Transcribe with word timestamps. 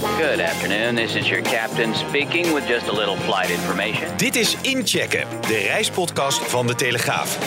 Good 0.00 0.40
afternoon. 0.40 0.94
This 0.96 1.14
is 1.14 1.28
your 1.28 1.42
captain 1.42 1.94
speaking 1.94 2.54
with 2.54 2.66
just 2.66 2.88
a 2.88 2.92
little 2.92 3.16
flight 3.16 3.50
information. 3.50 4.16
Dit 4.16 4.36
is 4.36 4.56
Inchecken, 4.60 5.26
de 5.40 5.56
reispodcast 5.56 6.38
van 6.38 6.66
De 6.66 6.74
Telegraaf. 6.74 7.38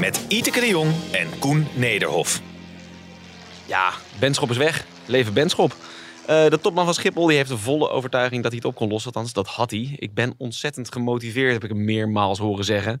Met 0.00 0.24
Iteke 0.28 0.60
de 0.60 0.66
Jong 0.66 0.92
en 1.12 1.38
Koen 1.38 1.66
Nederhof. 1.74 2.40
Ja, 3.66 3.92
Benschop 4.20 4.50
is 4.50 4.56
weg. 4.56 4.86
Leven 5.06 5.34
Benschop. 5.34 5.76
Eh, 6.26 6.48
de 6.48 6.60
topman 6.60 6.84
van 6.84 6.94
Schiphol 6.94 7.26
die 7.26 7.36
heeft 7.36 7.50
de 7.50 7.58
volle 7.58 7.88
overtuiging 7.88 8.42
dat 8.42 8.52
hij 8.52 8.60
het 8.62 8.70
op 8.70 8.74
kon 8.74 8.88
lossen. 8.88 9.12
Althans, 9.12 9.32
dat 9.32 9.48
had 9.48 9.70
hij. 9.70 9.94
Ik 9.96 10.14
ben 10.14 10.34
ontzettend 10.38 10.92
gemotiveerd, 10.92 11.52
heb 11.52 11.64
ik 11.64 11.70
hem 11.70 11.84
meermaals 11.84 12.38
horen 12.38 12.64
zeggen. 12.64 13.00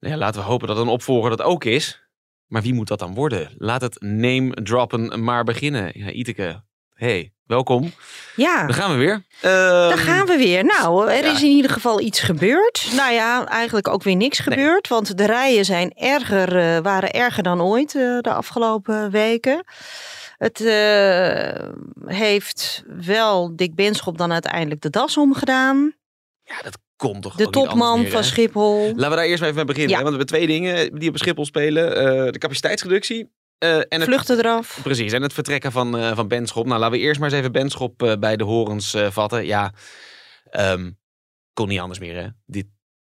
Nou 0.00 0.12
ja, 0.14 0.18
laten 0.18 0.40
we 0.40 0.46
hopen 0.46 0.68
dat 0.68 0.78
een 0.78 0.88
opvolger 0.88 1.30
dat 1.30 1.42
ook 1.42 1.64
is. 1.64 2.08
Maar 2.46 2.62
wie 2.62 2.74
moet 2.74 2.88
dat 2.88 2.98
dan 2.98 3.14
worden? 3.14 3.50
Laat 3.58 3.80
het 3.80 4.00
name 4.00 4.50
droppen 4.62 5.24
maar 5.24 5.44
beginnen. 5.44 5.90
Ja, 5.94 6.10
Iteke, 6.10 6.64
hey, 6.96 7.32
welkom. 7.46 7.92
Ja, 8.36 8.66
Daar 8.66 8.74
gaan 8.74 8.90
we 8.90 8.96
weer. 8.96 9.22
daar 9.40 9.90
Ehm, 9.90 9.98
gaan 9.98 10.26
we 10.26 10.36
weer. 10.36 10.64
Nou, 10.64 11.10
er 11.10 11.24
ja. 11.24 11.32
is 11.32 11.42
in 11.42 11.50
ieder 11.50 11.70
geval 11.70 12.00
iets 12.00 12.20
gebeurd. 12.20 12.88
Nou 12.96 13.12
ja, 13.12 13.46
eigenlijk 13.46 13.88
ook 13.88 14.02
weer 14.02 14.16
niks 14.16 14.44
Nee. 14.44 14.58
gebeurd. 14.58 14.88
Want 14.88 15.18
de 15.18 15.26
rijen 15.26 15.64
zijn 15.64 15.92
erger, 15.94 16.56
eh, 16.56 16.78
waren 16.82 17.10
erger 17.12 17.42
dan 17.42 17.62
ooit 17.62 17.94
eh, 17.94 18.18
de 18.20 18.32
afgelopen 18.32 19.10
weken. 19.10 19.64
Het 20.38 20.60
eh, 20.60 21.68
heeft 22.06 22.82
wel 23.04 23.56
Dick 23.56 23.74
Benschop 23.74 24.18
dan 24.18 24.32
uiteindelijk 24.32 24.80
de 24.80 24.90
das 24.90 25.16
omgedaan. 25.16 25.94
Ja, 26.42 26.56
dat 26.62 26.78
komt 26.96 27.22
toch 27.22 27.34
De 27.34 27.50
topman 27.50 28.00
meer, 28.00 28.10
van? 28.10 28.24
Schiphol. 28.24 28.86
Laten 28.86 29.10
we 29.10 29.16
daar 29.16 29.24
eerst 29.24 29.40
maar 29.40 29.50
even 29.50 29.66
mee 29.66 29.74
beginnen. 29.74 29.90
Ja. 29.90 29.96
hè, 29.98 30.02
Want 30.04 30.16
we 30.16 30.22
hebben 30.22 30.38
twee 30.46 30.60
dingen 30.60 30.98
die 30.98 31.08
op 31.08 31.18
Schiphol 31.18 31.44
spelen. 31.44 31.90
De 32.32 32.38
capaciteitsreductie 32.38 33.30
eh, 33.58 33.76
en 33.76 33.86
het 33.88 34.02
Vluchten 34.04 34.38
eraf. 34.38 34.80
Precies, 34.82 35.12
en 35.12 35.22
het 35.22 35.32
vertrekken 35.32 35.72
van, 35.72 35.98
eh 35.98 36.14
van 36.16 36.28
Benschop. 36.28 36.66
Nou, 36.66 36.80
laten 36.80 36.98
we 36.98 37.04
eerst 37.04 37.20
maar 37.20 37.28
eens 37.28 37.38
even 37.38 37.52
Benschop 37.52 38.02
eh, 38.02 38.12
bij 38.18 38.36
de 38.36 38.44
horens 38.44 38.96
vatten. 39.10 39.46
Ja, 39.46 39.72
ehm, 40.50 40.90
kon 41.52 41.68
niet 41.68 41.80
anders 41.80 41.98
meer, 41.98 42.16
hè? 42.22 42.28
Dit 42.46 42.66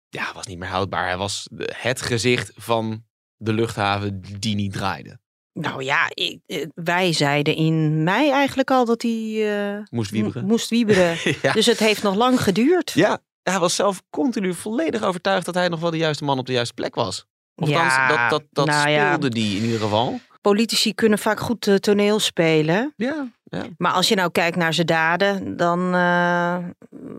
ja, 0.08 0.32
was 0.34 0.46
niet 0.46 0.58
meer 0.58 0.68
houdbaar. 0.68 1.06
Hij 1.06 1.16
was 1.16 1.48
het 1.66 2.02
gezicht 2.02 2.52
van 2.56 3.04
de 3.36 3.52
luchthaven 3.52 4.20
die 4.38 4.54
niet 4.54 4.72
draaide. 4.72 5.18
Nou 5.52 5.82
ja, 5.82 6.06
ik- 6.14 6.68
wij 6.74 7.12
zeiden 7.12 7.54
in 7.56 8.02
mei 8.02 8.30
eigenlijk 8.30 8.70
al 8.70 8.84
dat 8.84 9.02
hij 9.02 9.82
Moest 9.90 10.10
wieberen. 10.10 10.42
mo- 10.42 10.48
moest 10.48 10.68
wieberen. 10.70 11.16
ja. 11.42 11.52
Dus 11.52 11.66
het 11.66 11.78
heeft 11.78 12.02
nog 12.02 12.14
lang 12.14 12.42
geduurd. 12.42 12.90
ja, 12.94 13.20
hij 13.42 13.58
was 13.58 13.74
zelf 13.74 14.02
continu 14.10 14.54
volledig 14.54 15.02
overtuigd 15.02 15.46
dat 15.46 15.54
hij 15.54 15.68
nog 15.68 15.80
wel 15.80 15.90
de 15.90 15.96
juiste 15.96 16.24
man 16.24 16.38
op 16.38 16.46
de 16.46 16.52
juiste 16.52 16.74
plek 16.74 16.94
was. 16.94 17.26
Of 17.54 17.68
Ja, 17.68 18.08
dat, 18.08 18.30
dat, 18.30 18.42
dat 18.50 18.66
nou 18.66 18.88
ja. 18.90 19.06
speelde 19.06 19.28
die 19.28 19.56
in 19.56 19.62
ieder 19.64 19.80
geval. 19.80 20.20
Politici 20.50 20.94
kunnen 20.94 21.18
vaak 21.18 21.40
goed 21.40 21.66
eh, 21.66 21.74
toneel 21.74 22.18
spelen. 22.18 22.92
Ja, 22.96 23.28
ja. 23.44 23.64
Maar 23.78 23.92
als 23.92 24.08
je 24.08 24.14
nou 24.14 24.30
kijkt 24.30 24.56
naar 24.56 24.74
zijn 24.74 24.86
daden, 24.86 25.56
dan 25.56 25.78
eh, 25.86 26.58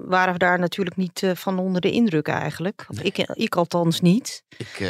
waren 0.05 0.33
we 0.33 0.37
daar 0.37 0.59
natuurlijk 0.59 0.95
niet 0.95 1.23
eh, 1.23 1.31
van 1.35 1.59
onder 1.59 1.81
de 1.81 1.91
indruk 1.91 2.27
eigenlijk. 2.27 2.85
Of 2.89 2.99
ik, 2.99 3.17
ik 3.33 3.55
althans 3.55 4.01
niet. 4.01 4.43
Ik, 4.58 4.80
eh, 4.80 4.87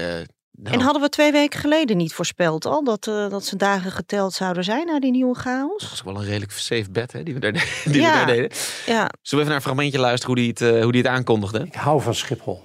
nou, 0.52 0.76
En 0.76 0.80
hadden 0.80 1.02
we 1.02 1.10
twee 1.10 1.32
weken 1.32 1.60
geleden 1.60 1.98
niet 1.98 2.14
voorspeld 2.14 2.66
al 2.66 2.84
dat, 2.84 3.08
eh, 3.08 3.30
dat 3.30 3.46
zijn 3.46 3.58
dagen 3.60 3.92
geteld 3.92 4.34
zouden 4.34 4.64
zijn 4.64 4.86
na 4.86 5.00
die 5.00 5.12
nieuwe 5.12 5.36
chaos? 5.36 5.82
dat 5.82 5.90
was 5.90 6.04
wel 6.04 6.16
een 6.16 6.26
redelijk 6.26 6.52
safe 6.52 6.92
bet 6.92 7.12
hè, 7.12 7.24
die 7.24 7.34
we 7.34 7.40
daar, 7.40 7.52
die 7.84 7.94
we 7.94 7.98
Ja. 8.00 8.14
daar 8.16 8.26
deden. 8.26 8.50
Ja, 8.86 8.94
Zullen 8.94 9.10
we 9.22 9.36
even 9.36 9.46
naar 9.46 9.56
een 9.56 9.62
fragmentje 9.62 10.00
luisteren 10.00 10.36
hoe 10.36 10.44
die 10.54 10.68
het, 10.68 10.84
hoe 10.84 10.92
die 10.92 11.02
het 11.02 11.12
aankondigde? 11.12 11.60
Ik 11.66 11.74
hou 11.76 12.02
van 12.02 12.16
Schiphol. 12.16 12.64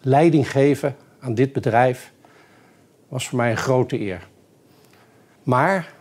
Leiding 0.00 0.50
geven 0.50 0.96
aan 1.20 1.34
dit 1.34 1.52
bedrijf 1.52 2.12
was 3.08 3.28
voor 3.28 3.38
mij 3.38 3.50
een 3.50 3.56
grote 3.56 4.00
eer. 4.00 4.28
Maar 5.48 5.94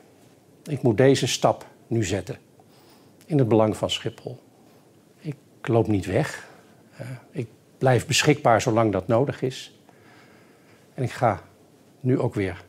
ik 0.63 0.81
moet 0.81 0.97
deze 0.97 1.27
stap 1.27 1.65
nu 1.87 2.03
zetten. 2.03 2.37
In 3.25 3.37
het 3.37 3.47
belang 3.47 3.77
van 3.77 3.89
Schiphol. 3.89 4.39
Ik 5.19 5.35
loop 5.61 5.87
niet 5.87 6.05
weg. 6.05 6.47
Eh, 6.97 7.07
ik 7.31 7.47
blijf 7.77 8.07
beschikbaar 8.07 8.61
zolang 8.61 8.91
dat 8.91 9.07
nodig 9.07 9.41
is. 9.41 9.79
En 10.93 11.03
ik 11.03 11.11
ga 11.11 11.41
nu 11.99 12.19
ook 12.19 12.35
weer 12.35 12.65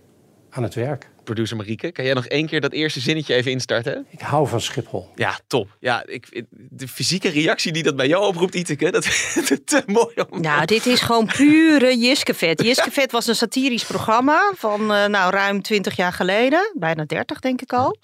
aan 0.50 0.62
het 0.62 0.74
werk. 0.74 1.10
Producer 1.28 1.56
Marieke, 1.56 1.92
kan 1.92 2.04
jij 2.04 2.14
nog 2.14 2.26
één 2.26 2.46
keer 2.46 2.60
dat 2.60 2.72
eerste 2.72 3.00
zinnetje 3.00 3.34
even 3.34 3.50
instarten? 3.50 4.06
Ik 4.10 4.20
hou 4.20 4.48
van 4.48 4.60
Schiphol. 4.60 5.08
Ja, 5.14 5.38
top. 5.46 5.76
Ja, 5.80 6.02
ik, 6.06 6.44
de 6.50 6.88
fysieke 6.88 7.28
reactie 7.28 7.72
die 7.72 7.82
dat 7.82 7.96
bij 7.96 8.06
jou 8.06 8.26
oproept, 8.26 8.54
Iteke, 8.54 8.90
dat 8.90 9.04
is 9.10 9.38
te 9.64 9.82
mooi 9.86 10.14
om... 10.30 10.40
nou 10.40 10.64
dit 10.64 10.86
is 10.86 11.00
gewoon 11.00 11.26
pure 11.26 11.96
Jiskevet. 11.96 12.62
Jiskevet 12.62 13.12
was 13.12 13.26
een 13.26 13.34
satirisch 13.34 13.84
programma 13.84 14.52
van 14.56 14.92
eh, 14.92 15.06
nou, 15.06 15.30
ruim 15.30 15.62
20 15.62 15.96
jaar 15.96 16.12
geleden. 16.12 16.72
Bijna 16.74 17.04
30 17.04 17.40
denk 17.40 17.62
ik 17.62 17.72
al. 17.72 17.96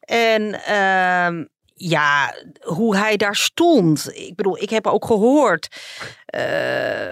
En 0.00 0.64
ehm, 0.64 1.44
ja, 1.74 2.34
hoe 2.60 2.96
hij 2.96 3.16
daar 3.16 3.36
stond. 3.36 4.10
Ik 4.14 4.34
bedoel, 4.34 4.58
ik 4.62 4.70
heb 4.70 4.86
ook 4.86 5.04
gehoord 5.04 5.68
eh, 6.26 6.42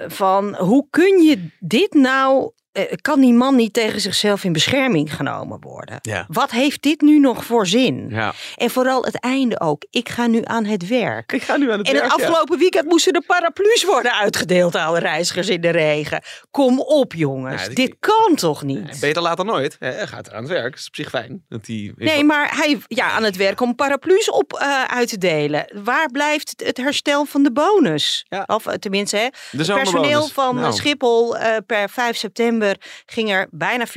van 0.06 0.56
hoe 0.56 0.86
kun 0.90 1.22
je 1.22 1.48
dit 1.60 1.92
nou... 1.92 2.50
eh, 2.76 2.96
kan 3.00 3.20
die 3.20 3.32
man 3.32 3.56
niet 3.56 3.72
tegen 3.72 4.00
zichzelf 4.00 4.44
in 4.44 4.52
bescherming 4.52 5.14
genomen 5.14 5.60
worden? 5.60 5.98
Ja. 6.02 6.24
Wat 6.28 6.50
heeft 6.50 6.82
dit 6.82 7.00
nu 7.00 7.18
nog 7.18 7.44
voor 7.44 7.66
zin? 7.66 8.06
Ja. 8.10 8.34
En 8.56 8.70
vooral 8.70 9.04
het 9.04 9.20
einde 9.20 9.60
ook. 9.60 9.84
Ik 9.90 10.08
ga 10.08 10.26
nu 10.26 10.40
aan 10.44 10.64
het 10.64 10.88
werk. 10.88 11.32
Ik 11.32 11.42
ga 11.42 11.56
nu 11.56 11.72
aan 11.72 11.78
het 11.78 11.88
En 11.88 11.92
het 11.92 12.02
werk, 12.02 12.18
ja. 12.18 12.24
afgelopen 12.26 12.58
weekend 12.58 12.88
moesten 12.88 13.12
de 13.12 13.22
paraplu's 13.26 13.84
worden 13.84 14.12
uitgedeeld 14.12 14.76
aan 14.76 14.94
de 14.94 15.00
reizigers 15.00 15.48
in 15.48 15.60
de 15.60 15.70
regen. 15.70 16.22
Kom 16.50 16.80
op, 16.80 17.12
jongens. 17.12 17.68
Dit 17.68 17.96
kan 18.00 18.34
toch 18.34 18.62
niet? 18.62 19.00
Beter 19.00 19.22
laat 19.22 19.36
dan 19.36 19.46
nooit. 19.46 19.76
Hij 19.78 20.06
gaat 20.06 20.32
aan 20.32 20.42
het 20.42 20.52
werk. 20.52 20.70
Dat 20.70 20.80
is 20.80 20.86
op 20.86 20.94
zich 20.94 21.08
fijn. 21.08 21.44
Dat 21.48 21.64
die 21.64 21.92
Nee, 21.96 22.24
maar 22.24 22.56
hij 22.56 22.78
ja, 22.86 23.10
aan 23.10 23.22
het 23.22 23.36
werk 23.36 23.60
om 23.60 23.74
paraplu's 23.74 24.30
op 24.30 24.52
eh, 24.52 24.84
uit 24.84 25.08
te 25.08 25.18
delen. 25.18 25.72
Waar 25.84 26.10
blijft 26.10 26.50
het, 26.50 26.66
het 26.66 26.76
herstel 26.76 27.24
van 27.24 27.42
de 27.42 27.52
bonus? 27.52 28.26
Of 28.46 28.66
eh, 28.66 28.74
tenminste, 28.74 29.16
hè, 29.16 29.28
De 29.50 29.58
het 29.58 29.74
personeel 29.74 30.26
van 30.26 30.54
Nou. 30.54 30.72
Schiphol 30.72 31.36
per 31.66 31.90
5 31.90 32.16
september 32.16 32.65
ging 33.06 33.30
er 33.30 33.46
bijna 33.50 33.86
40% 33.86 33.90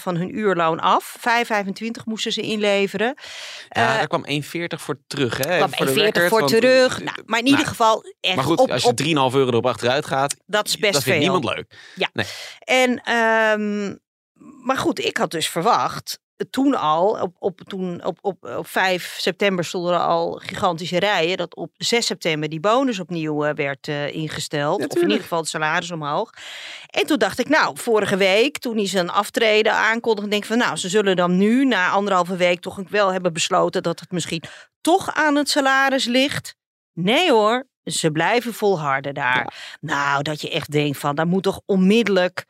van 0.00 0.16
hun 0.16 0.38
uurloon 0.38 0.80
af. 0.80 1.16
5,25 1.20 2.04
moesten 2.04 2.32
ze 2.32 2.40
inleveren. 2.40 3.06
Ja, 3.68 3.90
Eh, 3.92 3.96
daar 3.96 4.06
kwam 4.06 4.24
1,40 4.26 4.80
voor 4.82 4.98
terug. 5.06 5.36
Hè, 5.36 5.56
kwam 5.56 5.74
voor 5.74 5.86
de 5.86 5.92
1,40 5.92 6.02
record, 6.04 6.28
voor 6.28 6.38
want- 6.40 6.52
terug. 6.52 7.00
Nou, 7.02 7.22
maar 7.26 7.38
in 7.38 7.44
ieder 7.44 7.60
Nou, 7.60 7.70
geval 7.70 8.04
echt 8.20 8.34
Maar 8.36 8.44
goed, 8.44 8.58
op, 8.58 8.70
als 8.70 8.82
je 8.82 8.88
op 8.88 8.96
3,5 8.96 9.34
euro 9.34 9.48
erop 9.50 9.66
achteruit 9.66 10.06
gaat, 10.06 10.36
dat 10.46 10.66
is 10.66 10.76
best 10.78 10.92
dat 10.92 11.02
veel. 11.02 11.12
vindt 11.12 11.28
niemand 11.30 11.54
leuk. 11.56 11.74
En, 12.58 13.00
ehm, 13.02 13.94
maar 14.66 14.76
goed, 14.78 15.04
ik 15.04 15.16
had 15.16 15.30
dus 15.30 15.48
verwacht, 15.48 16.18
eh, 16.20 16.26
toen 16.50 16.74
al, 16.74 17.20
op, 17.20 17.34
op, 17.38 17.60
toen, 17.66 18.04
op, 18.04 18.18
op, 18.20 18.44
op 18.44 18.66
5 18.66 19.16
september 19.20 19.64
stonden 19.64 19.92
er 19.92 20.00
al 20.00 20.32
gigantische 20.32 20.98
rijen, 20.98 21.36
dat 21.36 21.54
op 21.54 21.70
6 21.76 22.06
september 22.06 22.48
die 22.48 22.60
bonus 22.60 23.00
opnieuw 23.00 23.44
eh, 23.44 23.54
werd 23.54 23.88
eh, 23.88 24.14
ingesteld. 24.14 24.86
of 24.88 24.96
in 24.96 25.08
ieder 25.08 25.22
geval 25.22 25.38
het 25.38 25.48
salaris 25.48 25.90
omhoog. 25.90 26.30
En 26.90 27.06
toen 27.06 27.18
dacht 27.18 27.38
ik, 27.38 27.48
nou, 27.48 27.76
vorige 27.78 28.16
week, 28.16 28.58
toen 28.58 28.76
hij 28.76 28.86
zijn 28.86 29.10
aftreden 29.10 29.72
aankondigde, 29.72 30.30
denk 30.30 30.42
ik 30.42 30.48
van, 30.48 30.58
nou, 30.58 30.76
ze 30.76 30.88
zullen 30.88 31.16
dan 31.16 31.36
nu, 31.36 31.64
na 31.64 31.90
anderhalve 31.90 32.36
week, 32.36 32.60
toch 32.60 32.80
wel 32.88 33.12
hebben 33.12 33.32
besloten 33.32 33.82
dat 33.82 34.00
het 34.00 34.10
misschien 34.10 34.42
toch 34.80 35.14
aan 35.14 35.36
het 35.36 35.48
salaris 35.48 36.04
ligt. 36.04 36.54
Nee 36.92 37.30
hoor, 37.30 37.66
ze 37.84 38.10
blijven 38.10 38.54
volharden 38.54 39.14
daar. 39.14 39.76
Nou, 39.80 40.22
dat 40.22 40.40
je 40.40 40.50
echt 40.50 40.70
denkt 40.70 40.98
van, 40.98 41.14
daar 41.14 41.26
moet 41.26 41.42
toch 41.42 41.60
onmiddellijk 41.66 42.46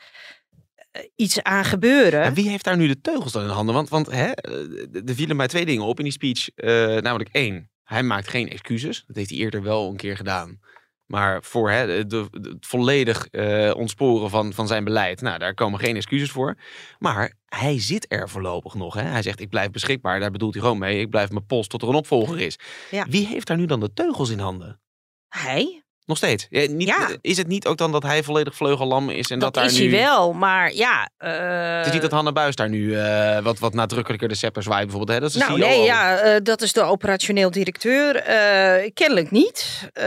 iets 1.16 1.42
aan 1.42 1.64
gebeuren. 1.64 2.22
En 2.22 2.34
wie 2.34 2.48
heeft 2.48 2.64
daar 2.64 2.76
nu 2.76 2.86
de 2.86 3.00
teugels 3.00 3.32
dan 3.32 3.42
in 3.42 3.48
handen? 3.48 3.74
Want, 3.74 3.88
want 3.88 4.06
hè, 4.10 4.30
eh, 4.30 5.08
er 5.08 5.14
vielen 5.14 5.36
mij 5.36 5.48
twee 5.48 5.66
dingen 5.66 5.84
op 5.84 5.98
in 5.98 6.04
die 6.04 6.12
speech. 6.12 6.48
Eh, 6.48 7.02
namelijk 7.02 7.28
één, 7.32 7.70
hij 7.84 8.02
maakt 8.02 8.28
geen 8.28 8.48
excuses. 8.48 9.04
Dat 9.06 9.16
heeft 9.16 9.30
hij 9.30 9.38
eerder 9.38 9.62
wel 9.62 9.88
een 9.90 9.96
keer 9.96 10.16
gedaan. 10.16 10.58
Maar 11.06 11.42
voor 11.42 11.70
hè, 11.70 11.86
de, 11.86 12.06
de- 12.06 12.48
het 12.48 12.66
volledig 12.66 13.26
eh, 13.26 13.70
ontsporen 13.76 14.30
van, 14.30 14.52
van 14.52 14.66
zijn 14.66 14.84
beleid, 14.84 15.20
nou, 15.20 15.38
daar 15.38 15.54
komen 15.54 15.80
geen 15.80 15.96
excuses 15.96 16.30
voor. 16.30 16.58
Maar 16.98 17.34
hij 17.46 17.80
zit 17.80 18.06
er 18.08 18.28
voorlopig 18.28 18.74
nog. 18.74 18.94
Hè? 18.94 19.02
Hij 19.02 19.22
zegt, 19.22 19.40
ik 19.40 19.48
blijf 19.48 19.70
beschikbaar. 19.70 20.20
Daar 20.20 20.30
bedoelt 20.30 20.54
hij 20.54 20.62
gewoon 20.62 20.78
mee. 20.78 21.00
Ik 21.00 21.10
blijf 21.10 21.30
mijn 21.30 21.46
post 21.46 21.70
tot 21.70 21.82
er 21.82 21.88
een 21.88 21.94
opvolger 21.94 22.40
is. 22.40 22.58
Ja. 22.90 23.06
Wie 23.08 23.26
heeft 23.26 23.46
daar 23.46 23.56
nu 23.56 23.66
dan 23.66 23.80
de 23.80 23.92
teugels 23.92 24.30
in 24.30 24.38
handen? 24.38 24.80
Hij? 25.28 25.82
Nog 26.08 26.16
steeds. 26.16 26.46
Ja, 26.50 26.66
niet, 26.70 26.88
Ja. 26.88 27.08
Is 27.20 27.36
het 27.36 27.46
niet 27.46 27.66
ook 27.66 27.76
dan 27.76 27.92
dat 27.92 28.02
hij 28.02 28.22
volledig 28.22 28.54
vleugellam 28.54 29.10
is 29.10 29.30
en 29.30 29.38
dat, 29.38 29.54
dat 29.54 29.62
daar 29.62 29.72
is 29.72 29.78
nu... 29.78 29.90
hij 29.90 29.98
wel, 30.04 30.32
maar 30.32 30.74
ja. 30.74 31.08
eh, 31.18 31.76
Het 31.76 31.86
is 31.86 31.92
niet 31.92 32.02
dat 32.02 32.10
Hanne 32.10 32.32
Buis 32.32 32.54
daar 32.54 32.68
nu 32.68 32.94
eh, 32.94 33.38
wat, 33.42 33.58
wat 33.58 33.74
nadrukkelijker 33.74 34.28
de 34.28 34.34
scepter 34.34 34.62
zwaait 34.62 34.86
bijvoorbeeld. 34.86 35.18
Hè? 35.18 35.20
Dat 35.24 35.34
is 35.34 35.36
Nou 35.46 35.60
COO. 35.60 35.68
nee, 35.68 35.82
ja, 35.82 36.18
eh, 36.18 36.40
dat 36.42 36.62
is 36.62 36.72
de 36.72 36.82
operationeel 36.82 37.50
directeur. 37.50 38.16
Eh, 38.16 38.90
kennelijk 38.94 39.30
niet. 39.30 39.88
Eh, 39.92 40.04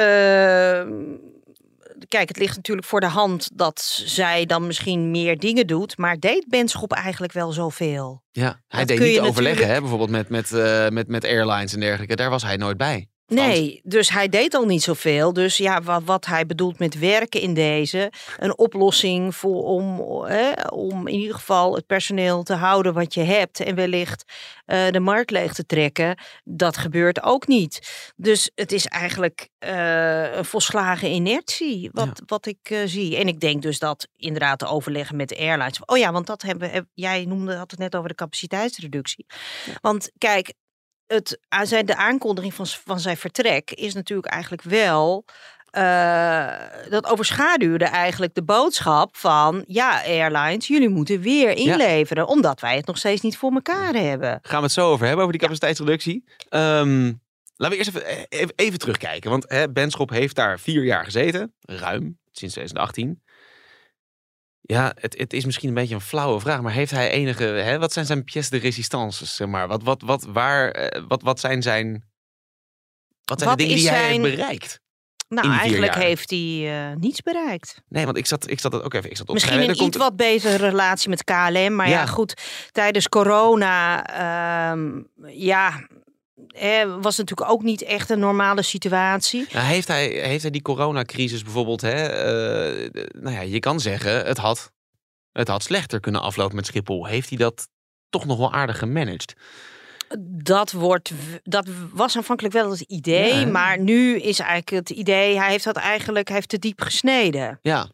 kijk, 2.07 2.27
het 2.27 2.38
ligt 2.38 2.56
natuurlijk 2.56 2.88
voor 2.88 3.00
de 3.00 3.06
hand 3.07 3.50
dat 3.53 3.81
zij 4.06 4.45
dan 4.45 4.68
misschien 4.68 5.12
meer 5.12 5.38
dingen 5.39 5.68
doet. 5.68 5.98
Maar 5.98 6.19
deed 6.19 6.45
Benschop 6.48 6.94
eigenlijk 6.94 7.33
wel 7.33 7.51
zoveel? 7.51 8.21
Ja, 8.31 8.59
hij 8.68 8.80
Dat 8.80 8.88
deed 8.88 9.00
niet 9.00 9.19
overleggen, 9.19 9.44
natuurlijk- 9.44 9.74
hè? 9.74 9.80
bijvoorbeeld 9.80 10.09
met, 10.09 10.30
met, 10.30 10.51
eh, 10.51 10.88
met, 10.89 11.07
met 11.07 11.25
airlines 11.25 11.74
en 11.74 11.80
dergelijke. 11.80 12.15
Daar 12.15 12.30
was 12.30 12.44
hij 12.44 12.57
nooit 12.57 12.77
bij. 12.77 13.07
Nee, 13.36 13.80
dus 13.83 14.10
hij 14.10 14.30
deed 14.30 14.54
al 14.54 14.66
niet 14.66 14.83
zoveel. 14.83 15.33
Dus 15.33 15.57
ja, 15.57 15.81
wat, 15.81 16.01
wat 16.06 16.25
hij 16.25 16.45
bedoelt 16.45 16.80
met 16.80 17.00
werken 17.00 17.42
in 17.42 17.54
deze, 17.54 18.12
een 18.38 18.57
oplossing 18.57 19.36
voor 19.36 19.63
om, 19.63 20.00
hè, 20.25 20.51
om 20.68 21.07
in 21.07 21.19
ieder 21.19 21.36
geval 21.36 21.75
het 21.75 21.86
personeel 21.86 22.44
te 22.44 22.54
houden 22.54 22.94
wat 22.94 23.13
je 23.13 23.22
hebt 23.24 23.60
en 23.60 23.75
wellicht 23.75 24.24
eh, 24.66 24.88
de 24.89 25.00
markt 25.00 25.31
leeg 25.31 25.54
te 25.54 25.66
trekken, 25.66 26.18
dat 26.44 26.78
gebeurt 26.78 27.24
ook 27.24 27.48
niet. 27.48 28.12
Dus 28.16 28.51
het 28.56 28.72
is 28.72 28.86
eigenlijk 28.86 29.50
eh, 29.60 30.36
een 30.36 30.45
volslagen 30.45 31.12
inertie 31.12 31.89
wat, 31.94 32.06
Ja. 32.06 32.24
wat 32.25 32.45
ik 32.45 32.57
eh, 32.62 32.77
zie. 32.86 33.18
En 33.18 33.27
ik 33.27 33.39
denk 33.39 33.62
dus 33.62 33.80
dat 33.80 34.07
inderdaad 34.16 34.60
de 34.60 34.66
overleggen 34.66 35.16
met 35.16 35.30
de 35.30 35.38
airlines. 35.38 35.80
Oh 35.86 35.98
ja, 35.98 36.12
want 36.12 36.27
dat 36.27 36.42
hebben 36.42 36.69
heb- 36.69 36.86
jij 36.94 37.25
noemde 37.25 37.56
had 37.56 37.72
het 37.72 37.80
net 37.80 37.95
over 37.95 38.10
de 38.10 38.16
capaciteitsreductie. 38.16 39.25
Want 39.81 40.12
kijk, 40.18 40.54
het, 41.12 41.40
aan 41.48 41.68
zijn, 41.68 41.86
de 41.86 41.96
aankondiging 41.96 42.54
van, 42.54 42.68
van 42.68 43.00
zijn 43.00 43.18
vertrek 43.18 43.72
is 43.72 43.94
natuurlijk 43.94 44.28
eigenlijk 44.34 44.63
wel. 44.63 45.25
eh, 45.72 46.54
dat 46.90 47.06
overschaduwde 47.06 47.86
eigenlijk 47.86 48.36
de 48.36 48.44
boodschap 48.44 49.18
van 49.18 49.63
ja, 49.68 50.04
airlines, 50.04 50.68
jullie 50.68 50.90
moeten 50.90 51.22
weer 51.22 51.50
inleveren, 51.52 52.28
omdat 52.28 52.60
wij 52.60 52.75
het 52.75 52.86
nog 52.86 52.98
steeds 52.98 53.22
niet 53.22 53.38
voor 53.38 53.52
elkaar 53.52 53.94
hebben. 53.94 54.40
Gaan 54.42 54.58
we 54.58 54.63
het 54.63 54.72
zo 54.72 54.92
over 54.92 55.06
hebben, 55.06 55.25
over 55.25 55.31
die 55.38 55.42
capaciteitsreductie. 55.42 56.24
Ehm, 56.50 57.12
laten 57.56 57.69
we 57.69 57.75
eerst 57.75 57.88
even, 57.88 58.06
eh, 58.06 58.24
even, 58.30 58.54
even 58.56 58.80
terugkijken. 58.80 59.30
Want 59.30 59.46
hè, 59.48 59.72
Benschop 59.72 60.10
heeft 60.10 60.36
daar 60.36 60.60
vier 60.60 60.84
jaar 60.84 61.04
gezeten. 61.04 61.54
Ruim, 61.62 62.19
sinds 62.31 62.54
2018. 62.54 63.22
Ja, 64.72 64.94
het, 65.00 65.18
het 65.18 65.34
is 65.34 65.46
misschien 65.46 65.68
een 65.70 65.76
beetje 65.76 65.96
een 65.96 66.02
flauwe 66.02 66.40
vraag. 66.40 66.62
Maar 66.62 66.72
heeft 66.72 66.92
hij 66.92 67.10
enige... 67.10 67.44
Hè, 67.44 67.80
wat 67.80 67.94
zijn 67.94 68.06
zijn 68.06 68.24
pièces 68.24 68.50
de 68.50 68.58
résistance, 68.58 69.26
zeg 69.26 69.48
maar? 69.48 69.68
Wat, 69.68 69.84
wat, 69.84 70.02
wat, 70.02 70.24
waar, 70.24 70.72
eh, 70.72 71.04
wat, 71.08 71.22
wat 71.22 71.40
zijn 71.40 71.62
zijn... 71.62 72.04
Wat 73.24 73.38
zijn 73.40 73.50
Wat 73.50 73.60
de 73.60 73.64
dingen 73.66 73.80
die 73.82 73.90
hij 73.90 74.00
zijn- 74.00 74.22
heeft 74.22 74.36
bereikt? 74.36 74.80
Nou, 75.28 75.52
eigenlijk 75.52 75.94
jaar. 75.94 76.04
heeft 76.04 76.30
hij 76.30 76.90
eh, 76.90 76.96
niets 76.98 77.22
bereikt. 77.22 77.82
Nee, 77.88 78.06
want 78.06 78.18
ik 78.18 78.26
zat, 78.26 78.50
ik 78.50 78.60
zat 78.60 78.74
het 78.74 78.84
ook 78.84 78.94
even... 78.94 79.10
Ik 79.10 79.18
zat 79.18 79.28
op 79.28 79.34
Misschien 79.34 79.62
een 79.70 79.84
iets 79.84 79.98
wat 79.98 80.16
betere 80.16 80.56
relatie 80.56 81.10
met 81.10 81.24
KLM. 81.24 81.76
Maar 81.76 81.90
ja, 81.90 82.00
Ja. 82.00 82.06
goed, 82.06 82.42
tijdens 82.72 83.10
corona, 83.10 84.06
ehm, 84.06 85.02
ja, 85.28 85.88
eh, 86.51 86.95
was 87.01 87.18
natuurlijk 87.18 87.51
ook 87.51 87.63
niet 87.63 87.81
echt 87.81 88.09
een 88.09 88.19
normale 88.19 88.62
situatie. 88.62 89.48
Nou, 89.51 89.65
heeft, 89.65 89.88
hij, 89.88 90.07
heeft 90.07 90.42
hij 90.42 90.51
die 90.51 90.62
coronacrisis 90.62 91.44
bijvoorbeeld, 91.44 91.81
hè, 91.81 92.06
eh, 92.06 93.03
nou 93.21 93.36
ja, 93.36 93.42
je 93.42 93.59
kan 93.59 93.80
zeggen, 93.80 94.25
het 94.25 94.38
had, 94.38 94.71
het 95.31 95.48
had 95.48 95.63
slechter 95.63 96.00
kunnen 96.00 96.21
aflopen 96.21 96.56
met 96.56 96.65
Schiphol. 96.65 97.06
Heeft 97.06 97.30
hij 97.30 97.38
dat 97.38 97.68
toch 98.09 98.25
nog 98.25 98.38
wel 98.38 98.53
aardig 98.53 98.77
gemanaged? 98.77 99.33
Dat, 100.19 100.71
wordt, 100.71 101.12
dat 101.44 101.68
was 101.94 102.15
aanvankelijk 102.18 102.53
wel 102.53 102.71
het 102.71 102.81
idee, 102.81 103.36
Ja. 103.36 103.45
maar 103.45 103.80
nu 103.80 104.19
is 104.19 104.39
eigenlijk 104.39 104.69
het 104.69 104.98
idee, 104.98 105.38
hij 105.38 105.50
heeft 105.50 105.63
dat 105.63 105.75
eigenlijk 105.75 106.27
hij 106.27 106.36
heeft 106.36 106.50
te 106.50 106.59
diep 106.59 106.81
gesneden. 106.81 107.59
Ja, 107.62 107.89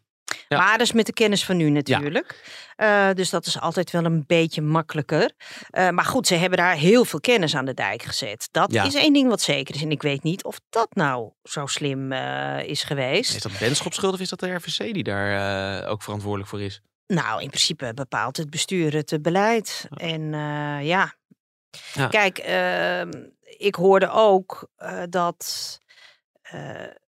Ja. 0.48 0.58
Maar 0.58 0.78
dat 0.78 0.86
is 0.86 0.92
met 0.92 1.06
de 1.06 1.12
kennis 1.12 1.44
van 1.44 1.56
nu 1.56 1.70
natuurlijk. 1.70 2.40
Eh, 2.76 3.10
dus 3.14 3.30
dat 3.30 3.46
is 3.46 3.60
altijd 3.60 3.90
wel 3.90 4.04
een 4.04 4.24
beetje 4.26 4.62
makkelijker. 4.62 5.30
Eh, 5.70 5.88
maar 5.88 6.04
goed, 6.04 6.26
ze 6.26 6.34
hebben 6.34 6.58
daar 6.58 6.74
heel 6.74 7.04
veel 7.04 7.20
kennis 7.20 7.54
aan 7.56 7.64
de 7.64 7.74
dijk 7.74 8.02
gezet. 8.02 8.48
Dat 8.50 8.72
Ja. 8.72 8.84
is 8.84 8.94
één 8.94 9.12
ding 9.12 9.28
wat 9.28 9.40
zeker 9.40 9.74
is. 9.74 9.82
En 9.82 9.90
ik 9.90 10.02
weet 10.02 10.22
niet 10.22 10.44
of 10.44 10.60
dat 10.70 10.94
nou 10.94 11.32
zo 11.42 11.66
slim 11.66 12.12
eh, 12.12 12.62
is 12.64 12.82
geweest. 12.82 13.34
is 13.34 13.42
dat 13.42 13.58
Benschop 13.58 13.92
schuld 13.94 14.14
of 14.14 14.20
is 14.20 14.28
dat 14.28 14.40
de 14.40 14.54
RVC 14.54 14.94
die 14.94 15.02
daar 15.04 15.86
ook 15.86 16.02
verantwoordelijk 16.02 16.50
voor 16.50 16.62
is? 16.62 16.80
Nou, 17.06 17.42
in 17.42 17.48
principe 17.48 17.94
bepaalt 17.94 18.36
het 18.36 18.50
bestuur 18.50 18.94
het 18.94 19.18
beleid. 19.22 19.88
En 19.94 20.32
ja. 20.84 21.14
Ja. 21.94 22.06
Kijk, 22.06 22.38
ehm, 22.38 23.10
ik 23.58 23.74
hoorde 23.74 24.10
ook 24.10 24.68
dat 25.08 25.78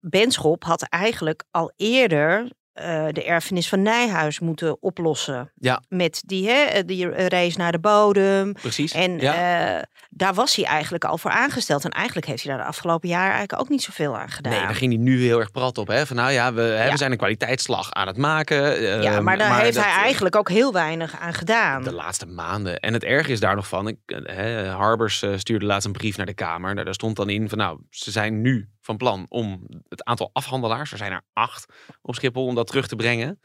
Benschop 0.00 0.64
had 0.64 0.82
eigenlijk 0.82 1.44
al 1.50 1.72
eerder 1.76 2.50
eh, 2.78 3.06
de 3.12 3.24
erfenis 3.24 3.68
van 3.68 3.82
Nijhuis 3.82 4.40
moeten 4.40 4.82
oplossen. 4.82 5.52
Ja. 5.54 5.82
Met 5.88 6.22
die, 6.26 6.48
hè, 6.48 6.84
die 6.84 7.28
race 7.28 7.58
naar 7.58 7.72
de 7.72 7.78
bodem. 7.78 8.52
Precies. 8.52 8.92
En 8.92 9.18
ja. 9.18 9.76
eh, 9.76 9.82
daar 10.10 10.34
was 10.34 10.56
hij 10.56 10.64
eigenlijk 10.64 11.04
al 11.04 11.18
voor 11.18 11.30
aangesteld. 11.30 11.84
En 11.84 11.90
eigenlijk 11.90 12.26
heeft 12.26 12.42
hij 12.42 12.52
daar 12.52 12.62
de 12.62 12.68
afgelopen 12.68 13.08
jaren 13.08 13.32
eigenlijk 13.32 13.60
ook 13.60 13.68
niet 13.68 13.82
zoveel 13.82 14.16
aan 14.16 14.28
gedaan. 14.28 14.52
Nee, 14.52 14.60
daar 14.60 14.74
ging 14.74 14.92
hij 14.92 15.02
nu 15.02 15.22
heel 15.22 15.38
erg 15.38 15.50
prat 15.50 15.78
op. 15.78 15.88
Hè? 15.88 16.06
Van 16.06 16.16
nou 16.16 16.32
ja, 16.32 16.52
we, 16.52 16.60
hè, 16.60 16.84
Ja. 16.84 16.90
we 16.90 16.96
zijn 16.96 17.10
een 17.10 17.16
kwaliteitsslag 17.18 17.92
aan 17.92 18.06
het 18.06 18.16
maken. 18.16 18.82
ja, 19.02 19.20
maar 19.20 19.38
daar 19.38 19.60
heeft 19.60 19.74
dat, 19.74 19.84
hij 19.84 19.92
eh, 19.92 19.98
eigenlijk 19.98 20.36
ook 20.36 20.48
heel 20.48 20.72
weinig 20.72 21.18
aan 21.18 21.34
gedaan. 21.34 21.82
De 21.82 21.92
laatste 21.92 22.26
maanden. 22.26 22.78
En 22.80 22.92
het 22.92 23.04
erge 23.04 23.32
is 23.32 23.40
daar 23.40 23.56
nog 23.56 23.68
van. 23.68 23.88
Ik, 23.88 23.96
eh, 24.06 24.36
hè, 24.36 24.68
Harbers 24.68 25.22
eh, 25.22 25.32
stuurde 25.36 25.66
laatst 25.66 25.86
een 25.86 25.92
brief 25.92 26.16
naar 26.16 26.26
de 26.26 26.34
Kamer. 26.34 26.74
Daar, 26.74 26.84
daar 26.84 26.94
stond 26.94 27.16
dan 27.16 27.28
in 27.28 27.48
van 27.48 27.58
nou, 27.58 27.78
ze 27.90 28.10
zijn 28.10 28.40
nu 28.40 28.68
van 28.88 28.96
plan 28.96 29.26
om 29.28 29.66
het 29.88 30.04
aantal 30.04 30.30
afhandelaars, 30.32 30.92
er 30.92 30.98
zijn 30.98 31.12
er 31.12 31.22
acht 31.32 31.66
op 32.02 32.14
Schiphol, 32.14 32.46
om 32.46 32.54
dat 32.54 32.66
terug 32.66 32.86
te 32.86 32.96
brengen. 32.96 33.40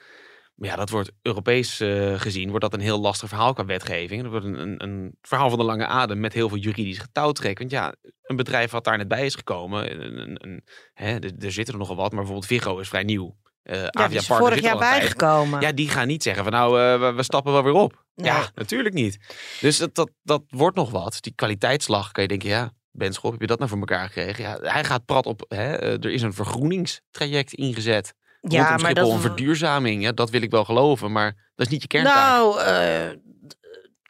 Maar 0.55 0.69
ja, 0.69 0.75
dat 0.75 0.89
wordt 0.89 1.11
Europees 1.21 1.79
eh, 1.79 2.19
gezien, 2.19 2.49
wordt 2.49 2.61
dat 2.61 2.73
een 2.73 2.79
heel 2.79 2.99
lastig 2.99 3.29
verhaal 3.29 3.53
qua 3.53 3.65
wetgeving. 3.65 4.21
Dat 4.21 4.31
wordt 4.31 4.45
een, 4.45 4.59
een, 4.59 4.83
een 4.83 5.17
verhaal 5.21 5.49
van 5.49 5.59
de 5.59 5.65
lange 5.65 5.85
adem 5.85 6.19
met 6.19 6.33
heel 6.33 6.49
veel 6.49 6.57
juridisch 6.57 6.97
getouwtrek. 6.97 7.57
Want 7.57 7.71
ja, 7.71 7.95
een 8.21 8.35
bedrijf 8.35 8.71
wat 8.71 8.83
daar 8.83 8.97
net 8.97 9.07
bij 9.07 9.25
is 9.25 9.35
gekomen, 9.35 10.03
een, 10.03 10.37
een, 10.47 10.63
hè, 10.93 11.19
er, 11.19 11.31
er 11.39 11.51
zitten 11.51 11.73
er 11.73 11.79
nogal 11.79 11.95
wat, 11.95 12.11
maar 12.11 12.23
bijvoorbeeld 12.23 12.45
Vigo 12.45 12.77
is 12.77 12.87
vrij 12.87 13.03
nieuw. 13.03 13.35
Eh 13.63 13.81
ja, 13.81 13.89
Avia 13.89 14.07
die 14.07 14.17
is 14.17 14.25
vorig 14.25 14.61
jaar 14.61 14.77
bijgekomen. 14.77 15.61
Ja, 15.61 15.71
die 15.71 15.89
gaan 15.89 16.07
niet 16.07 16.23
zeggen 16.23 16.43
van 16.43 16.53
nou, 16.53 16.81
eh, 16.81 16.99
we, 16.99 17.13
we 17.13 17.23
stappen 17.23 17.51
wel 17.51 17.63
weer 17.63 17.73
op. 17.73 18.05
Nee. 18.15 18.25
Ja, 18.25 18.49
natuurlijk 18.55 18.95
niet. 18.95 19.17
Dus 19.61 19.77
dat, 19.77 19.95
dat, 19.95 20.11
dat 20.23 20.43
wordt 20.47 20.75
nog 20.75 20.91
wat. 20.91 21.17
Die 21.21 21.33
kwaliteitsslag 21.35 22.11
kan 22.11 22.23
je 22.23 22.29
denken, 22.29 22.49
ja, 22.49 22.73
Ben 22.95 23.13
Schop, 23.13 23.31
heb 23.31 23.41
je 23.41 23.47
dat 23.47 23.57
nou 23.57 23.69
voor 23.69 23.79
elkaar 23.79 24.07
gekregen? 24.07 24.43
Ja, 24.43 24.57
hij 24.61 24.83
gaat 24.83 25.05
prat 25.05 25.25
op, 25.25 25.45
hè, 25.47 25.75
eh, 25.75 25.91
er 25.91 26.11
is 26.11 26.21
een 26.21 26.33
vergroeningstraject 26.33 27.53
ingezet. 27.53 28.13
Ja, 28.41 28.69
maar 28.69 28.79
Schiphol, 28.79 29.03
dat 29.03 29.11
een 29.11 29.19
verduurzaming. 29.19 30.03
Ja, 30.03 30.11
dat 30.11 30.29
wil 30.29 30.41
ik 30.41 30.51
wel 30.51 30.65
geloven, 30.65 31.11
maar 31.11 31.51
dat 31.55 31.65
is 31.65 31.71
niet 31.71 31.81
je 31.81 31.87
kerntaak. 31.87 32.15
Nou, 32.15 32.61
eh, 32.61 33.09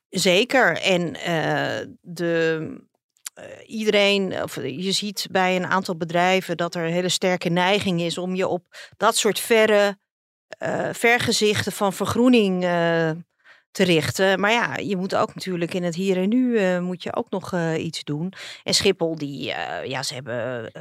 zeker. 0.09 0.77
En 0.81 1.15
eh, 1.15 1.87
de, 2.01 2.67
iedereen, 3.65 4.43
of 4.43 4.55
je 4.55 4.91
ziet 4.91 5.27
bij 5.31 5.55
een 5.55 5.67
aantal 5.67 5.97
bedrijven 5.97 6.57
dat 6.57 6.75
er 6.75 6.85
een 6.85 6.93
hele 6.93 7.09
sterke 7.09 7.49
neiging 7.49 8.01
is 8.01 8.17
om 8.17 8.35
je 8.35 8.47
op 8.47 8.63
dat 8.97 9.15
soort 9.15 9.39
verre 9.39 10.01
vergezichten 10.91 11.71
van 11.71 11.93
vergroening 11.93 12.63
te 13.73 13.83
richten. 13.83 14.39
Maar 14.39 14.51
ja, 14.51 14.75
je 14.75 14.97
moet 14.97 15.15
ook 15.15 15.33
natuurlijk 15.33 15.73
in 15.73 15.83
het 15.83 15.95
hier 15.95 16.17
en 16.17 16.29
nu 16.29 16.57
eh, 16.57 16.79
moet 16.79 17.03
je 17.03 17.15
ook 17.15 17.29
nog 17.29 17.53
eh, 17.53 17.83
iets 17.83 18.03
doen. 18.03 18.33
En 18.63 18.73
Schiphol, 18.73 19.15
die, 19.15 19.53
eh, 19.53 19.89
ja, 19.89 20.03
ze 20.03 20.13
hebben 20.13 20.71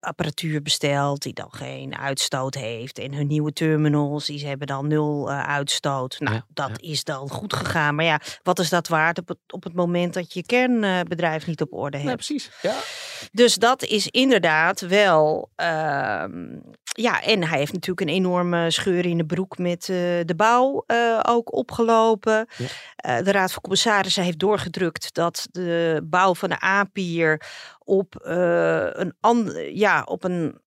apparatuur 0.00 0.62
besteld 0.62 1.22
die 1.22 1.32
dan 1.32 1.48
geen 1.50 1.96
uitstoot 1.96 2.54
heeft. 2.54 2.98
En 2.98 3.12
hun 3.14 3.26
nieuwe 3.26 3.52
terminals, 3.52 4.26
die 4.26 4.38
ze 4.38 4.46
hebben 4.46 4.66
dan 4.66 4.86
nul 4.86 5.30
eh, 5.30 5.48
uitstoot. 5.48 6.16
Nou, 6.18 6.34
Ja, 6.34 6.44
dat 6.48 6.80
is 6.80 7.04
dan 7.04 7.28
goed 7.28 7.52
gegaan. 7.52 7.94
Maar 7.94 8.04
ja, 8.04 8.20
wat 8.42 8.58
is 8.58 8.68
dat 8.68 8.88
waard 8.88 9.18
op 9.18 9.28
het, 9.28 9.38
op 9.48 9.64
het 9.64 9.74
moment 9.74 10.14
dat 10.14 10.32
je 10.32 10.46
kernbedrijf 10.46 11.46
niet 11.46 11.60
op 11.60 11.72
orde 11.72 11.98
hebt? 11.98 12.14
Precies. 12.14 12.50
Ja. 12.62 12.74
Dus 13.32 13.54
dat 13.54 13.84
is 13.84 14.06
inderdaad 14.08 14.80
wel. 14.80 15.50
ehm, 15.56 16.46
ja, 16.82 17.22
en 17.22 17.44
hij 17.44 17.58
heeft 17.58 17.72
natuurlijk 17.72 18.00
een 18.08 18.14
enorme 18.14 18.70
scheur 18.70 19.06
in 19.06 19.16
de 19.18 19.26
broek 19.26 19.58
met 19.58 19.80
eh, 19.80 19.96
de 20.24 20.34
bouw 20.36 20.84
eh, 20.86 21.20
ook 21.22 21.54
opgelopen. 21.54 22.46
De 22.96 23.32
Raad 23.32 23.52
van 23.52 23.62
Commissarissen 23.62 24.22
heeft 24.22 24.38
doorgedrukt 24.38 25.14
dat 25.14 25.48
de 25.50 26.00
bouw 26.04 26.34
van 26.34 26.48
de 26.48 26.64
A-pier 26.64 27.42
op 27.88 28.16
eh, 28.16 28.88
een 28.92 29.14
ja, 29.74 30.02
op 30.02 30.24
een 30.24 30.60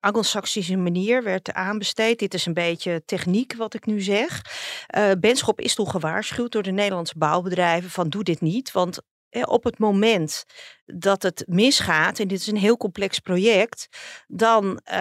Anglo-Saxische 0.00 0.76
manier 0.76 1.22
werd 1.22 1.52
aanbesteed. 1.52 2.18
Dit 2.18 2.34
is 2.34 2.46
een 2.46 2.54
beetje 2.54 3.02
techniek 3.04 3.54
wat 3.54 3.74
ik 3.74 3.86
nu 3.86 4.00
zeg. 4.00 4.40
Eh 4.86 5.10
Benschop 5.20 5.60
is 5.60 5.74
toen 5.74 5.88
gewaarschuwd 5.88 6.52
door 6.52 6.62
de 6.62 6.70
Nederlandse 6.70 7.18
bouwbedrijven 7.18 7.90
van 7.90 8.08
doe 8.08 8.22
dit 8.22 8.40
niet, 8.40 8.72
want 8.72 9.00
op 9.40 9.64
het 9.64 9.78
moment 9.78 10.44
dat 10.84 11.22
het 11.22 11.44
misgaat, 11.48 12.18
en 12.18 12.28
dit 12.28 12.40
is 12.40 12.46
een 12.46 12.56
heel 12.56 12.76
complex 12.76 13.18
project, 13.18 13.88
dan, 14.26 14.78
eh, 14.78 14.96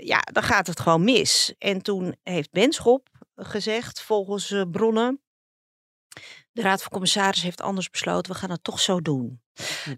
ja, 0.00 0.20
dan 0.32 0.42
gaat 0.42 0.66
het 0.66 0.80
gewoon 0.80 1.04
mis. 1.04 1.54
En 1.58 1.82
toen 1.82 2.16
heeft 2.22 2.50
Benschop 2.50 3.08
gezegd, 3.34 4.02
volgens 4.02 4.54
bronnen, 4.70 5.20
de 6.58 6.64
Raad 6.64 6.82
van 6.82 6.90
Commissarissen 6.90 7.44
heeft 7.44 7.60
anders 7.60 7.90
besloten, 7.90 8.32
we 8.32 8.38
gaan 8.38 8.50
het 8.50 8.64
toch 8.64 8.80
zo 8.80 9.00
doen. 9.00 9.40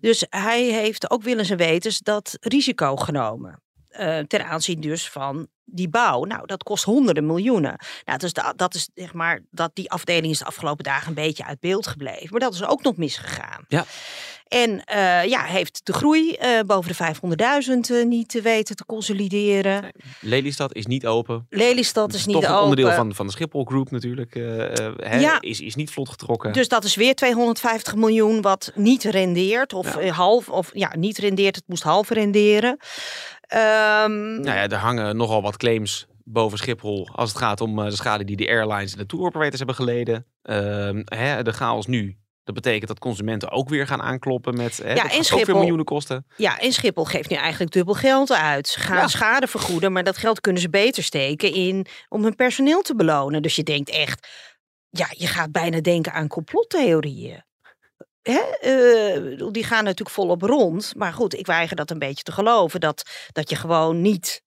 Dus 0.00 0.26
hij 0.28 0.62
heeft 0.64 1.10
ook 1.10 1.22
willens 1.22 1.50
en 1.50 1.56
wetens 1.56 1.98
dat 1.98 2.36
risico 2.40 2.96
genomen. 2.96 3.62
eh, 3.90 4.18
ten 4.18 4.44
aanzien 4.46 4.80
dus 4.80 5.08
van 5.10 5.48
die 5.64 5.88
bouw. 5.88 6.24
Nou, 6.24 6.46
dat 6.46 6.62
kost 6.62 6.84
honderden 6.84 7.26
miljoenen. 7.26 7.78
Nou, 8.04 8.18
dus 8.18 8.32
da- 8.32 8.52
dat 8.52 8.74
is 8.74 8.88
zeg 8.94 9.12
maar 9.12 9.40
dat 9.50 9.70
die 9.74 9.90
afdeling 9.90 10.32
is 10.32 10.38
de 10.38 10.44
afgelopen 10.44 10.84
dagen 10.84 11.08
een 11.08 11.14
beetje 11.14 11.44
uit 11.44 11.60
beeld 11.60 11.86
gebleven. 11.86 12.28
Maar 12.30 12.40
dat 12.40 12.54
is 12.54 12.64
ook 12.64 12.82
nog 12.82 12.96
misgegaan. 12.96 13.64
Ja. 13.68 13.84
En 14.50 14.84
eh, 14.84 15.24
ja, 15.24 15.42
heeft 15.44 15.80
de 15.86 15.92
groei 15.92 16.32
eh, 16.32 16.60
boven 16.66 16.96
de 16.96 17.14
500.000 17.90 17.96
eh, 17.96 18.04
niet 18.06 18.28
te 18.28 18.40
weten 18.40 18.76
te 18.76 18.84
consolideren. 18.86 19.84
Lelystad 20.20 20.74
is 20.74 20.86
niet 20.86 21.06
open. 21.06 21.46
Lelystad 21.50 22.14
is 22.14 22.26
niet 22.26 22.34
Toch 22.34 22.44
een 22.44 22.50
open. 22.50 22.62
onderdeel 22.62 22.92
van, 22.92 23.14
van 23.14 23.26
de 23.26 23.32
Schiphol 23.32 23.64
Group 23.64 23.90
natuurlijk. 23.90 24.34
hè, 24.34 25.18
Ja. 25.20 25.40
is, 25.40 25.60
is 25.60 25.74
niet 25.74 25.90
vlot 25.90 26.08
getrokken. 26.08 26.52
Dus 26.52 26.68
dat 26.68 26.84
is 26.84 26.94
weer 26.94 27.14
250 27.14 27.94
miljoen 27.94 28.40
wat 28.40 28.72
niet 28.74 29.02
rendeert. 29.04 29.72
Of 29.72 30.02
Ja. 30.02 30.10
half, 30.12 30.48
of 30.48 30.70
ja, 30.72 30.96
niet 30.96 31.18
rendeert, 31.18 31.56
het 31.56 31.64
moest 31.68 31.82
half 31.82 32.08
renderen. 32.10 32.76
Ehm, 33.40 34.40
Nou 34.40 34.56
ja, 34.56 34.68
er 34.68 34.74
hangen 34.74 35.16
nogal 35.16 35.42
wat 35.42 35.56
claims 35.56 36.06
boven 36.24 36.58
Schiphol 36.58 37.08
als 37.12 37.28
het 37.28 37.38
gaat 37.38 37.60
om 37.60 37.76
de 37.76 37.90
schade 37.96 38.24
die 38.24 38.36
de 38.36 38.48
airlines 38.48 38.92
en 38.92 38.98
de 38.98 39.06
tour 39.06 39.24
operators 39.24 39.58
hebben 39.58 39.76
geleden. 39.76 40.26
Ehm, 40.42 41.02
hè, 41.04 41.42
de 41.42 41.52
chaos 41.52 41.86
nu. 41.86 42.16
Dat 42.44 42.54
betekent 42.54 42.88
dat 42.88 42.98
consumenten 42.98 43.50
ook 43.50 43.68
weer 43.68 43.86
gaan 43.86 44.02
aankloppen 44.02 44.56
met 44.56 44.76
hè, 44.76 44.92
Ja, 44.92 45.10
en 45.10 45.24
Schiphol- 45.24 45.54
miljoenen 45.58 45.84
kosten. 45.84 46.26
Ja, 46.36 46.58
en 46.58 46.72
Schiphol 46.72 47.04
geeft 47.04 47.30
nu 47.30 47.36
eigenlijk 47.36 47.72
dubbel 47.72 47.94
geld 47.94 48.32
uit. 48.32 48.68
Ze 48.68 48.80
gaan 48.80 48.96
Ja. 48.96 49.08
schade 49.08 49.46
vergoeden, 49.46 49.92
maar 49.92 50.04
dat 50.04 50.16
geld 50.16 50.40
kunnen 50.40 50.62
ze 50.62 50.70
beter 50.70 51.02
steken 51.02 51.52
in 51.54 51.86
om 52.08 52.22
hun 52.22 52.34
personeel 52.34 52.82
te 52.82 52.94
belonen. 52.96 53.42
Dus 53.42 53.56
je 53.56 53.62
denkt 53.62 53.90
echt, 53.90 54.28
ja, 54.90 55.06
je 55.10 55.26
gaat 55.26 55.52
bijna 55.52 55.80
denken 55.80 56.12
aan 56.12 56.28
complottheorieën. 56.28 57.44
Hè? 58.22 58.38
eh, 58.60 59.46
die 59.52 59.64
gaan 59.64 59.84
natuurlijk 59.84 60.10
volop 60.16 60.42
rond. 60.42 60.92
Maar 60.96 61.12
goed, 61.12 61.34
ik 61.34 61.46
weiger 61.46 61.76
dat 61.76 61.90
een 61.90 61.98
beetje 61.98 62.22
te 62.22 62.32
geloven. 62.32 62.80
Dat, 62.80 63.10
dat 63.32 63.50
je 63.50 63.56
gewoon 63.56 64.00
niet 64.00 64.42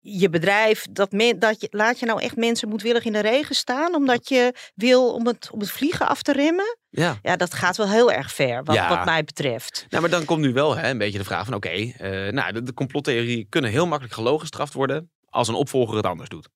je 0.00 0.28
bedrijf, 0.30 0.86
dat, 0.90 1.12
men, 1.12 1.38
dat 1.38 1.60
je, 1.60 1.68
laat 1.70 1.98
je 1.98 2.06
nou 2.06 2.22
echt 2.22 2.36
mensen 2.36 2.68
moedwillig 2.68 3.04
in 3.04 3.12
de 3.12 3.20
regen 3.20 3.54
staan. 3.54 3.94
Omdat 3.94 4.28
je 4.28 4.54
wil 4.74 5.14
om 5.14 5.26
het, 5.26 5.50
om 5.52 5.60
het 5.60 5.70
vliegen 5.70 6.08
af 6.08 6.22
te 6.22 6.32
remmen. 6.32 6.78
Ja. 6.88 7.18
Ja, 7.22 7.36
dat 7.36 7.54
gaat 7.54 7.76
wel 7.76 7.88
heel 7.88 8.12
erg 8.12 8.32
ver, 8.32 8.64
wat, 8.64 8.74
Ja. 8.74 8.88
wat 8.88 9.04
mij 9.04 9.24
betreft. 9.24 9.86
Nou, 9.88 10.02
maar 10.02 10.10
dan 10.10 10.24
komt 10.24 10.40
nu 10.40 10.52
wel 10.52 10.76
hè, 10.76 10.90
een 10.90 10.98
beetje 10.98 11.18
de 11.18 11.24
vraag 11.24 11.44
van 11.44 11.54
oké, 11.54 11.68
eh, 11.68 12.32
nou, 12.32 12.52
de, 12.52 12.62
de 12.62 12.74
complottheorieën 12.74 13.48
kunnen 13.48 13.70
heel 13.70 13.86
makkelijk 13.86 14.14
gelogen 14.14 14.40
gestraft 14.40 14.72
worden 14.72 15.10
als 15.24 15.48
een 15.48 15.54
opvolger 15.54 15.96
het 15.96 16.06
anders 16.06 16.28
doet. 16.28 16.48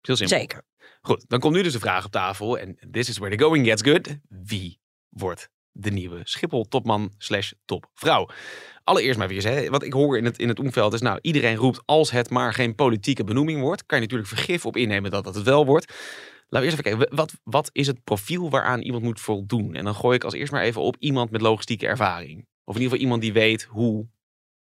Heel 0.00 0.16
simpel. 0.16 0.38
Zeker. 0.38 0.62
Goed, 1.00 1.24
dan 1.28 1.40
komt 1.40 1.54
nu 1.54 1.62
dus 1.62 1.72
de 1.72 1.78
vraag 1.78 2.04
op 2.04 2.10
tafel. 2.10 2.58
En 2.58 2.78
this 2.90 3.08
is 3.08 3.18
where 3.18 3.36
the 3.36 3.42
going 3.42 3.66
gets 3.66 3.82
good. 3.82 4.16
Wie 4.28 4.80
wordt 5.08 5.48
de 5.78 5.90
nieuwe 5.90 6.20
Schiphol-topman 6.24 7.12
slash 7.18 7.52
topvrouw? 7.64 8.28
Allereerst 8.84 9.18
maar 9.18 9.28
weer 9.28 9.46
eens, 9.46 9.68
wat 9.68 9.82
ik 9.82 9.92
hoor 9.92 10.18
in 10.18 10.24
het, 10.24 10.38
in 10.38 10.48
het 10.48 10.58
omveld 10.58 10.92
is... 10.92 11.00
nou, 11.00 11.18
iedereen 11.22 11.56
roept 11.56 11.82
als 11.84 12.10
het 12.10 12.30
maar 12.30 12.54
geen 12.54 12.74
politieke 12.74 13.24
benoeming 13.24 13.60
wordt... 13.60 13.86
kan 13.86 13.98
je 13.98 14.04
natuurlijk 14.04 14.30
vergif 14.30 14.66
op 14.66 14.76
innemen 14.76 15.10
dat 15.10 15.24
dat 15.24 15.34
het 15.34 15.44
wel 15.44 15.66
wordt. 15.66 15.92
Laten 16.48 16.68
we 16.68 16.74
eerst 16.74 16.86
even 16.86 16.98
kijken, 16.98 17.16
wat, 17.16 17.32
wat 17.42 17.70
is 17.72 17.86
het 17.86 18.04
profiel 18.04 18.50
waaraan 18.50 18.80
iemand 18.80 19.02
moet 19.02 19.20
voldoen? 19.20 19.74
En 19.74 19.84
dan 19.84 19.94
gooi 19.94 20.16
ik 20.16 20.24
als 20.24 20.34
eerst 20.34 20.52
maar 20.52 20.62
even 20.62 20.82
op 20.82 20.96
iemand 20.98 21.30
met 21.30 21.40
logistieke 21.40 21.86
ervaring. 21.86 22.46
Of 22.64 22.74
in 22.74 22.80
ieder 22.80 22.82
geval 22.82 22.98
iemand 22.98 23.22
die 23.22 23.32
weet 23.32 23.62
hoe 23.62 24.08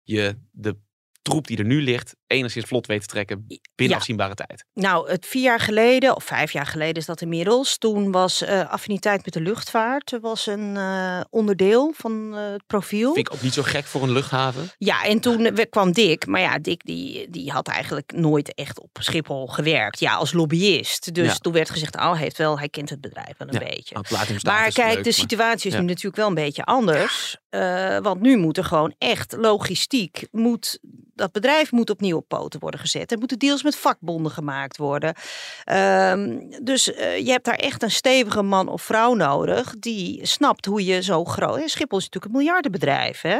je 0.01 0.37
de 0.51 0.77
troep 1.23 1.47
die 1.47 1.57
er 1.57 1.65
nu 1.65 1.81
ligt... 1.81 2.15
enigszins 2.27 2.65
vlot 2.65 2.87
weet 2.87 3.01
te 3.01 3.07
trekken 3.07 3.45
binnen 3.47 3.63
Ja. 3.75 3.95
afzienbare 3.95 4.33
tijd. 4.33 4.65
Nou, 4.73 5.09
het 5.09 5.25
vier 5.25 5.41
jaar 5.43 5.59
geleden, 5.59 6.15
of 6.15 6.23
vijf 6.23 6.51
jaar 6.51 6.65
geleden 6.65 6.93
is 6.95 7.05
dat 7.05 7.21
inmiddels. 7.21 7.77
Toen 7.77 8.11
was 8.11 8.41
eh, 8.41 8.69
affiniteit 8.71 9.23
met 9.25 9.33
de 9.33 9.41
luchtvaart 9.41 10.11
er 10.11 10.19
was 10.19 10.47
een 10.47 10.77
eh, 10.77 11.21
onderdeel 11.29 11.93
van 11.95 12.35
eh, 12.35 12.51
het 12.51 12.63
profiel. 12.67 13.13
Vind 13.13 13.27
ik 13.27 13.33
ook 13.33 13.41
niet 13.41 13.53
zo 13.53 13.61
gek 13.63 13.85
voor 13.85 14.03
een 14.03 14.11
luchthaven. 14.11 14.69
Ja, 14.77 15.03
en 15.03 15.19
toen 15.19 15.49
kwam 15.69 15.91
Dick. 15.91 16.25
Maar 16.25 16.41
ja, 16.41 16.59
Dick 16.59 16.81
die, 16.85 17.29
die 17.29 17.51
had 17.51 17.67
eigenlijk 17.67 18.11
nooit 18.15 18.53
echt 18.53 18.79
op 18.79 18.89
Schiphol 18.99 19.47
gewerkt. 19.47 19.99
Ja, 19.99 20.15
als 20.15 20.33
lobbyist. 20.33 21.13
Dus 21.13 21.27
Ja. 21.27 21.33
toen 21.37 21.53
werd 21.53 21.69
gezegd, 21.69 21.95
oh, 21.95 22.11
hij 22.11 22.21
heeft 22.21 22.37
wel, 22.37 22.59
hij 22.59 22.69
kent 22.69 22.89
het 22.89 23.01
bedrijf 23.01 23.37
wel 23.37 23.47
een 23.47 23.53
Ja, 23.53 23.59
beetje. 23.59 23.95
Maar 24.43 24.71
kijk, 24.71 24.77
leuk, 24.93 24.97
de 24.97 25.03
maar- 25.03 25.13
situatie 25.13 25.71
is 25.71 25.77
nu 25.77 25.83
natuurlijk 25.85 26.15
wel 26.15 26.27
een 26.27 26.33
beetje 26.33 26.63
anders. 26.63 27.37
Eh, 27.49 27.97
want 27.99 28.21
nu 28.21 28.37
moet 28.37 28.57
er 28.57 28.63
gewoon 28.63 28.93
echt 28.97 29.35
logistiek, 29.37 30.27
moet, 30.31 30.79
dat 31.13 31.31
bedrijf 31.31 31.71
moet 31.71 31.89
opnieuw 31.89 32.17
op 32.17 32.27
poten 32.27 32.59
worden 32.59 32.79
gezet. 32.79 33.11
Er 33.11 33.17
moeten 33.17 33.39
deals 33.39 33.63
met 33.63 33.75
vakbonden 33.75 34.31
gemaakt 34.31 34.77
worden. 34.77 35.15
Ehm, 35.63 36.39
dus 36.61 36.93
eh, 36.93 37.17
je 37.17 37.31
hebt 37.31 37.45
daar 37.45 37.55
echt 37.55 37.83
een 37.83 37.91
stevige 37.91 38.41
man 38.41 38.67
of 38.67 38.81
vrouw 38.81 39.13
nodig 39.13 39.75
die 39.79 40.25
snapt 40.25 40.65
hoe 40.65 40.85
je 40.85 41.01
zo 41.01 41.25
groot... 41.25 41.59
hè, 41.59 41.67
Schiphol 41.67 41.97
is 41.97 42.03
natuurlijk 42.03 42.33
een 42.33 42.39
miljardenbedrijf, 42.39 43.21
hè? 43.21 43.39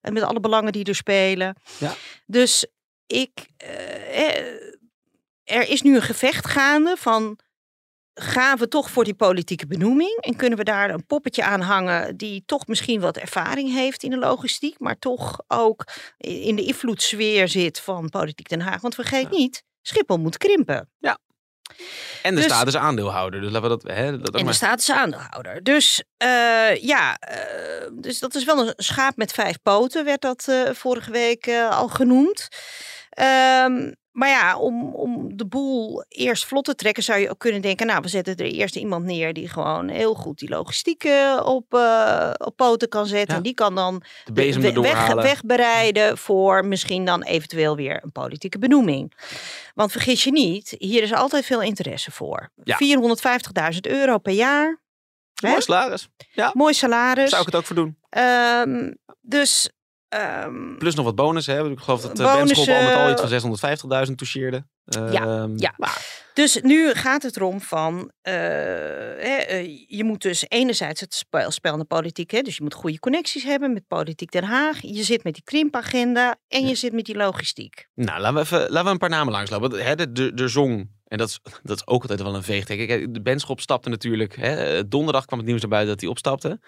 En 0.00 0.12
met 0.12 0.22
alle 0.22 0.40
belangen 0.40 0.72
die 0.72 0.84
er 0.84 0.94
spelen. 0.94 1.56
Ja. 1.78 1.94
Dus 2.26 2.66
ik... 3.06 3.46
eh, 3.56 4.28
eh, 4.28 4.62
er 5.44 5.68
is 5.68 5.82
nu 5.82 5.94
een 5.94 6.02
gevecht 6.02 6.46
gaande 6.46 6.96
van 6.98 7.38
gaan 8.14 8.58
we 8.58 8.68
toch 8.68 8.90
voor 8.90 9.04
die 9.04 9.14
politieke 9.14 9.66
benoeming 9.66 10.16
en 10.20 10.36
kunnen 10.36 10.58
we 10.58 10.64
daar 10.64 10.90
een 10.90 11.06
poppetje 11.06 11.44
aan 11.44 11.60
hangen 11.60 12.16
die 12.16 12.42
toch 12.46 12.66
misschien 12.66 13.00
wat 13.00 13.16
ervaring 13.16 13.72
heeft 13.72 14.02
in 14.02 14.10
de 14.10 14.18
logistiek, 14.18 14.78
maar 14.78 14.98
toch 14.98 15.40
ook 15.48 15.84
in 16.18 16.56
de 16.56 16.64
invloedssfeer 16.64 17.48
zit 17.48 17.80
van 17.80 18.08
politiek 18.08 18.48
Den 18.48 18.60
Haag. 18.60 18.80
Want 18.80 18.94
vergeet 18.94 19.30
niet, 19.30 19.62
Schiphol 19.82 20.18
moet 20.18 20.36
krimpen. 20.36 20.88
En 22.22 22.34
de 22.34 22.40
Dus- 22.40 22.44
status 22.50 22.76
aandeelhouder. 22.76 23.40
Dus 23.40 23.50
laten 23.50 23.70
we 23.70 23.76
dat... 23.76 23.96
Hè, 23.96 24.10
dat 24.10 24.20
ook 24.28 24.32
En 24.32 24.38
de 24.38 24.44
maar- 24.44 24.54
status 24.54 24.90
aandeelhouder. 24.90 25.62
Dus 25.62 26.02
eh, 26.16 26.76
ja, 26.82 27.16
eh, 27.18 27.88
dus 27.92 28.18
dat 28.18 28.34
is 28.34 28.44
wel 28.44 28.66
een 28.66 28.72
schaap 28.76 29.16
met 29.16 29.32
vijf 29.32 29.56
poten, 29.62 30.04
werd 30.04 30.20
dat 30.20 30.48
eh, 30.48 30.70
vorige 30.72 31.10
week 31.10 31.48
al 31.70 31.88
genoemd. 31.88 32.48
Ehm, 33.10 33.92
maar 34.14 34.28
ja, 34.28 34.58
om, 34.58 34.94
om 34.94 35.36
de 35.36 35.46
boel 35.46 36.04
eerst 36.08 36.44
vlot 36.44 36.64
te 36.64 36.74
trekken, 36.74 37.02
zou 37.02 37.18
je 37.18 37.30
ook 37.30 37.38
kunnen 37.38 37.60
denken: 37.60 37.86
Nou, 37.86 38.00
we 38.02 38.08
zetten 38.08 38.36
er 38.36 38.44
eerst 38.44 38.76
iemand 38.76 39.04
neer 39.04 39.32
die 39.32 39.48
gewoon 39.48 39.88
heel 39.88 40.14
goed 40.14 40.38
die 40.38 40.48
logistiek 40.48 41.04
eh, 41.04 41.40
op, 41.44 41.74
eh, 41.74 42.30
op 42.38 42.56
poten 42.56 42.88
kan 42.88 43.06
zetten. 43.06 43.30
Ja. 43.30 43.36
En 43.36 43.42
die 43.42 43.54
kan 43.54 43.74
dan 43.74 44.02
de 44.24 44.32
bezem 44.32 44.64
erdoor 44.64 44.82
weg, 44.82 45.14
wegbereiden 45.14 46.18
voor 46.18 46.64
misschien 46.66 47.04
dan 47.04 47.22
eventueel 47.22 47.76
weer 47.76 48.00
een 48.02 48.12
politieke 48.12 48.58
benoeming. 48.58 49.12
Want 49.74 49.92
vergis 49.92 50.24
je 50.24 50.32
niet, 50.32 50.74
hier 50.78 51.02
is 51.02 51.12
altijd 51.12 51.44
veel 51.44 51.62
interesse 51.62 52.10
voor. 52.10 52.50
Ja. 52.64 52.78
450.000 53.74 53.80
euro 53.80 54.18
per 54.18 54.32
jaar. 54.32 54.80
hè? 55.34 55.48
Mooi 55.48 55.62
salaris. 55.62 56.08
Mooi 56.52 56.74
salaris. 56.74 57.30
Zou 57.30 57.40
ik 57.40 57.46
het 57.46 57.56
ook 57.56 57.64
voor 57.66 57.76
doen. 57.76 57.98
Ehm, 58.08 58.92
dus 59.20 59.70
ehm, 60.20 60.76
Plus 60.78 60.94
nog 60.94 61.04
wat 61.04 61.14
bonus. 61.14 61.46
Hè. 61.46 61.70
Ik 61.70 61.78
geloof 61.80 62.00
dat 62.00 62.16
de 62.16 62.22
Bonussen. 62.22 62.46
Benschop 62.46 62.74
al 62.74 62.82
met 62.82 63.18
al 63.20 63.30
iets 63.32 63.42
van 63.42 64.08
650.000 64.08 64.14
toucheerde. 64.14 64.64
Ja, 64.84 65.22
Ehm, 65.22 65.52
ja. 65.56 65.74
maar 65.76 66.22
Dus 66.34 66.60
nu 66.62 66.92
gaat 66.94 67.22
het 67.22 67.36
erom 67.36 67.60
van, 67.60 68.10
eh, 68.22 68.32
hè, 68.32 69.36
eh, 69.36 69.84
je 69.86 70.04
moet 70.04 70.22
dus 70.22 70.44
enerzijds 70.48 71.00
het 71.00 71.14
spel, 71.14 71.50
spel 71.50 71.72
in 71.72 71.78
de 71.78 71.84
politiek, 71.84 72.30
hè, 72.30 72.40
dus 72.40 72.56
je 72.56 72.62
moet 72.62 72.74
goede 72.74 72.98
connecties 72.98 73.44
hebben 73.44 73.72
met 73.72 73.86
politiek 73.86 74.30
Den 74.30 74.44
Haag. 74.44 74.80
Je 74.80 75.02
zit 75.02 75.24
met 75.24 75.34
die 75.34 75.42
krimpagenda 75.44 76.36
en 76.48 76.66
je 76.66 76.74
zit 76.74 76.92
met 76.92 77.04
die 77.04 77.16
logistiek. 77.16 77.86
Nou, 77.94 78.20
laten 78.20 78.34
we, 78.34 78.40
even, 78.40 78.58
laten 78.60 78.84
we 78.84 78.90
een 78.90 78.98
paar 78.98 79.08
namen 79.08 79.32
langslopen. 79.32 79.84
Hè, 79.84 79.94
de, 79.94 80.12
de, 80.12 80.34
de 80.34 80.48
zong, 80.48 80.90
en 81.04 81.18
dat 81.18 81.28
is, 81.28 81.40
dat 81.62 81.76
is 81.76 81.86
ook 81.86 82.02
altijd 82.02 82.22
wel 82.22 82.34
een 82.34 82.42
veegteken. 82.42 83.12
De 83.12 83.22
Benschop 83.22 83.60
stapte 83.60 83.88
natuurlijk. 83.88 84.36
Hè, 84.36 84.88
donderdag 84.88 85.24
kwam 85.24 85.38
het 85.38 85.48
nieuws 85.48 85.60
naar 85.60 85.70
buiten 85.70 85.92
dat 85.92 86.00
hij 86.00 86.10
opstapte. 86.10 86.60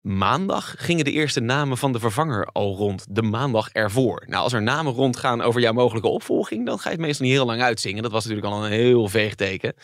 Maandag 0.00 0.74
gingen 0.78 1.04
de 1.04 1.10
eerste 1.12 1.40
namen 1.40 1.78
van 1.78 1.92
de 1.92 1.98
vervanger 1.98 2.46
al 2.46 2.76
rond. 2.76 3.06
De 3.10 3.22
maandag 3.22 3.70
ervoor. 3.72 4.24
Nou, 4.26 4.42
als 4.42 4.52
er 4.52 4.62
namen 4.62 4.92
rondgaan 4.92 5.40
over 5.40 5.60
jouw 5.60 5.72
mogelijke 5.72 6.08
opvolging, 6.08 6.66
dan 6.66 6.78
ga 6.78 6.88
je 6.90 6.96
het 6.96 7.04
meestal 7.04 7.26
niet 7.26 7.34
heel 7.34 7.46
lang 7.46 7.62
uitzingen. 7.62 8.02
Dat 8.02 8.12
was 8.12 8.24
natuurlijk 8.24 8.52
al 8.54 8.64
een 8.64 8.70
heel 8.70 9.08
veeg 9.08 9.34
teken. 9.34 9.74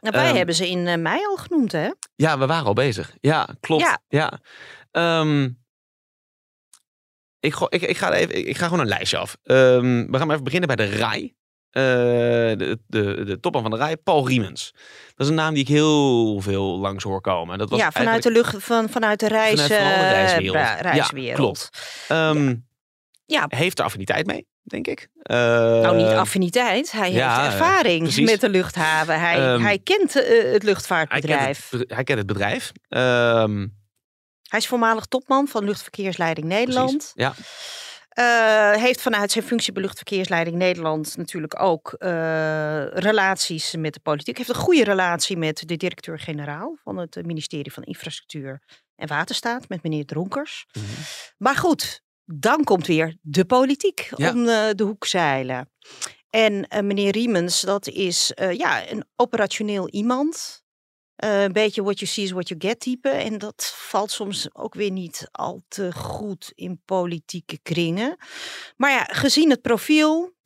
Nou, 0.00 0.14
wij 0.16 0.26
Ehm, 0.26 0.36
hebben 0.36 0.54
ze 0.54 0.68
in 0.68 0.86
eh, 0.86 0.96
mei 0.96 1.26
al 1.26 1.36
genoemd, 1.36 1.72
hè? 1.72 1.90
Ja, 2.14 2.38
we 2.38 2.46
waren 2.46 2.66
al 2.66 2.72
bezig. 2.72 3.16
Ja, 3.20 3.48
klopt. 3.60 3.82
Ja. 3.82 3.98
Ja. 4.08 4.40
Ehm, 4.90 5.44
ik, 7.40 7.54
ik, 7.68 7.82
ik, 7.82 7.96
ga 7.96 8.12
even, 8.12 8.36
ik, 8.36 8.46
ik 8.46 8.56
ga 8.56 8.64
gewoon 8.64 8.80
een 8.80 8.88
lijstje 8.88 9.16
af. 9.18 9.36
Ehm, 9.42 10.06
we 10.10 10.16
gaan 10.16 10.26
maar 10.26 10.30
even 10.30 10.44
beginnen 10.44 10.76
bij 10.76 10.86
de 10.86 10.96
RAI. 10.96 11.36
Eh, 11.78 12.58
de, 12.58 12.78
de, 12.86 13.24
de 13.24 13.40
topman 13.40 13.62
van 13.62 13.70
de 13.70 13.76
RAI, 13.76 13.96
Paul 13.96 14.26
Riemens. 14.28 14.70
Dat 15.14 15.26
is 15.26 15.28
een 15.28 15.34
naam 15.34 15.54
die 15.54 15.62
ik 15.62 15.68
heel 15.68 16.40
veel 16.40 16.78
langs 16.78 17.04
hoor 17.04 17.20
komen. 17.20 17.58
Dat 17.58 17.70
was 17.70 17.78
ja, 17.80 17.90
vanuit 17.92 18.22
de 18.22 18.30
lucht, 18.30 18.54
van, 18.58 18.88
vanuit 18.88 19.20
de 19.20 19.28
reis, 19.28 19.50
Vanuit 19.50 19.68
de 19.68 19.74
eh, 19.76 20.10
reiswereld. 20.10 20.52
bra- 20.52 20.74
Ja, 20.76 20.80
reiswereld. 20.80 21.36
klopt. 21.36 21.70
Ehm, 22.08 22.54
Ja, 23.26 23.44
Heeft 23.48 23.78
er 23.78 23.84
affiniteit 23.84 24.26
mee, 24.26 24.46
denk 24.62 24.86
ik. 24.86 25.08
nou 25.22 25.96
niet 25.96 26.06
Ehm, 26.06 26.18
affiniteit. 26.18 26.92
Hij 26.92 27.12
ja, 27.12 27.40
heeft 27.42 27.52
ervaring 27.52 28.02
precies. 28.02 28.30
met 28.30 28.40
de 28.40 28.48
luchthaven. 28.48 29.20
Hij, 29.20 29.36
Ehm, 29.52 29.62
hij 29.62 29.78
kent 29.78 30.16
eh, 30.16 30.22
het 30.28 30.32
hij, 30.32 30.50
kent 30.50 30.62
luchtvaartbedrijf. 30.62 31.70
het, 31.70 31.84
hij 31.94 32.04
kent 32.04 32.18
het 32.18 32.26
bedrijf. 32.26 32.72
Ehm, 32.88 33.66
Hij 34.48 34.58
is 34.58 34.66
voormalig 34.66 35.04
topman 35.06 35.48
van 35.48 35.64
Luchtverkeersleiding 35.64 36.46
Nederland. 36.46 36.90
precies. 36.96 37.12
Ja. 37.14 37.34
Eh, 38.18 38.72
heeft 38.72 39.00
vanuit 39.00 39.30
zijn 39.30 39.44
functie 39.44 39.72
bij 39.72 39.82
Luchtverkeersleiding 39.82 40.56
Nederland 40.56 41.16
natuurlijk 41.16 41.62
ook 41.62 41.92
eh, 41.92 42.86
relaties 42.86 43.74
met 43.76 43.94
de 43.94 44.00
politiek. 44.00 44.36
Heeft 44.36 44.48
een 44.48 44.54
goede 44.54 44.84
relatie 44.84 45.36
met 45.36 45.62
de 45.66 45.76
directeur-generaal 45.76 46.76
van 46.82 46.96
het 46.96 47.26
ministerie 47.26 47.72
van 47.72 47.82
Infrastructuur 47.82 48.62
en 48.94 49.08
Waterstaat, 49.08 49.68
met 49.68 49.82
meneer 49.82 50.04
Dronkers. 50.04 50.66
Mhm. 50.72 50.84
Maar 51.36 51.56
goed, 51.56 52.02
dan 52.24 52.64
komt 52.64 52.86
weer 52.86 53.16
de 53.20 53.44
politiek 53.44 54.10
Ja. 54.16 54.30
om 54.32 54.48
eh, 54.48 54.68
de 54.74 54.84
hoek 54.84 55.06
zeilen. 55.06 55.70
En 56.30 56.68
eh, 56.68 56.82
meneer 56.82 57.12
Riemens, 57.12 57.60
dat 57.60 57.88
is 57.88 58.32
eh, 58.34 58.52
ja, 58.52 58.90
een 58.90 59.04
operationeel 59.16 59.88
iemand. 59.88 60.62
Eh, 61.18 61.42
een 61.42 61.52
beetje 61.52 61.82
what 61.82 61.98
you 61.98 62.10
see 62.10 62.24
is 62.24 62.30
what 62.30 62.48
you 62.48 62.60
get 62.60 62.80
type. 62.80 63.08
En 63.08 63.38
dat 63.38 63.72
valt 63.76 64.10
soms 64.10 64.54
ook 64.54 64.74
weer 64.74 64.90
niet 64.90 65.28
al 65.32 65.64
te 65.68 65.92
goed 65.92 66.52
in 66.54 66.80
politieke 66.84 67.58
kringen. 67.62 68.16
Maar 68.76 68.90
ja, 68.90 69.04
gezien 69.04 69.50
het 69.50 69.62
profiel 69.62 70.36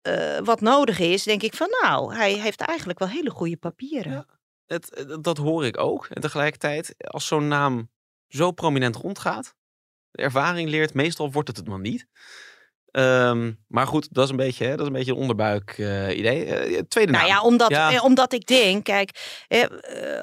eh, 0.00 0.38
wat 0.38 0.60
nodig 0.60 0.98
is, 0.98 1.22
denk 1.22 1.42
ik 1.42 1.54
van 1.54 1.68
nou, 1.82 2.14
hij 2.14 2.32
heeft 2.32 2.60
eigenlijk 2.60 2.98
wel 2.98 3.08
hele 3.08 3.30
goede 3.30 3.56
papieren. 3.56 4.12
Ja. 4.12 4.26
Het- 4.66 5.16
dat 5.20 5.36
hoor 5.36 5.66
ik 5.66 5.78
ook. 5.78 6.06
En 6.06 6.20
tegelijkertijd, 6.20 6.94
als 6.98 7.26
zo'n 7.26 7.48
naam 7.48 7.90
zo 8.28 8.50
prominent 8.50 8.96
rondgaat, 8.96 9.54
de 10.10 10.22
ervaring 10.22 10.68
leert, 10.68 10.94
meestal 10.94 11.32
wordt 11.32 11.48
het 11.48 11.56
het 11.56 11.68
maar 11.68 11.80
niet. 11.80 12.06
Ehm, 12.90 13.52
maar 13.68 13.86
goed, 13.86 14.08
dat 14.14 14.24
is 14.24 14.30
een 14.30 14.36
beetje, 14.36 14.64
hè, 14.64 14.70
dat 14.70 14.80
is 14.80 14.86
een 14.86 14.92
beetje 14.92 15.12
een 15.12 15.18
onderbuik 15.18 15.74
eh, 15.78 16.18
idee. 16.18 16.44
Eh, 16.44 16.78
tweede 16.88 17.12
Nou 17.12 17.24
naam. 17.26 17.34
ja, 17.36 17.42
omdat, 17.42 17.70
Ja. 17.70 17.92
eh, 17.92 18.04
omdat 18.04 18.32
ik 18.32 18.46
denk, 18.46 18.84
kijk, 18.84 19.44
eh, 19.48 19.64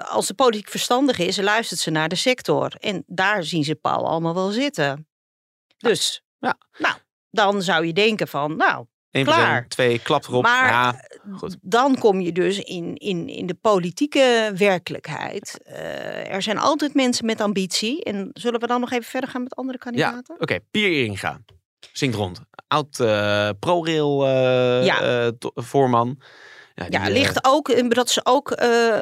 als 0.09 0.27
de 0.27 0.33
politiek 0.33 0.69
verstandig 0.69 1.17
is, 1.17 1.37
luistert 1.41 1.79
ze 1.79 1.89
naar 1.89 2.09
de 2.09 2.15
sector. 2.15 2.71
En 2.79 3.03
daar 3.07 3.43
zien 3.43 3.63
ze 3.63 3.75
Paul 3.75 4.07
allemaal 4.07 4.33
wel 4.33 4.49
zitten. 4.49 5.07
Dus, 5.77 6.23
Ja. 6.39 6.57
nou, 6.77 6.95
dan 7.31 7.61
zou 7.61 7.85
je 7.85 7.93
denken 7.93 8.27
van, 8.27 8.55
nou, 8.55 8.85
klaar. 9.11 9.67
twee, 9.67 9.99
klapt 9.99 10.27
erop. 10.27 10.43
Maar 10.43 10.67
ja, 10.69 11.01
goed. 11.37 11.57
dan 11.61 11.97
kom 11.99 12.21
je 12.21 12.31
dus 12.31 12.59
in, 12.59 12.95
in, 12.95 13.27
in 13.27 13.45
de 13.45 13.53
politieke 13.53 14.51
werkelijkheid. 14.55 15.59
Er 16.29 16.41
zijn 16.41 16.57
altijd 16.57 16.93
mensen 16.93 17.25
met 17.25 17.41
ambitie. 17.41 18.03
En 18.03 18.29
zullen 18.33 18.59
we 18.59 18.67
dan 18.67 18.79
nog 18.79 18.91
even 18.91 19.05
verder 19.09 19.29
gaan 19.29 19.43
met 19.43 19.55
andere 19.55 19.77
Ja, 19.81 19.83
kandidaten? 19.83 20.35
oké. 20.39 20.59
Pier 20.71 20.89
Eringa. 20.89 21.39
Zingt 21.91 22.15
rond. 22.15 22.41
Oud 22.67 22.99
eh 22.99 23.49
ProRail 23.59 24.25
eh, 24.25 24.85
Ja. 24.85 25.01
eh, 25.01 25.27
Ja, 26.89 27.05
eh, 27.05 27.11
ligt 27.13 27.39
ook, 27.45 27.69
in- 27.69 27.89
dat 27.89 28.09
ze 28.09 28.21
ook 28.23 28.53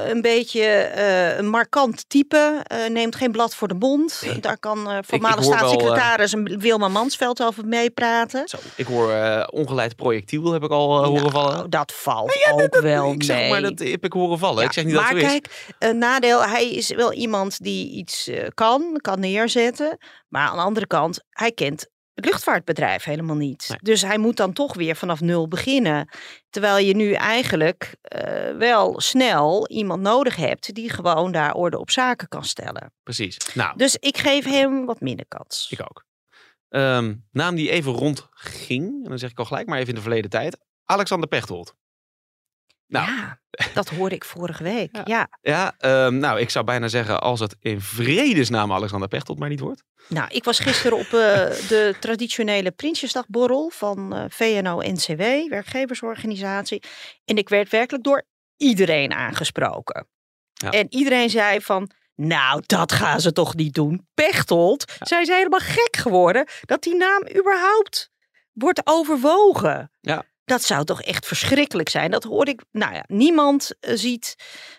een 0.07 0.21
beetje 0.21 0.91
een 1.37 1.47
markant 1.49 2.09
type. 2.09 2.63
neemt 2.89 3.15
geen 3.15 3.31
blad 3.31 3.55
voor 3.55 3.67
de 3.67 3.73
mond. 3.73 4.21
Nee. 4.25 4.39
Daar 4.39 4.57
kan 4.59 4.77
voormalig 5.05 5.35
wel, 5.35 5.43
staatssecretaris 5.57 6.33
Wilma 6.43 6.87
Mansveld 6.87 7.43
over 7.43 7.65
meepraten. 7.65 8.47
Zo, 8.47 8.57
ik 8.75 8.85
hoor 8.85 9.13
ongeleid 9.49 9.95
projectiel 9.95 10.51
heb 10.51 10.63
ik 10.63 10.71
al 10.71 11.05
horen 11.05 11.13
Nou, 11.21 11.31
vallen. 11.31 11.69
Dat 11.69 11.91
valt 11.95 12.47
ook 12.53 12.79
wel 12.81 13.11
ik 13.11 13.23
zeg 13.23 13.37
mee. 13.37 13.49
maar, 13.49 13.61
dat 13.61 13.79
heb 13.79 14.03
ik 14.03 14.13
horen 14.13 14.39
vallen. 14.39 14.59
Ja, 14.61 14.67
ik 14.67 14.73
zeg 14.73 14.83
niet 14.85 14.93
dat 14.93 15.03
maar 15.03 15.11
zo 15.11 15.17
is. 15.17 15.23
kijk, 15.31 15.73
een 15.79 15.97
nadeel, 15.97 16.43
hij 16.43 16.69
is 16.71 16.89
wel 16.89 17.13
iemand 17.13 17.63
die 17.63 17.91
iets 17.91 18.29
kan, 18.53 18.99
kan 19.01 19.19
neerzetten. 19.19 19.97
Maar 20.29 20.47
aan 20.47 20.55
de 20.57 20.63
andere 20.63 20.87
kant, 20.87 21.23
hij 21.29 21.51
kent 21.51 21.87
het 22.15 22.25
luchtvaartbedrijf 22.25 23.03
helemaal 23.03 23.35
niet. 23.35 23.65
Nee. 23.69 23.77
Dus 23.81 24.01
hij 24.01 24.17
moet 24.17 24.37
dan 24.37 24.53
toch 24.53 24.73
weer 24.73 24.95
vanaf 24.95 25.21
nul 25.21 25.47
beginnen. 25.47 26.09
Terwijl 26.49 26.77
je 26.85 26.95
nu 26.95 27.11
eigenlijk 27.13 27.95
eh, 28.01 28.57
wel 28.57 28.99
snel 29.01 29.67
iemand 29.69 30.01
nodig 30.01 30.35
hebt 30.35 30.73
die 30.73 30.89
gewoon 30.89 31.31
daar 31.31 31.53
orde 31.53 31.79
op 31.79 31.91
zaken 31.91 32.27
kan 32.27 32.43
stellen. 32.43 32.93
Precies. 33.03 33.37
Nou, 33.53 33.77
Dus 33.77 33.95
ik 33.99 34.17
geef 34.17 34.45
hem 34.45 34.85
wat 34.85 34.99
minder 35.01 35.25
kans. 35.27 35.67
ik 35.69 35.81
ook. 35.81 36.03
Ehm, 36.69 37.15
naam 37.31 37.55
die 37.55 37.69
even 37.69 37.91
rondging, 37.91 39.03
en 39.03 39.09
dan 39.09 39.19
zeg 39.19 39.29
ik 39.29 39.39
al 39.39 39.45
gelijk 39.45 39.67
maar 39.67 39.77
even 39.77 39.89
in 39.89 39.95
de 39.95 40.01
verleden 40.01 40.29
tijd. 40.29 40.57
Alexander 40.85 41.27
Pechtold. 41.29 41.75
Nou, 42.87 43.07
Ja, 43.07 43.39
dat 43.73 43.89
hoorde 43.89 44.15
ik 44.15 44.25
vorige 44.25 44.63
week. 44.63 44.89
Ja. 44.91 45.01
Ja. 45.05 45.27
ja, 45.41 45.73
ehm, 45.77 46.17
nou, 46.17 46.39
ik 46.39 46.49
zou 46.49 46.65
bijna 46.65 46.87
zeggen 46.87 47.21
als 47.21 47.39
het 47.39 47.55
in 47.59 47.81
vredesnaam 47.81 48.73
Alexander 48.73 49.07
Pechtold 49.07 49.39
maar 49.39 49.49
niet 49.49 49.59
wordt. 49.59 49.83
Nou, 50.07 50.27
ik 50.31 50.43
was 50.43 50.59
gisteren 50.59 50.97
op 50.97 51.05
eh, 51.05 51.11
de 51.67 51.95
traditionele 51.99 52.71
Prinsjesdagborrel 52.71 53.69
van 53.69 54.15
eh, 54.15 54.23
VNO-NCW, 54.29 55.49
werkgeversorganisatie. 55.49 56.83
En 57.25 57.37
ik 57.37 57.49
werd 57.49 57.69
werkelijk 57.69 58.03
door 58.03 58.23
iedereen 58.57 59.13
aangesproken. 59.13 60.07
Ja. 60.53 60.69
En 60.69 60.87
iedereen 60.89 61.29
zei 61.29 61.61
van, 61.61 61.89
nou, 62.15 62.63
dat 62.65 62.91
gaan 62.91 63.21
ze 63.21 63.31
toch 63.31 63.55
niet 63.55 63.73
doen. 63.73 64.07
Pechtold, 64.13 64.91
zij 64.99 65.25
zijn 65.25 65.37
helemaal 65.37 65.59
gek 65.59 65.95
geworden 65.95 66.47
dat 66.61 66.81
die 66.81 66.95
naam 66.95 67.27
überhaupt 67.37 68.11
wordt 68.53 68.81
overwogen. 68.83 69.91
Ja. 70.01 70.23
Dat 70.45 70.63
zou 70.63 70.85
toch 70.85 71.01
echt 71.01 71.25
verschrikkelijk 71.27 71.89
zijn. 71.89 72.11
Dat 72.11 72.23
hoorde 72.23 72.51
ik. 72.51 72.61
Nou 72.71 72.93
ja, 72.93 73.03
niemand 73.07 73.71
eh, 73.79 73.95
ziet 73.95 74.35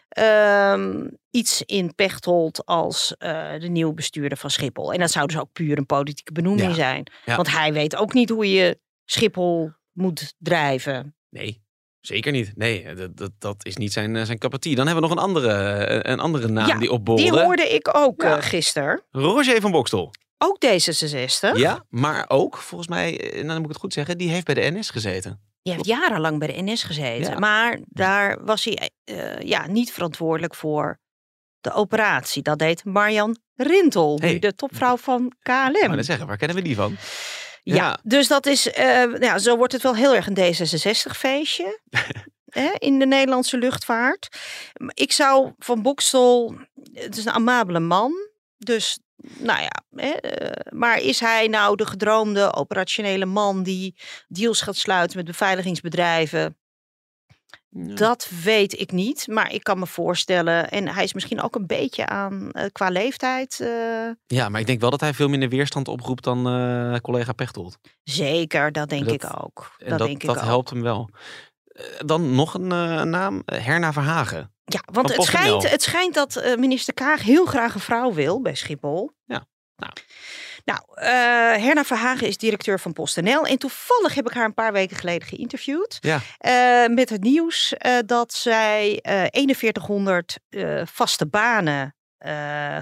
ehm, 0.08 1.06
iets 1.30 1.62
in 1.62 1.94
Pechtold 1.94 2.66
als 2.66 3.14
eh, 3.18 3.50
de 3.60 3.68
nieuwe 3.68 3.94
bestuurder 3.94 4.38
van 4.38 4.50
Schiphol. 4.50 4.92
En 4.92 4.98
dat 4.98 5.10
zou 5.10 5.26
dus 5.26 5.38
ook 5.38 5.52
puur 5.52 5.78
een 5.78 5.86
politieke 5.86 6.32
benoeming 6.32 6.68
Ja. 6.68 6.74
zijn. 6.74 7.06
Ja. 7.24 7.36
Want 7.36 7.50
hij 7.50 7.72
weet 7.72 7.96
ook 7.96 8.12
niet 8.12 8.28
hoe 8.30 8.50
je 8.52 8.78
Schiphol 9.04 9.70
moet 9.92 10.34
drijven. 10.38 11.16
Nee, 11.30 11.62
zeker 12.00 12.32
niet. 12.32 12.52
Nee, 12.56 12.94
dat, 12.94 13.16
dat, 13.16 13.30
dat 13.38 13.66
is 13.66 13.76
niet 13.76 13.92
zijn, 13.92 14.16
eh, 14.16 14.24
zijn. 14.24 14.38
Dan 14.38 14.86
hebben 14.86 14.94
we 14.94 15.00
nog 15.00 15.10
een 15.10 15.18
andere, 15.18 15.52
eh, 15.52 16.12
een 16.12 16.20
andere 16.20 16.48
naam 16.48 16.66
Ja, 16.66 16.72
die 16.72 16.80
Die 16.80 16.90
opborrelde. 16.90 17.42
hoorde 17.42 17.68
ik 17.68 17.96
ook 17.96 18.22
eh, 18.22 18.36
gisteren. 18.40 19.02
Roger 19.10 19.60
van 19.60 19.70
Bokstel. 19.70 20.10
Ook 20.38 20.58
D66. 20.66 21.56
Ja, 21.56 21.84
maar 21.88 22.24
ook, 22.28 22.56
volgens 22.56 22.88
mij, 22.88 23.20
eh, 23.20 23.32
nou, 23.34 23.46
dan 23.46 23.54
moet 23.56 23.64
ik 23.64 23.68
het 23.70 23.76
goed 23.80 23.92
zeggen, 23.92 24.18
die 24.18 24.30
heeft 24.30 24.44
bij 24.46 24.54
de 24.54 24.70
NS 24.70 24.90
gezeten. 24.90 25.40
Die 25.66 25.74
heeft 25.74 25.86
jarenlang 25.86 26.38
bij 26.38 26.48
de 26.48 26.62
NS 26.62 26.82
gezeten. 26.82 27.32
Ja. 27.32 27.38
Maar 27.38 27.78
daar 27.86 28.44
was 28.44 28.64
hij 28.64 28.90
eh, 29.04 29.38
ja, 29.40 29.66
niet 29.66 29.92
verantwoordelijk 29.92 30.54
voor 30.54 30.98
de 31.60 31.72
operatie. 31.72 32.42
Dat 32.42 32.58
deed 32.58 32.84
Marjan 32.84 33.36
Rintel, 33.56 34.18
nu 34.20 34.26
Hey. 34.28 34.38
de 34.38 34.54
topvrouw 34.54 34.96
van 34.96 35.32
KLM. 35.42 35.74
Ik 35.74 35.88
net 35.90 36.04
zeggen, 36.04 36.26
waar 36.26 36.36
kennen 36.36 36.56
we 36.56 36.62
die 36.62 36.76
van? 36.76 36.96
Ja, 37.62 37.74
Ja. 37.74 37.98
dus 38.02 38.28
dat 38.28 38.46
is, 38.46 38.70
eh, 38.70 39.04
ja, 39.20 39.38
zo 39.38 39.56
wordt 39.56 39.72
het 39.72 39.82
wel 39.82 39.94
heel 39.94 40.14
erg 40.14 40.26
een 40.26 40.34
D66-feestje 40.36 41.80
hè, 42.60 42.70
in 42.78 42.98
de 42.98 43.06
Nederlandse 43.06 43.58
luchtvaart. 43.58 44.28
Ik 44.94 45.12
zou 45.12 45.52
van 45.58 45.82
Bokstel, 45.82 46.54
het 46.92 47.16
is 47.16 47.24
een 47.24 47.32
amabele 47.32 47.80
man, 47.80 48.12
dus 48.58 48.98
nou 49.38 49.60
ja, 49.60 49.82
hè, 49.94 50.08
eh, 50.10 50.72
maar 50.72 51.00
is 51.00 51.20
hij 51.20 51.46
nou 51.48 51.76
de 51.76 51.86
gedroomde 51.86 52.54
operationele 52.54 53.24
man 53.26 53.62
die 53.62 53.94
deals 54.28 54.60
gaat 54.60 54.76
sluiten 54.76 55.16
met 55.16 55.26
beveiligingsbedrijven? 55.26 56.56
Dat 57.94 58.28
weet 58.42 58.80
ik 58.80 58.92
niet, 58.92 59.26
maar 59.26 59.52
ik 59.52 59.62
kan 59.62 59.78
me 59.78 59.86
voorstellen. 59.86 60.70
En 60.70 60.88
hij 60.88 61.04
is 61.04 61.12
misschien 61.14 61.42
ook 61.42 61.54
een 61.54 61.66
beetje 61.66 62.06
aan 62.06 62.50
eh, 62.50 62.64
qua 62.72 62.88
leeftijd. 62.88 63.60
eh, 63.60 64.08
Ja, 64.26 64.48
maar 64.48 64.60
ik 64.60 64.66
denk 64.66 64.80
wel 64.80 64.90
dat 64.90 65.00
hij 65.00 65.14
veel 65.14 65.28
minder 65.28 65.48
weerstand 65.48 65.88
oproept 65.88 66.24
dan 66.24 66.42
collega 67.02 67.32
Pechtold. 67.32 67.78
zeker, 68.02 68.72
dat 68.72 68.88
denk 68.88 69.04
Dat- 69.04 69.14
ik 69.14 69.42
ook. 69.44 69.74
En 69.78 69.88
Dat, 69.88 69.98
dat, 69.98 70.06
denk 70.08 70.20
ik 70.22 70.26
dat 70.28 70.36
ook. 70.36 70.42
helpt 70.44 70.70
hem 70.70 70.82
wel. 70.82 71.10
Eh, 71.76 71.84
dan 72.06 72.34
nog 72.34 72.54
een 72.54 72.72
eh, 72.72 73.02
naam, 73.02 73.42
eh, 73.44 73.64
Herna 73.64 73.92
Verhagen. 73.92 74.54
Ja, 74.64 74.80
want 74.92 75.16
het 75.16 75.22
schijnt, 75.22 75.70
het 75.70 75.82
schijnt 75.82 76.14
dat 76.14 76.36
eh, 76.36 76.56
minister 76.56 76.94
Kaag 76.94 77.22
heel 77.22 77.46
graag 77.46 77.74
een 77.74 77.80
vrouw 77.80 78.12
wil 78.12 78.40
bij 78.42 78.54
Schiphol. 78.54 79.10
Ja, 79.24 79.46
nou. 79.76 79.92
Nou, 80.64 80.80
Herna 81.60 81.84
Verhagen 81.84 82.26
is 82.26 82.36
directeur 82.36 82.80
van 82.80 82.92
PostNL. 82.92 83.46
En 83.46 83.58
toevallig 83.58 84.14
heb 84.14 84.26
ik 84.26 84.32
haar 84.32 84.44
een 84.44 84.54
paar 84.54 84.72
weken 84.72 84.96
geleden 84.96 85.28
geïnterviewd. 85.28 85.98
Ja. 86.00 86.20
met 86.88 87.10
het 87.10 87.22
nieuws 87.22 87.74
dat 88.06 88.32
zij 88.32 88.98
eh 89.02 89.54
4100 89.54 90.38
eh, 90.48 90.82
vaste 90.84 91.26
banen 91.26 91.95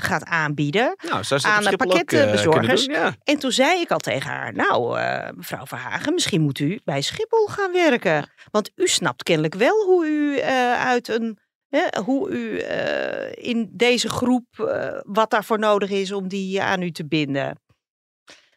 gaat 0.00 0.24
aanbieden. 0.24 0.96
Nou, 1.02 1.24
Aan 1.42 1.62
de 1.62 1.70
eh, 1.70 1.76
pakketbezorgers. 1.76 2.87
kunnen 2.87 3.02
doen? 3.02 3.11
Ja. 3.11 3.14
En 3.24 3.38
toen 3.38 3.52
zei 3.52 3.80
ik 3.80 3.90
al 3.90 3.98
tegen 3.98 4.30
haar, 4.30 4.52
nou 4.52 4.98
eh, 4.98 5.28
mevrouw 5.35 5.66
Verhagen, 5.66 6.14
misschien 6.14 6.40
moet 6.40 6.59
u 6.59 6.80
bij 6.85 7.00
Schiphol 7.00 7.46
gaan 7.46 7.72
werken. 7.72 8.30
Want 8.50 8.70
u 8.74 8.87
snapt 8.87 9.22
kennelijk 9.22 9.54
wel 9.54 9.85
hoe 9.85 10.07
u 10.07 10.38
eh, 10.38 10.72
uit 10.87 11.09
een, 11.09 11.38
hoe 12.04 12.30
u 12.30 12.59
eh, 12.59 13.48
in 13.50 13.70
deze 13.72 14.09
groep, 14.09 14.59
eh, 14.59 15.00
wat 15.02 15.30
daarvoor 15.30 15.59
nodig 15.59 15.90
is 15.90 16.12
om 16.12 16.28
die 16.28 16.62
aan 16.62 16.83
u 16.83 16.90
te 16.90 17.07
binden. 17.07 17.59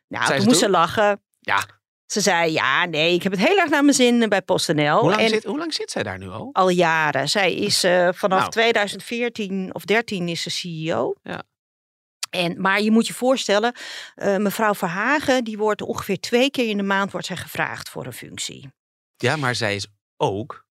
Nou, 0.07 0.35
toen 0.35 0.45
moest 0.45 0.59
ze 0.59 0.69
lachen. 0.69 1.21
Ja. 1.39 1.65
Ze 2.07 2.21
zei, 2.21 2.51
ja 2.51 2.85
nee, 2.85 3.13
ik 3.13 3.23
heb 3.23 3.31
het 3.31 3.41
heel 3.41 3.57
erg 3.57 3.69
naar 3.69 3.83
mijn 3.83 3.95
zin 3.95 4.29
bij 4.29 4.41
PostNL. 4.41 4.99
Hoe, 4.99 5.09
lang 5.09 5.21
en 5.21 5.29
zit, 5.29 5.43
hoe 5.43 5.57
lang 5.57 5.73
zit 5.73 5.91
zij 5.91 6.03
daar 6.03 6.17
nu 6.17 6.29
al? 6.29 6.49
al 6.51 6.69
jaren. 6.69 7.29
Zij 7.29 7.55
is 7.55 7.83
eh, 7.83 8.09
vanaf 8.13 8.39
Nou. 8.39 8.51
2014 8.51 9.73
of 9.73 9.85
13 9.85 10.27
is 10.27 10.41
ze 10.41 10.49
CEO. 10.49 11.13
Ja. 11.23 11.43
En, 12.29 12.61
maar 12.61 12.81
je 12.81 12.91
moet 12.91 13.07
je 13.07 13.13
voorstellen, 13.13 13.73
eh, 14.15 14.37
mevrouw 14.37 14.73
Verhagen, 14.73 15.43
die 15.43 15.57
wordt 15.57 15.81
ongeveer 15.81 16.19
twee 16.19 16.51
keer 16.51 16.69
in 16.69 16.77
de 16.77 16.83
maand 16.83 17.11
wordt 17.11 17.27
zij 17.27 17.37
gevraagd 17.37 17.89
voor 17.89 18.05
een 18.05 18.13
functie. 18.13 18.71
Ja, 19.17 19.35
maar 19.35 19.55
zij 19.55 19.75
is 19.75 19.87
ook 20.17 20.65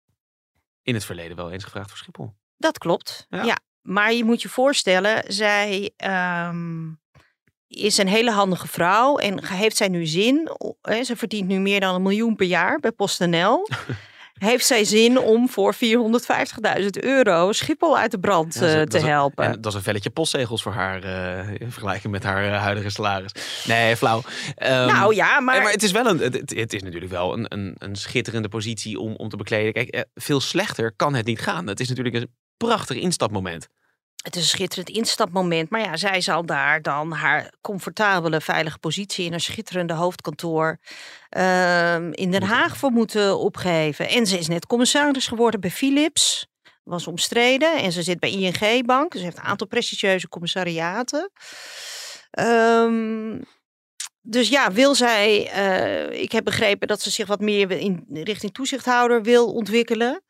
in 0.82 0.93
het 0.93 1.06
verleden 1.06 1.36
wel 1.36 1.52
eens 1.52 1.63
gevraagd 1.63 1.89
voor 1.89 1.98
Schiphol. 1.98 2.34
Dat 2.58 2.78
klopt. 2.78 3.26
Ja. 3.30 3.43
Ja. 3.43 3.60
Maar 3.82 4.13
je 4.13 4.24
moet 4.24 4.41
je 4.41 4.50
voorstellen, 4.50 5.34
zij 5.34 5.93
ehm, 5.98 6.88
is 7.67 7.97
een 7.97 8.08
hele 8.08 8.32
handige 8.32 8.67
vrouw 8.67 9.17
en 9.17 9.45
heeft 9.45 9.78
zij 9.78 9.88
nu 9.88 10.06
zin? 10.06 10.49
Ze 11.04 11.15
verdient 11.15 11.47
nu 11.47 11.60
meer 11.60 11.80
dan 11.80 11.95
een 11.95 12.01
miljoen 12.01 12.36
per 12.36 12.47
jaar 12.47 12.80
bij 12.80 12.91
PostNL. 12.91 13.67
heeft 14.36 14.65
zij 14.65 14.84
zin 14.84 15.19
om 15.19 15.49
voor 15.49 15.75
450.000 15.75 15.80
euro 16.99 17.51
Schiphol 17.51 17.97
uit 17.97 18.12
de 18.12 18.19
brand 18.19 18.54
Ja, 18.54 18.60
dat 18.60 18.69
is- 18.69 18.73
eh, 18.75 18.80
dat 18.80 18.89
te 18.91 18.97
een- 18.97 19.06
helpen. 19.06 19.45
En 19.45 19.51
dat 19.62 19.65
is 19.65 19.73
een 19.73 19.84
velletje 19.84 20.10
postzegels 20.10 20.62
voor 20.62 20.71
haar 20.71 21.04
eh, 21.04 21.49
in 21.60 21.71
vergelijking 21.71 22.13
met 22.13 22.23
haar 22.23 22.45
eh, 22.54 22.62
huidige 22.62 22.89
salaris. 22.89 23.32
Nee, 23.67 23.95
flauw. 23.95 24.21
Ehm, 24.56 24.88
nou 24.88 25.15
ja, 25.15 25.39
maar, 25.39 25.62
maar 25.62 25.71
het 25.71 25.84
is 25.84 25.91
wel 25.91 26.06
een. 26.06 26.19
Het, 26.19 26.73
is 26.73 26.84
natuurlijk 26.84 27.12
wel 27.12 27.34
een, 27.34 27.45
een, 27.49 27.75
een 27.78 27.95
schitterende 27.95 28.47
positie 28.49 28.99
om, 28.99 29.15
om 29.15 29.30
te 29.30 29.38
bekleden. 29.38 29.73
Kijk, 29.73 30.06
veel 30.15 30.39
slechter 30.39 30.93
kan 30.95 31.13
het 31.13 31.25
niet 31.25 31.41
gaan. 31.41 31.67
Het 31.67 31.80
is 31.80 31.89
natuurlijk 31.89 32.15
een 32.15 32.32
prachtig 32.58 32.97
instapmoment. 32.97 33.67
Het 34.25 34.35
is 34.35 34.41
een 34.41 34.47
schitterend 34.47 34.89
instapmoment. 34.89 35.69
Maar 35.69 35.79
ja, 35.81 35.97
zij 35.97 36.21
zal 36.21 36.45
daar 36.45 36.81
dan 36.81 37.11
haar 37.11 37.53
comfortabele, 37.61 38.41
veilige 38.41 38.77
positie 38.77 39.25
in 39.25 39.33
een 39.33 39.39
schitterende 39.41 39.93
hoofdkantoor 39.93 40.77
ehm, 41.29 42.11
in 42.11 42.31
Den 42.31 42.43
Haag 42.43 42.77
voor 42.77 42.91
moeten 42.91 43.39
opgeven. 43.39 44.09
En 44.09 44.27
ze 44.27 44.38
is 44.38 44.47
net 44.47 44.65
commissaris 44.65 45.27
geworden 45.27 45.59
bij 45.59 45.71
Philips. 45.71 46.47
Was 46.83 47.07
omstreden. 47.07 47.77
En 47.77 47.91
ze 47.91 48.03
zit 48.03 48.19
bij 48.19 48.31
ING 48.31 48.85
Bank. 48.85 49.13
Ze 49.13 49.19
heeft 49.19 49.38
een 49.38 49.43
aantal 49.43 49.67
prestigieuze 49.67 50.27
commissariaten. 50.27 51.31
Ehm, 52.31 53.41
dus 54.21 54.49
ja, 54.49 54.71
wil 54.71 54.95
zij. 54.95 55.49
eh, 55.51 56.21
ik 56.21 56.31
heb 56.31 56.43
begrepen 56.43 56.88
dat 56.88 57.01
ze 57.01 57.11
zich 57.11 57.27
wat 57.27 57.39
meer 57.39 57.71
in 57.71 58.05
richting 58.09 58.53
toezichthouder 58.53 59.23
wil 59.23 59.53
ontwikkelen. 59.53 60.21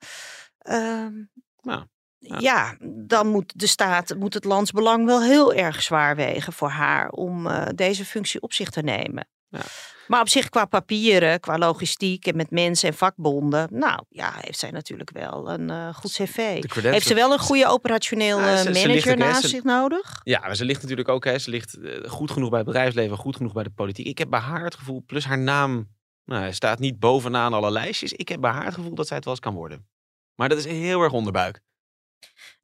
Ehm, 0.58 1.13
Nou, 1.62 1.86
ja. 2.27 2.38
ja, 2.39 2.75
dan 3.07 3.27
moet 3.27 3.53
de 3.55 3.67
staat, 3.67 4.15
moet 4.17 4.33
het 4.33 4.43
landsbelang 4.43 5.05
wel 5.05 5.21
heel 5.21 5.53
erg 5.53 5.81
zwaar 5.81 6.15
wegen 6.15 6.53
voor 6.53 6.69
haar 6.69 7.09
om 7.09 7.47
eh, 7.47 7.67
deze 7.75 8.05
functie 8.05 8.41
op 8.41 8.53
zich 8.53 8.69
te 8.69 8.81
nemen. 8.81 9.27
Ja. 9.49 9.61
Maar 10.07 10.21
op 10.21 10.29
zich 10.29 10.49
qua 10.49 10.65
papieren, 10.65 11.39
qua 11.39 11.57
logistiek 11.57 12.27
en 12.27 12.35
met 12.35 12.51
mensen 12.51 12.89
en 12.89 12.95
vakbonden, 12.95 13.67
nou 13.71 14.03
ja, 14.09 14.33
heeft 14.39 14.59
zij 14.59 14.71
natuurlijk 14.71 15.11
wel 15.11 15.51
een 15.51 15.69
eh, 15.69 15.93
goed 15.93 16.11
cv. 16.11 16.35
Heeft 16.81 17.07
ze 17.07 17.13
wel 17.13 17.31
een 17.31 17.39
goede 17.39 17.67
operationeel 17.67 18.39
Ja, 18.39 18.51
eh, 18.51 18.57
ze- 18.57 18.71
manager 18.71 19.17
naast 19.17 19.49
zich 19.49 19.63
nodig? 19.63 20.19
Ja, 20.23 20.39
maar 20.39 20.55
ze 20.55 20.65
ligt 20.65 20.81
natuurlijk 20.81 21.09
ook. 21.09 21.25
Hè, 21.25 21.39
ze 21.39 21.49
ligt 21.49 21.77
goed 22.07 22.31
genoeg 22.31 22.49
bij 22.49 22.57
het 22.57 22.67
bedrijfsleven, 22.67 23.17
goed 23.17 23.35
genoeg 23.35 23.53
bij 23.53 23.63
de 23.63 23.69
politiek. 23.69 24.07
Ik 24.07 24.17
heb 24.17 24.29
bij 24.29 24.39
haar 24.39 24.63
het 24.63 24.75
gevoel, 24.75 25.03
plus 25.05 25.25
haar 25.25 25.39
naam 25.39 25.88
nou, 26.25 26.53
staat 26.53 26.79
niet 26.79 26.99
bovenaan 26.99 27.53
alle 27.53 27.71
lijstjes. 27.71 28.13
Ik 28.13 28.29
heb 28.29 28.41
bij 28.41 28.51
haar 28.51 28.65
het 28.65 28.73
gevoel 28.73 28.95
dat 28.95 29.07
zij 29.07 29.15
het 29.15 29.25
wel 29.25 29.33
eens 29.33 29.43
kan 29.43 29.53
worden. 29.53 29.88
Maar 30.35 30.49
dat 30.49 30.57
is 30.57 30.65
heel 30.65 31.01
erg 31.01 31.11
onderbuik. 31.11 31.61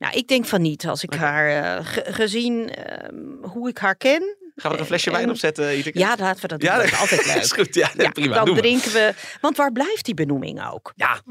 Nou, 0.01 0.13
ik 0.17 0.27
denk 0.27 0.45
van 0.45 0.61
niet. 0.61 0.87
Als 0.87 1.03
ik 1.03 1.13
haar, 1.13 1.77
eh, 1.77 1.85
ge- 1.85 2.05
gezien 2.13 2.69
ehm, 2.73 3.15
hoe 3.41 3.69
ik 3.69 3.77
haar 3.77 3.95
ken. 3.95 4.21
Gaan 4.21 4.37
we 4.55 4.67
er 4.67 4.71
een 4.73 4.79
en- 4.79 4.85
flesje 4.85 5.11
wijn 5.11 5.23
en- 5.23 5.29
op 5.29 5.37
zetten, 5.37 5.77
Iteke? 5.77 5.99
Ja, 5.99 6.15
laten 6.19 6.41
we 6.41 6.47
dat 6.47 6.59
doen. 6.59 6.69
Ja, 6.69 6.75
dat 6.75 6.85
is 6.85 6.99
altijd 6.99 7.25
leuk. 7.33 7.35
is 7.35 7.51
goed. 7.51 7.75
Ja, 7.75 7.89
Ja, 7.97 8.09
prima. 8.09 8.35
dan 8.35 8.45
doen 8.45 8.55
drinken 8.55 8.91
we. 8.91 9.13
Want 9.41 9.57
waar 9.57 9.71
blijft 9.71 10.05
die 10.05 10.13
benoeming 10.13 10.69
ook? 10.71 10.93
Ja, 10.95 11.21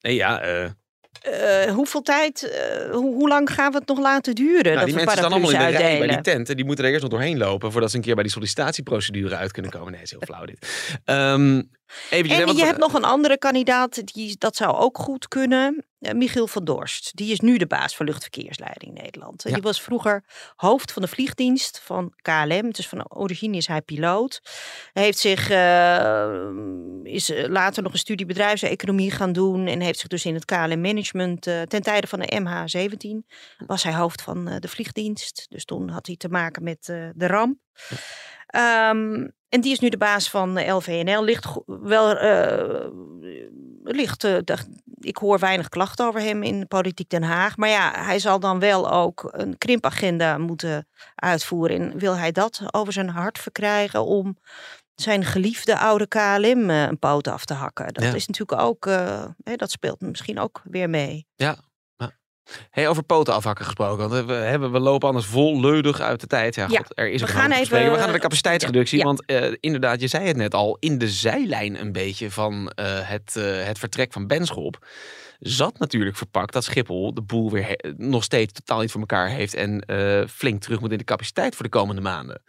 nee, 0.00 0.14
ja 0.14 0.40
eh, 0.40 0.64
Eh, 1.20 1.72
hoeveel 1.74 2.02
tijd, 2.02 2.42
eh, 2.50 2.90
hoe, 2.90 3.14
hoe 3.14 3.28
lang 3.28 3.50
gaan 3.52 3.72
we 3.72 3.78
het 3.78 3.86
nog 3.88 3.98
laten 3.98 4.34
duren? 4.34 4.62
nou, 4.64 4.76
dat 4.76 4.84
die 4.86 4.94
mensen 4.94 5.12
staan 5.16 5.30
allemaal 5.32 5.50
in 5.50 5.58
de 5.72 5.96
bij 5.98 6.08
die 6.08 6.20
tent. 6.20 6.48
En 6.48 6.56
die 6.56 6.64
moeten 6.64 6.84
er 6.84 6.90
eerst 6.90 7.02
nog 7.02 7.12
doorheen 7.12 7.38
lopen 7.38 7.72
voordat 7.72 7.90
ze 7.90 7.96
een 7.96 8.02
keer 8.02 8.14
bij 8.14 8.22
die 8.22 8.32
sollicitatieprocedure 8.32 9.36
uit 9.36 9.52
kunnen 9.52 9.70
komen. 9.70 9.92
Nee, 9.92 10.02
is 10.02 10.10
heel 10.10 10.20
flauw 10.24 10.44
dit. 10.44 10.66
Ehm 11.04 11.62
eventjes, 12.10 12.50
En 12.50 12.56
je 12.56 12.64
hebt 12.64 12.78
nog 12.78 12.94
een 12.94 13.04
andere 13.04 13.38
kandidaat, 13.38 14.14
die, 14.14 14.36
dat 14.38 14.56
zou 14.56 14.76
ook 14.76 14.98
goed 14.98 15.28
kunnen. 15.28 15.86
Eh, 16.00 16.14
Michiel 16.14 16.46
van 16.46 16.64
Dorst. 16.64 17.16
Die 17.16 17.32
is 17.32 17.40
nu 17.40 17.56
de 17.56 17.66
baas 17.66 17.96
van 17.96 18.06
luchtverkeersleiding 18.06 18.94
Nederland. 18.94 19.42
Ja. 19.42 19.52
Die 19.52 19.62
was 19.62 19.82
vroeger 19.82 20.24
hoofd 20.56 20.92
van 20.92 21.02
de 21.02 21.08
vliegdienst 21.08 21.80
van 21.84 22.12
KLM. 22.22 22.70
Dus 22.70 22.88
van 22.88 23.10
origine 23.10 23.56
is 23.56 23.66
hij 23.66 23.82
piloot. 23.82 24.40
Hij 24.92 25.02
heeft 25.02 25.18
zich, 25.18 25.50
eh, 25.50 26.48
is 27.02 27.30
eh, 27.30 27.48
later 27.48 27.82
nog 27.82 27.92
een 27.92 27.98
studie 27.98 28.26
bedrijfseconomie 28.26 29.10
gaan 29.10 29.32
doen. 29.32 29.66
En 29.66 29.80
heeft 29.80 29.98
zich 29.98 30.08
dus 30.08 30.24
in 30.24 30.34
het 30.34 30.44
KLM 30.44 30.80
management, 30.80 31.46
eh, 31.46 31.62
ten 31.62 31.82
tijde 31.82 32.06
van 32.06 32.20
de 32.20 32.40
MH17, 32.40 33.26
was 33.66 33.82
hij 33.82 33.94
hoofd 33.94 34.22
van 34.22 34.44
de 34.44 34.68
vliegdienst. 34.68 35.46
Dus 35.48 35.64
toen 35.64 35.88
had 35.88 36.06
hij 36.06 36.16
te 36.16 36.28
maken 36.28 36.62
met 36.62 36.84
de 37.14 37.26
ramp. 37.26 37.58
Ehm, 38.46 39.26
en 39.56 39.62
die 39.62 39.72
is 39.72 39.78
nu 39.78 39.88
de 39.88 39.96
baas 39.96 40.30
van 40.30 40.72
LVNL. 40.72 41.24
Ligt 41.24 41.44
go- 41.46 41.62
wel, 41.66 42.16
eh, 42.16 42.86
ligt, 43.82 44.24
eh, 44.24 44.36
ik 45.00 45.16
hoor 45.16 45.38
weinig 45.38 45.68
klachten 45.68 46.06
over 46.06 46.20
hem 46.20 46.42
in 46.42 46.66
Politiek 46.68 47.08
Den 47.10 47.22
Haag. 47.22 47.56
Maar 47.56 47.68
ja, 47.68 47.92
hij 48.04 48.18
zal 48.18 48.40
dan 48.40 48.58
wel 48.58 48.90
ook 48.92 49.28
een 49.32 49.58
krimpagenda 49.58 50.38
moeten 50.38 50.88
uitvoeren. 51.14 51.80
En 51.80 51.98
wil 51.98 52.16
hij 52.16 52.32
dat 52.32 52.60
over 52.70 52.92
zijn 52.92 53.08
hart 53.08 53.38
verkrijgen 53.38 54.04
om 54.04 54.36
zijn 54.94 55.24
geliefde 55.24 55.78
oude 55.78 56.06
KLM 56.06 56.70
eh, 56.70 56.82
een 56.82 56.98
poot 56.98 57.28
af 57.28 57.44
te 57.44 57.54
hakken? 57.54 57.92
Dat 57.94 58.04
Ja. 58.04 58.14
is 58.14 58.26
natuurlijk 58.26 58.60
ook, 58.60 58.86
eh, 58.86 59.24
hè, 59.44 59.56
dat 59.56 59.70
speelt 59.70 60.00
misschien 60.00 60.38
ook 60.38 60.60
weer 60.64 60.90
mee. 60.90 61.26
Hey, 62.70 62.88
over 62.88 63.02
poten 63.02 63.34
afhakken 63.34 63.64
gesproken. 63.64 64.08
Want 64.08 64.26
we, 64.26 64.32
hebben, 64.32 64.72
we 64.72 64.78
lopen 64.78 65.08
anders 65.08 65.26
volledig 65.26 66.00
uit 66.00 66.20
de 66.20 66.26
tijd. 66.26 66.54
Ja, 66.54 66.66
Ja, 66.70 66.78
God, 66.78 66.92
er 66.98 67.08
is 67.08 67.20
we 67.20 67.26
gaan 67.26 67.50
even-. 67.52 67.78
We 67.78 67.90
gaan 67.90 67.98
naar 67.98 68.12
de 68.12 68.18
capaciteitsreductie. 68.18 68.98
Ja. 68.98 69.04
Want 69.04 69.24
eh, 69.24 69.52
inderdaad, 69.60 70.00
je 70.00 70.08
zei 70.08 70.26
het 70.26 70.36
net 70.36 70.54
al. 70.54 70.76
In 70.80 70.98
de 70.98 71.08
zijlijn 71.08 71.80
een 71.80 71.92
beetje 71.92 72.30
van 72.30 72.70
eh, 72.70 72.86
het, 72.88 73.36
eh, 73.36 73.64
het 73.64 73.78
vertrek 73.78 74.12
van 74.12 74.26
Benschop. 74.26 74.86
Zat 75.38 75.78
natuurlijk 75.78 76.16
verpakt 76.16 76.52
dat 76.52 76.64
Schiphol 76.64 77.14
de 77.14 77.22
boel 77.22 77.50
weer 77.50 77.80
nog 77.96 78.24
steeds 78.24 78.52
totaal 78.52 78.80
niet 78.80 78.90
voor 78.90 79.00
elkaar 79.00 79.28
heeft. 79.28 79.54
En 79.54 79.84
flink 80.30 80.60
terug 80.62 80.80
moet 80.80 80.92
in 80.92 80.98
de 80.98 81.04
capaciteit 81.04 81.54
voor 81.54 81.64
de 81.64 81.70
komende 81.70 82.00
maanden. 82.00 82.42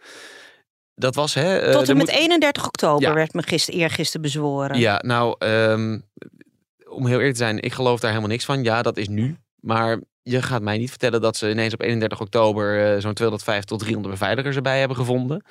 Dat 0.94 1.14
was 1.14 1.34
hè. 1.34 1.72
Tot 1.72 1.88
en 1.88 1.96
met 1.96 2.06
moet- 2.06 2.16
31 2.16 2.66
oktober 2.66 3.14
werd 3.14 3.32
me 3.32 3.42
gister, 3.42 3.74
eergisteren 3.74 4.22
bezworen. 4.22 4.78
Ja, 4.78 5.02
nou, 5.06 5.34
ehm, 5.38 5.98
om 6.88 7.06
heel 7.06 7.16
eerlijk 7.16 7.32
te 7.32 7.42
zijn, 7.42 7.60
ik 7.62 7.72
geloof 7.72 8.00
daar 8.00 8.10
helemaal 8.10 8.30
niks 8.30 8.44
van. 8.44 8.62
Ja, 8.62 8.82
dat 8.82 8.96
is 8.96 9.08
nu. 9.08 9.36
Maar 9.60 10.00
je 10.22 10.42
gaat 10.42 10.62
mij 10.62 10.78
niet 10.78 10.90
vertellen 10.90 11.20
dat 11.20 11.36
ze 11.36 11.50
ineens 11.50 11.72
op 11.72 11.80
31 11.80 12.20
oktober 12.20 12.94
eh, 12.94 13.00
zo'n 13.00 13.14
250 13.14 13.64
tot 13.64 13.78
300 13.78 14.14
beveiligers 14.14 14.56
erbij 14.56 14.78
hebben 14.78 14.96
gevonden. 14.96 15.44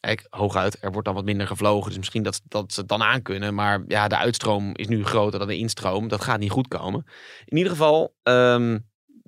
Kijk, 0.00 0.26
hooguit, 0.30 0.78
er 0.80 0.90
wordt 0.92 1.06
dan 1.06 1.14
wat 1.14 1.24
minder 1.24 1.46
gevlogen. 1.46 1.88
Dus 1.88 1.98
misschien 1.98 2.22
dat, 2.22 2.40
dat 2.48 2.72
ze 2.72 2.80
het 2.80 2.88
dan 2.88 3.02
aankunnen. 3.02 3.54
Maar 3.54 3.82
ja, 3.86 4.08
de 4.08 4.16
uitstroom 4.16 4.70
is 4.74 4.88
nu 4.88 5.04
groter 5.04 5.38
dan 5.38 5.48
de 5.48 5.56
instroom. 5.56 6.08
Dat 6.08 6.20
gaat 6.24 6.38
niet 6.38 6.50
goed 6.50 6.68
komen. 6.68 7.04
In 7.44 7.56
ieder 7.56 7.72
geval, 7.72 8.14
ehm, 8.22 8.78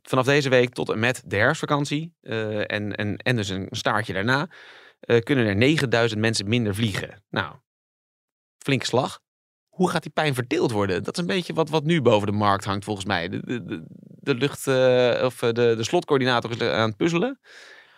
vanaf 0.02 0.24
deze 0.24 0.48
week 0.48 0.74
tot 0.74 0.90
en 0.90 0.98
met 0.98 1.22
de 1.26 1.36
herfstvakantie. 1.36 2.14
eh, 2.20 2.58
en, 2.58 2.94
en, 2.94 3.16
en 3.16 3.36
dus 3.36 3.48
een 3.48 3.66
staartje 3.70 4.12
daarna. 4.12 4.48
eh, 5.00 5.20
kunnen 5.20 5.46
er 5.46 5.56
9000 5.56 6.20
mensen 6.20 6.48
minder 6.48 6.74
vliegen. 6.74 7.22
Nou, 7.30 7.54
flinke 8.58 8.86
slag. 8.86 9.20
Hoe 9.74 9.90
gaat 9.90 10.02
die 10.02 10.10
pijn 10.12 10.34
verdeeld 10.34 10.70
worden? 10.70 11.02
Dat 11.02 11.14
is 11.16 11.20
een 11.20 11.28
beetje 11.28 11.54
wat, 11.54 11.68
wat 11.70 11.84
nu 11.84 12.02
boven 12.02 12.26
de 12.26 12.32
markt 12.32 12.64
hangt, 12.64 12.84
volgens 12.84 13.06
mij. 13.06 13.28
De, 13.28 13.40
de, 13.44 13.84
de, 14.20 14.34
lucht, 14.34 14.66
eh, 14.66 15.24
of 15.24 15.42
eh, 15.42 15.52
de, 15.52 15.74
de 15.76 15.84
slotcoördinator 15.84 16.50
is 16.50 16.60
aan 16.60 16.88
het 16.88 16.96
puzzelen. 16.96 17.28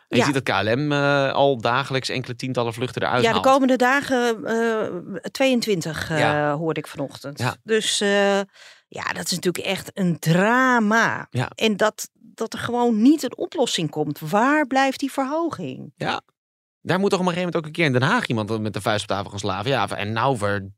En 0.09 0.17
je 0.17 0.17
Ja. 0.17 0.25
ziet 0.25 0.45
dat 0.45 0.63
KLM 0.65 0.93
eh, 0.93 1.33
al 1.33 1.61
dagelijks 1.61 2.09
enkele 2.09 2.37
tientallen 2.37 2.73
vluchten 2.73 3.03
eruit 3.03 3.23
Ja, 3.23 3.33
de 3.33 3.41
komende 3.41 3.77
dagen 3.77 4.45
eh 4.45 5.21
22 5.31 6.11
eh, 6.11 6.19
Ja. 6.19 6.55
hoorde 6.55 6.81
ik 6.81 6.87
vanochtend. 6.87 7.39
Ja. 7.39 7.57
Dus 7.63 7.99
ja, 8.89 9.13
dat 9.13 9.25
is 9.25 9.31
natuurlijk 9.33 9.65
echt 9.65 9.91
een 9.95 10.19
drama. 10.19 11.27
Ja. 11.31 11.51
En 11.55 11.77
dat, 11.77 12.09
dat 12.15 12.53
er 12.53 12.59
gewoon 12.59 13.03
niet 13.03 13.23
een 13.23 13.37
oplossing 13.37 13.91
komt. 13.91 14.19
Waar 14.21 14.67
blijft 14.67 15.01
die 15.01 15.13
verhoging? 15.13 15.93
Daar 16.83 16.99
moet 16.99 17.11
toch 17.11 17.21
op 17.21 17.27
een 17.27 17.33
gegeven 17.33 17.53
moment 17.53 17.57
ook 17.57 17.65
een 17.67 17.73
keer 17.73 17.85
in 17.85 17.93
Den 17.93 18.03
Haag 18.03 18.27
iemand 18.27 18.61
met 18.61 18.73
de 18.75 18.81
vuist 18.81 19.03
op 19.03 19.09
tafel 19.09 19.31
gaan 19.31 19.39
slaven. 19.39 19.71
Ja, 19.71 19.89
en 19.89 20.13
nou 20.13 20.37
verdomme 20.37 20.75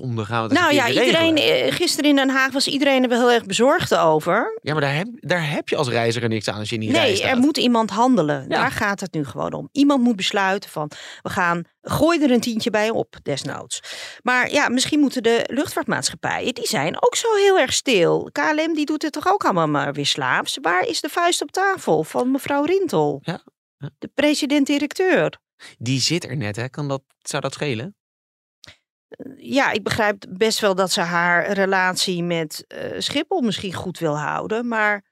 gaan 0.00 0.14
we 0.14 0.32
het 0.34 0.50
eens 0.50 0.60
Nou 0.60 0.74
ja, 0.74 0.84
regelen. 0.84 1.06
iedereen, 1.06 1.36
eh, 1.36 1.72
gisteren 1.74 2.10
in 2.10 2.16
Den 2.16 2.28
Haag 2.28 2.52
was 2.52 2.66
iedereen 2.68 3.02
er 3.02 3.08
wel 3.08 3.18
heel 3.18 3.30
erg 3.30 3.44
bezorgd 3.46 3.94
over. 3.96 4.58
Ja, 4.62 4.72
maar 4.72 4.80
daar 4.82 4.94
heb, 4.94 5.08
daar 5.14 5.50
heb 5.50 5.68
je 5.68 5.76
als 5.76 5.88
reiziger 5.88 6.28
niks 6.28 6.48
aan 6.48 6.58
als 6.58 6.70
je 6.70 6.78
rij 6.78 6.86
Nee, 6.88 7.16
staat. 7.16 7.30
er 7.30 7.36
moet 7.36 7.56
iemand 7.56 7.90
handelen. 7.90 8.40
Ja. 8.40 8.48
Daar 8.48 8.70
gaat 8.70 9.00
het 9.00 9.12
nu 9.12 9.24
gewoon 9.24 9.52
om. 9.52 9.68
Iemand 9.72 10.02
moet 10.02 10.16
besluiten 10.16 10.70
van, 10.70 10.90
we 11.22 11.30
gaan, 11.30 11.64
gooi 11.82 12.22
er 12.22 12.30
een 12.30 12.40
tientje 12.40 12.70
bij 12.70 12.90
op, 12.90 13.16
desnoods. 13.22 13.80
Maar 14.22 14.50
ja, 14.52 14.68
misschien 14.68 15.00
moeten 15.00 15.22
de 15.22 15.44
luchtvaartmaatschappijen, 15.50 16.54
die 16.54 16.66
zijn 16.66 17.02
ook 17.02 17.16
zo 17.16 17.34
heel 17.34 17.58
erg 17.58 17.72
stil. 17.72 18.28
KLM, 18.32 18.74
die 18.74 18.86
doet 18.86 19.02
het 19.02 19.12
toch 19.12 19.28
ook 19.32 19.44
allemaal 19.44 19.68
maar 19.68 19.92
weer 19.92 20.06
slaaps. 20.06 20.58
Waar 20.62 20.86
is 20.88 21.00
de 21.00 21.08
vuist 21.08 21.42
op 21.42 21.50
tafel 21.50 22.04
van 22.04 22.30
mevrouw 22.30 22.64
Rintel? 22.64 23.20
Ja, 23.22 23.40
ja. 23.78 23.90
De 23.98 24.10
president-directeur. 24.14 25.38
Die 25.78 26.00
zit 26.00 26.24
er 26.24 26.36
net, 26.36 26.56
hè? 26.56 26.68
Kan 26.68 26.88
dat, 26.88 27.02
zou 27.22 27.42
dat 27.42 27.52
schelen? 27.52 27.96
Ja, 29.36 29.70
ik 29.70 29.82
begrijp 29.82 30.24
best 30.28 30.60
wel 30.60 30.74
dat 30.74 30.92
ze 30.92 31.00
haar 31.00 31.52
relatie 31.52 32.22
met 32.22 32.64
eh, 32.68 33.00
Schiphol 33.00 33.40
misschien 33.40 33.72
goed 33.72 33.98
wil 33.98 34.18
houden. 34.18 34.68
Maar 34.68 35.04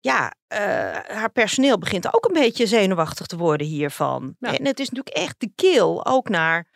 ja, 0.00 0.34
eh, 0.46 0.58
haar 1.06 1.30
personeel 1.32 1.78
begint 1.78 2.14
ook 2.14 2.24
een 2.24 2.40
beetje 2.42 2.66
zenuwachtig 2.66 3.26
te 3.26 3.36
worden 3.36 3.66
hiervan. 3.66 4.36
Ja. 4.38 4.58
En 4.58 4.66
het 4.66 4.80
is 4.80 4.90
natuurlijk 4.90 5.16
echt 5.16 5.34
de 5.38 5.50
keel 5.54 6.06
ook 6.06 6.28
naar 6.28 6.68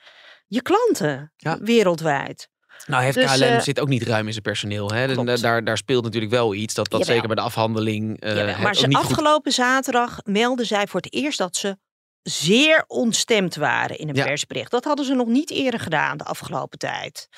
je 0.46 0.62
klanten 0.62 1.32
Ja. 1.36 1.58
wereldwijd. 1.60 2.48
Nou, 2.86 3.02
heeft 3.02 3.14
Dus, 3.16 3.32
KLM 3.36 3.42
eh, 3.42 3.60
zit 3.60 3.80
ook 3.80 3.88
niet 3.88 4.02
ruim 4.02 4.26
in 4.26 4.32
zijn 4.32 4.42
personeel. 4.44 4.90
Hè? 4.90 5.14
Dus 5.14 5.40
daar, 5.40 5.64
daar 5.64 5.76
speelt 5.76 6.04
natuurlijk 6.04 6.32
wel 6.32 6.54
iets. 6.54 6.74
Dat, 6.74 6.90
dat 6.90 7.00
Jawel. 7.00 7.14
zeker 7.14 7.28
bij 7.28 7.36
de 7.36 7.42
afhandeling. 7.42 8.16
Jawel, 8.20 8.58
maar 8.58 8.74
ze 8.74 8.84
goed 8.84 8.94
afgelopen 8.94 9.52
zaterdag 9.52 10.18
meldde 10.24 10.64
zij 10.64 10.86
voor 10.86 11.00
het 11.00 11.12
eerst 11.14 11.38
dat 11.38 11.56
ze 11.56 11.76
zeer 12.24 12.84
ontstemd 12.86 13.56
waren 13.56 13.98
in 13.98 14.08
een 14.08 14.14
Ja. 14.14 14.24
persbericht. 14.24 14.70
Dat 14.70 14.84
hadden 14.84 15.04
ze 15.04 15.14
nog 15.14 15.26
niet 15.26 15.50
eerder 15.50 15.80
gedaan 15.80 16.16
de 16.16 16.24
afgelopen 16.24 16.78
tijd. 16.78 17.28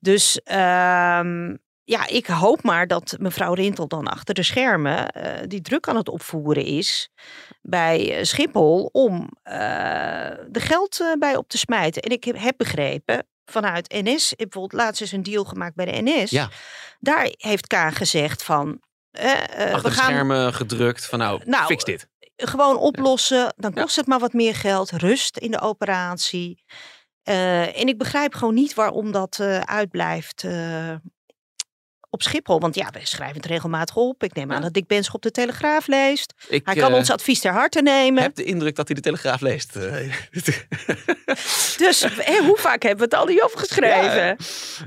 Dus 0.00 0.40
ehm, 0.42 1.56
ja, 1.84 2.06
ik 2.06 2.26
hoop 2.26 2.62
maar 2.62 2.86
dat 2.86 3.16
mevrouw 3.18 3.52
Rintel 3.54 3.88
dan 3.88 4.06
achter 4.08 4.34
de 4.34 4.42
schermen 4.42 5.08
eh, 5.10 5.42
die 5.48 5.60
druk 5.60 5.88
aan 5.88 5.96
het 5.96 6.08
opvoeren 6.08 6.64
is 6.64 7.08
bij 7.62 8.16
eh, 8.16 8.24
Schiphol 8.24 8.88
om 8.92 9.28
eh 9.42 9.54
er 10.30 10.60
geld 10.60 11.00
bij 11.18 11.36
op 11.36 11.48
te 11.48 11.58
smijten. 11.58 12.02
En 12.02 12.10
ik 12.10 12.24
heb, 12.24 12.54
begrepen 12.56 13.26
vanuit 13.44 13.92
NS, 14.02 14.30
ik 14.30 14.36
bijvoorbeeld 14.36 14.82
laatst 14.82 15.00
eens 15.00 15.12
een 15.12 15.22
deal 15.22 15.44
gemaakt 15.44 15.74
bij 15.74 15.84
de 15.84 16.02
NS. 16.02 16.30
Ja. 16.30 16.48
Daar 17.00 17.28
heeft 17.36 17.66
Kaan 17.66 17.92
gezegd 17.92 18.42
van. 18.42 18.80
eh, 19.10 19.30
Achter 19.32 19.76
we 19.76 19.82
de 19.82 19.90
gaan 19.90 20.04
schermen 20.04 20.54
gedrukt 20.54 21.06
van 21.06 21.18
nou, 21.18 21.40
Nou, 21.44 21.64
fix 21.66 21.84
dit. 21.84 22.08
Gewoon 22.36 22.76
oplossen. 22.76 23.54
Dan 23.56 23.72
Ja. 23.74 23.82
kost 23.82 23.96
het 23.96 24.06
maar 24.06 24.18
wat 24.18 24.32
meer 24.32 24.54
geld. 24.54 24.90
Rust 24.90 25.36
in 25.36 25.50
de 25.50 25.60
operatie. 25.60 26.62
Eh, 27.22 27.80
en 27.80 27.86
ik 27.88 27.98
begrijp 27.98 28.34
gewoon 28.34 28.54
niet 28.54 28.74
waarom 28.74 29.12
dat 29.12 29.38
eh, 29.40 29.58
uitblijft 29.60 30.44
eh, 30.44 30.94
op 32.14 32.22
Schiphol. 32.22 32.60
Want 32.60 32.74
ja, 32.74 32.88
we 32.92 32.98
schrijven 33.02 33.36
het 33.36 33.46
regelmatig 33.46 33.96
op. 33.96 34.22
Ik 34.22 34.34
neem 34.34 34.50
aan 34.50 34.56
Ja. 34.56 34.62
dat 34.62 34.72
Dick 34.72 34.86
Benschop 34.86 35.22
de 35.22 35.30
Telegraaf 35.30 35.86
leest. 35.86 36.34
Ik 36.48 36.62
Hij 36.66 36.74
kan 36.74 36.90
eh, 36.90 36.96
ons 36.96 37.10
advies 37.10 37.40
ter 37.40 37.52
harte 37.52 37.82
nemen. 37.82 38.22
heb 38.22 38.34
de 38.34 38.44
indruk 38.44 38.76
dat 38.76 38.86
hij 38.86 38.96
de 38.96 39.02
Telegraaf 39.02 39.40
leest. 39.40 39.76
eh. 39.76 40.12
Dus 41.76 42.02
hoe 42.46 42.56
vaak 42.58 42.82
hebben 42.82 43.08
we 43.08 43.16
het 43.16 43.22
al 43.24 43.26
niet 43.26 43.42
opgeschreven? 43.42 44.36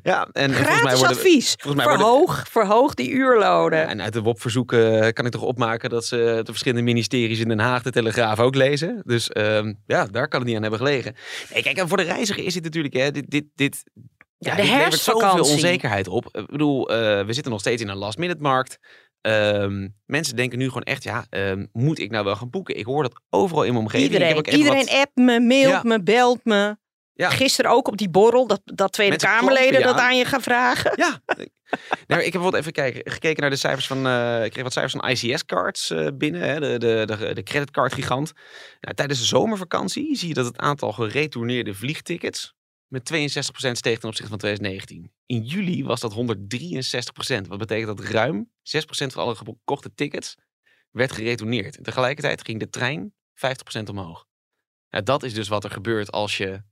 ja, 0.03 0.27
en 0.31 0.53
volgens 0.53 0.67
mij 0.67 0.77
Gratis 0.77 0.99
worden 0.99 1.17
advies. 1.17 1.55
volgens 1.59 1.75
mij 1.85 1.97
worden- 1.97 2.05
verhoog, 2.05 2.45
verhoog 2.49 2.93
die 2.93 3.09
uurlonen. 3.09 3.79
Ja, 3.79 3.85
en 3.87 4.01
uit 4.01 4.13
de 4.13 4.21
WOP-verzoeken 4.21 5.13
kan 5.13 5.25
ik 5.25 5.31
toch 5.31 5.41
opmaken 5.41 5.89
dat 5.89 6.05
ze 6.05 6.15
de 6.17 6.43
verschillende 6.51 6.83
ministeries 6.83 7.39
in 7.39 7.47
Den 7.47 7.59
Haag 7.59 7.83
de 7.83 7.91
Telegraaf 7.91 8.39
ook 8.39 8.55
lezen. 8.55 9.01
Dus 9.05 9.29
ehm, 9.29 9.73
ja, 9.87 10.05
daar 10.05 10.27
kan 10.27 10.39
het 10.39 10.47
niet 10.47 10.55
aan 10.57 10.61
hebben 10.61 10.79
gelegen. 10.79 11.15
Nee, 11.53 11.63
kijk, 11.63 11.77
en 11.77 11.87
voor 11.87 11.97
de 11.97 12.03
reiziger 12.03 12.43
is 12.45 12.53
dit 12.53 12.63
natuurlijk, 12.63 12.93
hè, 12.93 13.11
dit, 13.11 13.25
dit, 13.29 13.43
dit, 13.55 13.83
Ja, 14.37 14.55
de 14.55 14.61
levert 14.61 14.67
zoveel 14.67 14.79
herfstvakantie. 14.79 15.53
onzekerheid 15.53 16.07
op. 16.07 16.25
Ik 16.37 16.45
bedoel, 16.47 16.89
eh, 16.89 17.25
we 17.25 17.33
zitten 17.33 17.51
nog 17.51 17.61
steeds 17.61 17.81
in 17.81 17.87
een 17.89 17.97
last-minute 17.97 18.41
markt. 18.41 18.77
Ehm, 19.21 19.87
mensen 20.05 20.35
denken 20.35 20.57
nu 20.57 20.65
gewoon 20.67 20.83
echt, 20.83 21.03
ja, 21.03 21.25
ehm, 21.29 21.65
moet 21.71 21.99
ik 21.99 22.11
nou 22.11 22.25
wel 22.25 22.35
gaan 22.35 22.49
boeken? 22.49 22.77
Ik 22.77 22.85
hoor 22.85 23.03
dat 23.03 23.21
overal 23.29 23.63
in 23.63 23.71
mijn 23.71 23.83
omgeving. 23.83 24.13
Ik 24.13 24.21
heb 24.21 24.27
Iedereen, 24.37 24.59
iedereen 24.59 24.85
wat- 24.85 24.95
appt 24.95 25.15
me, 25.15 25.39
mailt 25.39 25.71
Ja. 25.71 25.81
me, 25.83 26.03
belt 26.03 26.39
me. 26.45 26.77
Ja. 27.13 27.29
Gisteren 27.29 27.71
ook 27.71 27.87
op 27.87 27.97
die 27.97 28.09
borrel, 28.09 28.47
dat, 28.47 28.61
dat 28.63 28.91
Tweede 28.91 29.11
Mensen 29.11 29.37
Kamerleden 29.37 29.81
dat 29.81 29.97
aan. 29.97 30.17
je 30.17 30.25
gaan 30.25 30.41
vragen. 30.41 30.91
Ja. 30.95 31.21
nou, 32.07 32.21
ik 32.21 32.33
heb 32.33 32.41
wat 32.41 32.53
even 32.53 32.71
kijken, 32.71 33.11
gekeken 33.11 33.41
naar 33.41 33.49
de 33.49 33.55
cijfers 33.55 33.87
van. 33.87 34.07
eh, 34.07 34.43
ik 34.45 34.51
kreeg 34.51 34.63
wat 34.63 34.73
cijfers 34.73 34.95
van 34.99 35.09
ICS-cards 35.09 35.89
eh, 35.89 36.07
binnen, 36.13 36.41
hè, 36.41 36.59
de, 36.59 36.77
de, 36.77 37.15
de, 37.17 37.33
de 37.33 37.43
creditcard-gigant. 37.43 38.31
Nou, 38.79 38.95
tijdens 38.95 39.19
de 39.19 39.25
zomervakantie 39.25 40.15
zie 40.15 40.27
je 40.27 40.33
dat 40.33 40.45
het 40.45 40.57
aantal 40.57 40.91
geretourneerde 40.91 41.73
vliegtickets 41.73 42.55
met 42.87 43.11
62% 43.13 43.71
steeg 43.71 43.99
ten 43.99 44.09
opzichte 44.09 44.29
van 44.29 44.37
2019. 44.37 45.11
In 45.25 45.43
juli 45.43 45.83
was 45.83 45.99
dat 45.99 46.13
163%. 46.13 47.47
Wat 47.47 47.57
betekent 47.57 47.97
dat 47.97 48.05
ruim 48.07 48.51
6% 48.51 48.51
van 48.87 49.23
alle 49.23 49.35
gekochte 49.35 49.93
tickets 49.93 50.37
werd 50.91 51.11
geretourneerd. 51.11 51.77
En 51.77 51.83
tegelijkertijd 51.83 52.45
ging 52.45 52.59
de 52.59 52.69
trein 52.69 53.13
50% 53.79 53.83
omhoog. 53.89 54.25
Ja, 54.89 55.01
dat 55.01 55.23
is 55.23 55.33
dus 55.33 55.47
wat 55.47 55.63
er 55.63 55.71
gebeurt 55.71 56.11
als 56.11 56.37
je 56.37 56.63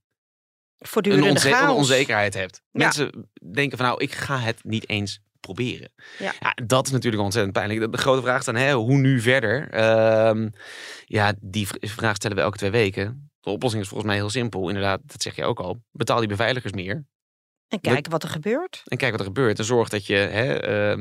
een, 0.91 1.23
onze- 1.23 1.71
onzekerheid 1.75 2.34
hebt. 2.34 2.62
Ja. 2.71 2.80
Mensen 2.84 3.30
denken 3.54 3.78
van 3.78 3.88
nou, 3.88 4.01
ik 4.04 4.12
ga 4.13 4.39
het 4.39 4.63
niet 4.63 4.89
eens 4.89 5.19
proberen. 5.39 5.91
Ja. 6.19 6.34
dat 6.65 6.86
is 6.86 6.91
natuurlijk 6.91 7.23
ontzettend 7.23 7.54
pijnlijk. 7.54 7.91
De, 7.91 7.97
grote 7.97 8.21
vraag 8.21 8.39
is 8.39 8.45
dan, 8.45 8.56
hè, 8.56 8.73
hoe 8.73 8.97
nu 8.97 9.21
verder? 9.21 9.69
Ehm, 9.69 10.49
ja, 11.06 11.34
die 11.41 11.67
vraag 11.80 12.15
stellen 12.15 12.38
we 12.38 12.43
elke 12.43 12.58
twee 12.58 12.71
weken. 12.71 13.30
De 13.45 13.51
oplossing 13.51 13.84
is 13.84 13.89
volgens 13.89 14.10
mij 14.10 14.19
heel 14.19 14.29
simpel. 14.29 14.67
Inderdaad, 14.67 15.01
dat 15.05 15.21
zeg 15.21 15.36
je 15.36 15.43
ook 15.43 15.60
al. 15.60 15.81
Betaal 15.91 16.19
die 16.19 16.27
beveiligers 16.27 16.73
meer. 16.73 17.05
En 17.67 17.81
kijken 17.81 18.12
wat 18.12 18.23
er 18.23 18.29
gebeurt. 18.29 18.81
En 18.86 18.97
kijk 18.97 19.12
wat 19.12 19.19
er 19.19 19.25
gebeurt. 19.25 19.60
En 19.60 19.65
zorg 19.65 19.89
dat 19.89 20.05
je, 20.05 20.15
hè, 20.15 20.43
Je 20.53 20.95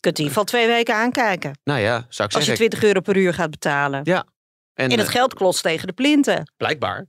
kunt 0.00 0.18
in 0.18 0.24
ieder 0.24 0.26
geval 0.26 0.44
twee 0.44 0.66
weken 0.66 0.94
aankijken. 0.94 1.58
nou 1.64 1.80
ja, 1.80 2.06
zou 2.08 2.28
ik 2.28 2.34
Als 2.34 2.44
je 2.44 2.56
zeggen. 2.56 2.56
20 2.56 2.82
euro 2.82 3.00
per 3.00 3.16
uur 3.16 3.34
gaat 3.34 3.50
betalen. 3.50 4.00
Ja. 4.04 4.26
en, 4.74 4.90
En 4.90 4.98
het 4.98 5.06
eh, 5.06 5.12
geld 5.12 5.34
klotst 5.34 5.62
tegen 5.62 5.86
de 5.86 5.92
plinten. 5.92 6.52
Blijkbaar. 6.56 7.06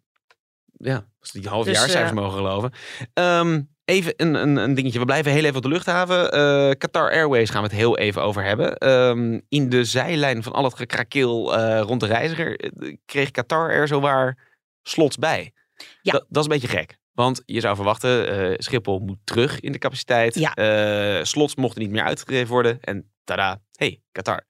Ja, 0.78 1.06
als 1.20 1.32
die 1.32 1.42
Dus, 1.42 1.52
halfjaarcijfers 1.52 2.10
eh, 2.10 2.16
mogen 2.16 2.38
geloven. 2.38 2.72
Ehm, 3.14 3.62
even 3.86 4.14
een, 4.18 4.34
een, 4.34 4.56
een 4.56 4.74
dingetje. 4.74 5.00
We 5.00 5.06
blijven 5.06 5.32
heel 5.32 5.44
even 5.44 5.56
op 5.56 5.62
de 5.64 5.70
luchthaven. 5.70 6.32
Eh, 6.32 6.72
Qatar 6.78 7.12
Airways 7.12 7.50
gaan 7.50 7.62
we 7.62 7.68
het 7.68 7.78
heel 7.78 7.98
even 7.98 8.22
over 8.22 8.44
hebben. 8.44 8.78
Ehm, 8.78 9.40
in 9.50 9.70
de 9.70 9.84
zijlijn 9.84 10.44
van 10.44 10.54
al 10.54 10.64
het 10.64 10.76
gekrakeel 10.76 11.56
rond 11.80 12.00
de 12.00 12.06
reiziger 12.06 12.72
kreeg 13.06 13.32
Qatar 13.32 13.70
er 13.70 13.88
zowaar 13.88 14.48
slots 14.90 15.18
bij. 15.18 15.54
Ja. 16.02 16.12
Dat, 16.12 16.26
dat 16.30 16.38
is 16.38 16.44
een 16.44 16.60
beetje 16.60 16.78
gek. 16.78 16.98
Want 17.12 17.42
je 17.46 17.60
zou 17.60 17.76
verwachten, 17.76 18.28
eh, 18.28 18.56
Schiphol 18.58 19.00
moet 19.00 19.18
terug 19.24 19.60
in 19.60 19.72
de 19.72 19.78
capaciteit. 19.78 20.36
Ja. 20.36 20.54
Eh, 20.54 21.24
slots 21.24 21.56
mochten 21.56 21.82
niet 21.82 21.92
meer 21.92 22.04
uitgegeven 22.04 22.48
worden. 22.48 22.78
En 22.82 23.12
tada, 23.24 23.62
hey, 23.72 24.02
Qatar. 24.12 24.48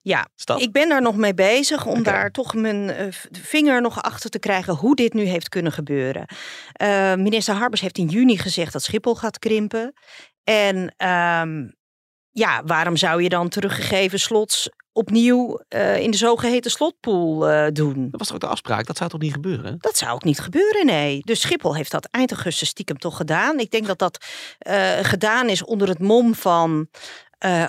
Ja, 0.00 0.28
ik 0.56 0.72
ben 0.72 0.88
daar 0.88 1.02
nog 1.02 1.16
mee 1.16 1.34
bezig 1.34 1.86
om 1.86 2.02
daar 2.02 2.30
toch 2.30 2.54
mijn 2.54 2.90
eh, 2.90 3.06
vinger 3.30 3.80
nog 3.80 4.02
achter 4.02 4.30
te 4.30 4.38
krijgen 4.38 4.74
hoe 4.74 4.96
dit 4.96 5.12
nu 5.12 5.24
heeft 5.24 5.48
kunnen 5.48 5.72
gebeuren. 5.72 6.26
Minister 7.16 7.54
Harbers 7.54 7.80
heeft 7.80 7.98
in 7.98 8.06
juni 8.06 8.38
gezegd 8.38 8.72
dat 8.72 8.82
Schiphol 8.82 9.14
gaat 9.14 9.38
krimpen. 9.38 9.92
En 10.44 10.94
ehm, 10.96 11.68
ja, 12.30 12.62
waarom 12.64 12.96
zou 12.96 13.22
je 13.22 13.28
dan 13.28 13.48
teruggegeven 13.48 14.20
slots 14.20 14.68
opnieuw 14.98 15.60
eh, 15.68 15.98
in 16.00 16.10
de 16.10 16.16
zogeheten 16.16 16.70
slotpool 16.70 17.48
eh, 17.48 17.66
doen? 17.72 18.08
Dat 18.10 18.18
was 18.18 18.26
toch 18.26 18.36
ook 18.36 18.42
de 18.42 18.46
afspraak? 18.48 18.86
Dat 18.86 18.96
zou 18.96 19.10
toch 19.10 19.20
niet 19.20 19.32
gebeuren? 19.32 19.76
Dat 19.80 19.96
zou 19.96 20.12
ook 20.12 20.24
niet 20.24 20.40
gebeuren, 20.40 20.86
nee. 20.86 21.20
Dus 21.24 21.40
Schiphol 21.40 21.74
heeft 21.74 21.90
dat 21.90 22.08
eind 22.10 22.30
augustus 22.32 22.68
stiekem 22.68 22.98
toch 22.98 23.16
gedaan. 23.16 23.58
Ik 23.58 23.70
denk 23.70 23.86
dat 23.86 23.98
dat 23.98 24.24
eh, 24.58 24.98
gedaan 25.02 25.48
is 25.48 25.64
onder 25.64 25.88
het 25.88 25.98
mom 25.98 26.34
van... 26.34 26.88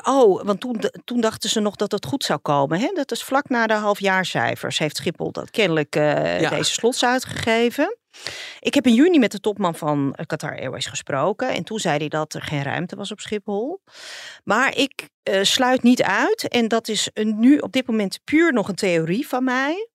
oh, 0.04 0.44
want 0.44 0.60
toen, 0.60 0.82
toen 1.06 1.22
dachten 1.22 1.50
ze 1.50 1.60
nog 1.60 1.76
dat 1.76 1.92
het 1.92 2.06
goed 2.06 2.24
zou 2.24 2.40
komen. 2.40 2.80
Hè? 2.80 2.92
Dat 2.94 3.12
is 3.12 3.24
vlak 3.24 3.50
na 3.50 3.68
de 3.68 3.74
halfjaarcijfers 3.74 4.78
heeft 4.78 4.98
Schiphol 4.98 5.32
dat 5.32 5.52
kennelijk 5.52 5.96
Ja. 5.96 6.50
deze 6.50 6.74
slots 6.74 7.06
uitgegeven. 7.06 7.98
Ik 8.60 8.74
heb 8.74 8.86
in 8.86 8.94
juni 8.94 9.20
met 9.20 9.32
de 9.32 9.40
topman 9.40 9.76
van 9.76 10.14
eh, 10.16 10.26
Qatar 10.26 10.60
Airways 10.60 10.86
gesproken. 10.86 11.50
En 11.50 11.64
toen 11.64 11.80
zei 11.80 11.98
hij 11.98 12.08
dat 12.08 12.34
er 12.34 12.42
geen 12.42 12.64
ruimte 12.64 12.96
was 12.96 13.12
op 13.12 13.20
Schiphol. 13.20 13.82
Maar 14.44 14.78
ik 14.78 15.10
eh, 15.24 15.44
sluit 15.44 15.84
niet 15.84 16.04
uit, 16.04 16.48
en 16.48 16.68
dat 16.68 16.88
is 16.88 17.10
een, 17.14 17.40
nu 17.40 17.58
op 17.58 17.72
dit 17.72 17.88
moment 17.88 18.20
puur 18.24 18.54
nog 18.54 18.68
een 18.68 18.76
theorie 18.76 19.28
van 19.28 19.44
mij 19.44 19.90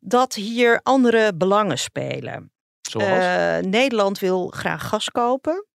dat 0.00 0.34
hier 0.34 0.80
andere 0.82 1.34
belangen 1.34 1.78
spelen. 1.78 2.52
Zoals? 2.80 3.24
Eh, 3.24 3.58
Nederland 3.70 4.18
wil 4.18 4.48
graag 4.48 4.88
gas 4.88 5.10
kopen. 5.10 5.66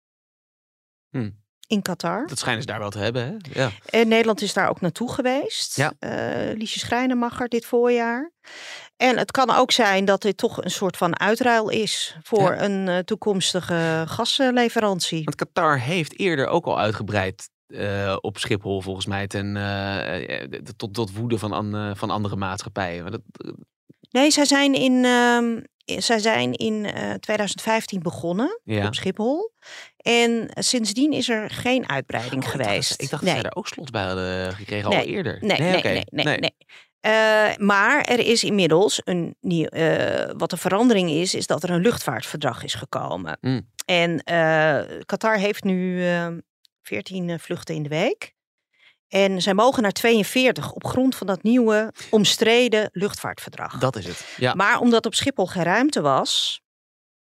Hmm. 1.10 1.40
In 1.68 1.82
Qatar. 1.82 2.28
dat 2.28 2.40
schijnen 2.40 2.62
ze 2.62 2.68
daar 2.68 2.80
wel 2.80 2.90
te 2.90 3.00
hebben, 3.00 3.24
hè? 3.26 3.62
Ja. 3.62 3.72
En 3.86 4.08
Nederland 4.08 4.42
is 4.42 4.54
daar 4.54 4.70
ook 4.70 4.82
naartoe 4.82 5.12
geweest. 5.12 5.76
Ja. 5.76 5.94
Liesje 6.54 6.80
Schrijnemacher 6.80 7.48
dit 7.48 7.66
voorjaar. 7.66 8.32
En 9.02 9.18
het 9.18 9.32
kan 9.32 9.50
ook 9.56 9.72
zijn 9.72 10.06
dat 10.06 10.22
dit 10.22 10.38
toch 10.38 10.64
een 10.64 10.72
soort 10.72 10.98
van 10.98 11.20
uitruil 11.20 11.70
is 11.70 12.16
voor 12.24 12.52
Ja. 12.56 12.62
een 12.64 12.88
eh, 12.88 12.98
toekomstige 12.98 14.04
gasleverantie. 14.08 15.24
Want 15.24 15.36
Qatar 15.36 15.80
heeft 15.80 16.20
eerder 16.20 16.48
ook 16.48 16.66
al 16.66 16.80
uitgebreid 16.80 17.50
eh, 17.68 18.18
op 18.22 18.38
Schiphol, 18.38 18.82
volgens 18.82 19.06
mij, 19.06 19.28
ten, 19.28 19.58
eh, 19.58 20.60
tot, 20.78 20.94
tot 20.94 21.14
woede 21.16 21.38
van, 21.38 21.52
an- 21.52 21.96
van 21.98 22.10
andere 22.10 22.36
maatschappijen. 22.36 23.02
Maar 23.02 23.12
dat, 23.12 23.22
Nee, 24.10 24.32
zij 24.32 24.46
zijn 24.46 24.74
in, 24.74 25.06
ehm, 25.06 25.60
zij 26.00 26.20
zijn 26.20 26.54
in 26.54 26.86
eh, 26.86 27.14
2015 27.14 28.02
begonnen 28.02 28.60
ja. 28.64 28.86
op 28.88 28.96
Schiphol. 28.96 29.52
En 29.98 30.50
sindsdien 30.54 31.12
is 31.12 31.30
er 31.30 31.50
geen 31.50 31.90
uitbreiding 31.90 32.34
Oh, 32.36 32.40
ik 32.40 32.46
dacht 32.46 32.58
dat 32.58 32.68
geweest. 32.68 32.88
ze- 32.88 33.04
Ik 33.04 33.10
dacht 33.10 33.22
nee. 33.24 33.32
dat 33.34 33.42
zij 33.42 33.50
daar 33.50 33.58
ook 33.58 33.68
slots 33.68 33.92
bij 33.92 34.04
hadden 34.04 34.54
gekregen 34.54 34.90
Nee. 34.90 35.00
al 35.00 35.06
eerder. 35.06 35.38
Nee, 35.42 35.60
nee, 35.60 36.04
nee, 36.12 36.38
nee. 36.40 36.56
Eh, 37.02 37.56
maar 37.58 38.02
er 38.02 38.20
is 38.20 38.44
inmiddels 38.44 39.02
een 39.04 39.36
nieuw, 39.40 39.66
eh, 39.66 40.32
wat 40.38 40.50
de 40.50 40.58
verandering 40.58 41.10
is, 41.10 41.34
is 41.36 41.48
dat 41.48 41.64
er 41.64 41.70
een 41.70 41.82
luchtvaartverdrag 41.82 42.64
is 42.64 42.74
gekomen. 42.74 43.38
Mm. 43.42 43.70
En 43.86 44.24
eh, 44.24 45.00
Qatar 45.06 45.38
heeft 45.38 45.64
nu 45.64 46.06
eh 46.08 46.28
14 46.82 47.40
vluchten 47.40 47.76
in 47.76 47.84
de 47.84 47.90
week. 47.90 48.34
En 49.08 49.42
zij 49.42 49.54
mogen 49.54 49.82
naar 49.84 49.92
42 49.92 50.72
op 50.72 50.86
grond 50.86 51.16
van 51.16 51.28
dat 51.28 51.44
nieuwe 51.44 51.94
omstreden 52.10 52.90
luchtvaartverdrag. 52.92 53.78
Dat 53.78 53.96
is 53.96 54.06
het. 54.06 54.36
Ja. 54.38 54.54
Maar 54.54 54.80
omdat 54.80 55.06
op 55.06 55.16
Schiphol 55.16 55.46
geen 55.48 55.64
ruimte 55.64 56.02
was, 56.02 56.62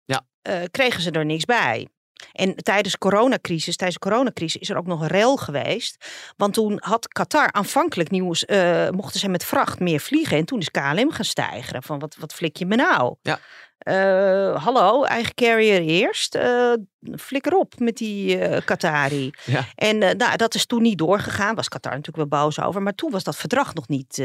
Ja. 0.06 0.24
kregen 0.72 1.02
ze 1.02 1.12
er 1.12 1.26
niks 1.26 1.46
bij. 1.46 1.88
En 2.32 2.56
tijdens 2.56 2.94
de 2.94 3.00
coronacrisis, 3.00 3.76
tijdens 3.76 4.00
de 4.00 4.10
coronacrisis 4.10 4.62
is 4.62 4.70
er 4.70 4.78
ook 4.78 4.88
nog 4.88 5.02
een 5.02 5.08
rel 5.08 5.38
geweest. 5.38 6.06
Want 6.38 6.54
toen 6.54 6.78
had 6.82 7.08
Qatar 7.08 7.52
aanvankelijk 7.52 8.10
nieuws, 8.10 8.46
eh, 8.46 8.90
mochten 8.90 9.20
ze 9.20 9.30
met 9.30 9.46
vracht 9.46 9.80
meer 9.80 10.00
vliegen. 10.00 10.38
En 10.38 10.46
toen 10.46 10.60
is 10.60 10.72
KLM 10.72 11.12
gaan 11.12 11.26
stijgen. 11.26 11.84
Van 11.84 12.00
wat, 12.00 12.16
wat 12.20 12.34
flik 12.34 12.58
je 12.58 12.66
me 12.66 12.76
nou? 12.76 13.16
Ja. 13.22 13.40
Eh, 13.80 14.64
hallo, 14.64 15.04
eigen 15.04 15.34
carrier 15.34 15.82
eerst. 15.82 16.36
Eh, 16.36 16.74
flikker 17.16 17.54
op 17.54 17.80
met 17.80 17.98
die 17.98 18.40
eh 18.40 18.66
Qatari. 18.66 19.32
Ja. 19.46 19.66
En 19.76 19.98
nou, 19.98 20.36
dat 20.36 20.56
is 20.56 20.66
toen 20.66 20.82
niet 20.82 20.98
doorgegaan. 20.98 21.56
Was 21.56 21.68
Qatar 21.68 21.96
natuurlijk 21.96 22.30
wel 22.30 22.42
boos 22.42 22.60
over. 22.60 22.82
Maar 22.82 22.96
toen 22.96 23.12
was 23.12 23.24
dat 23.24 23.36
verdrag 23.36 23.74
nog 23.74 23.88
niet 23.88 24.24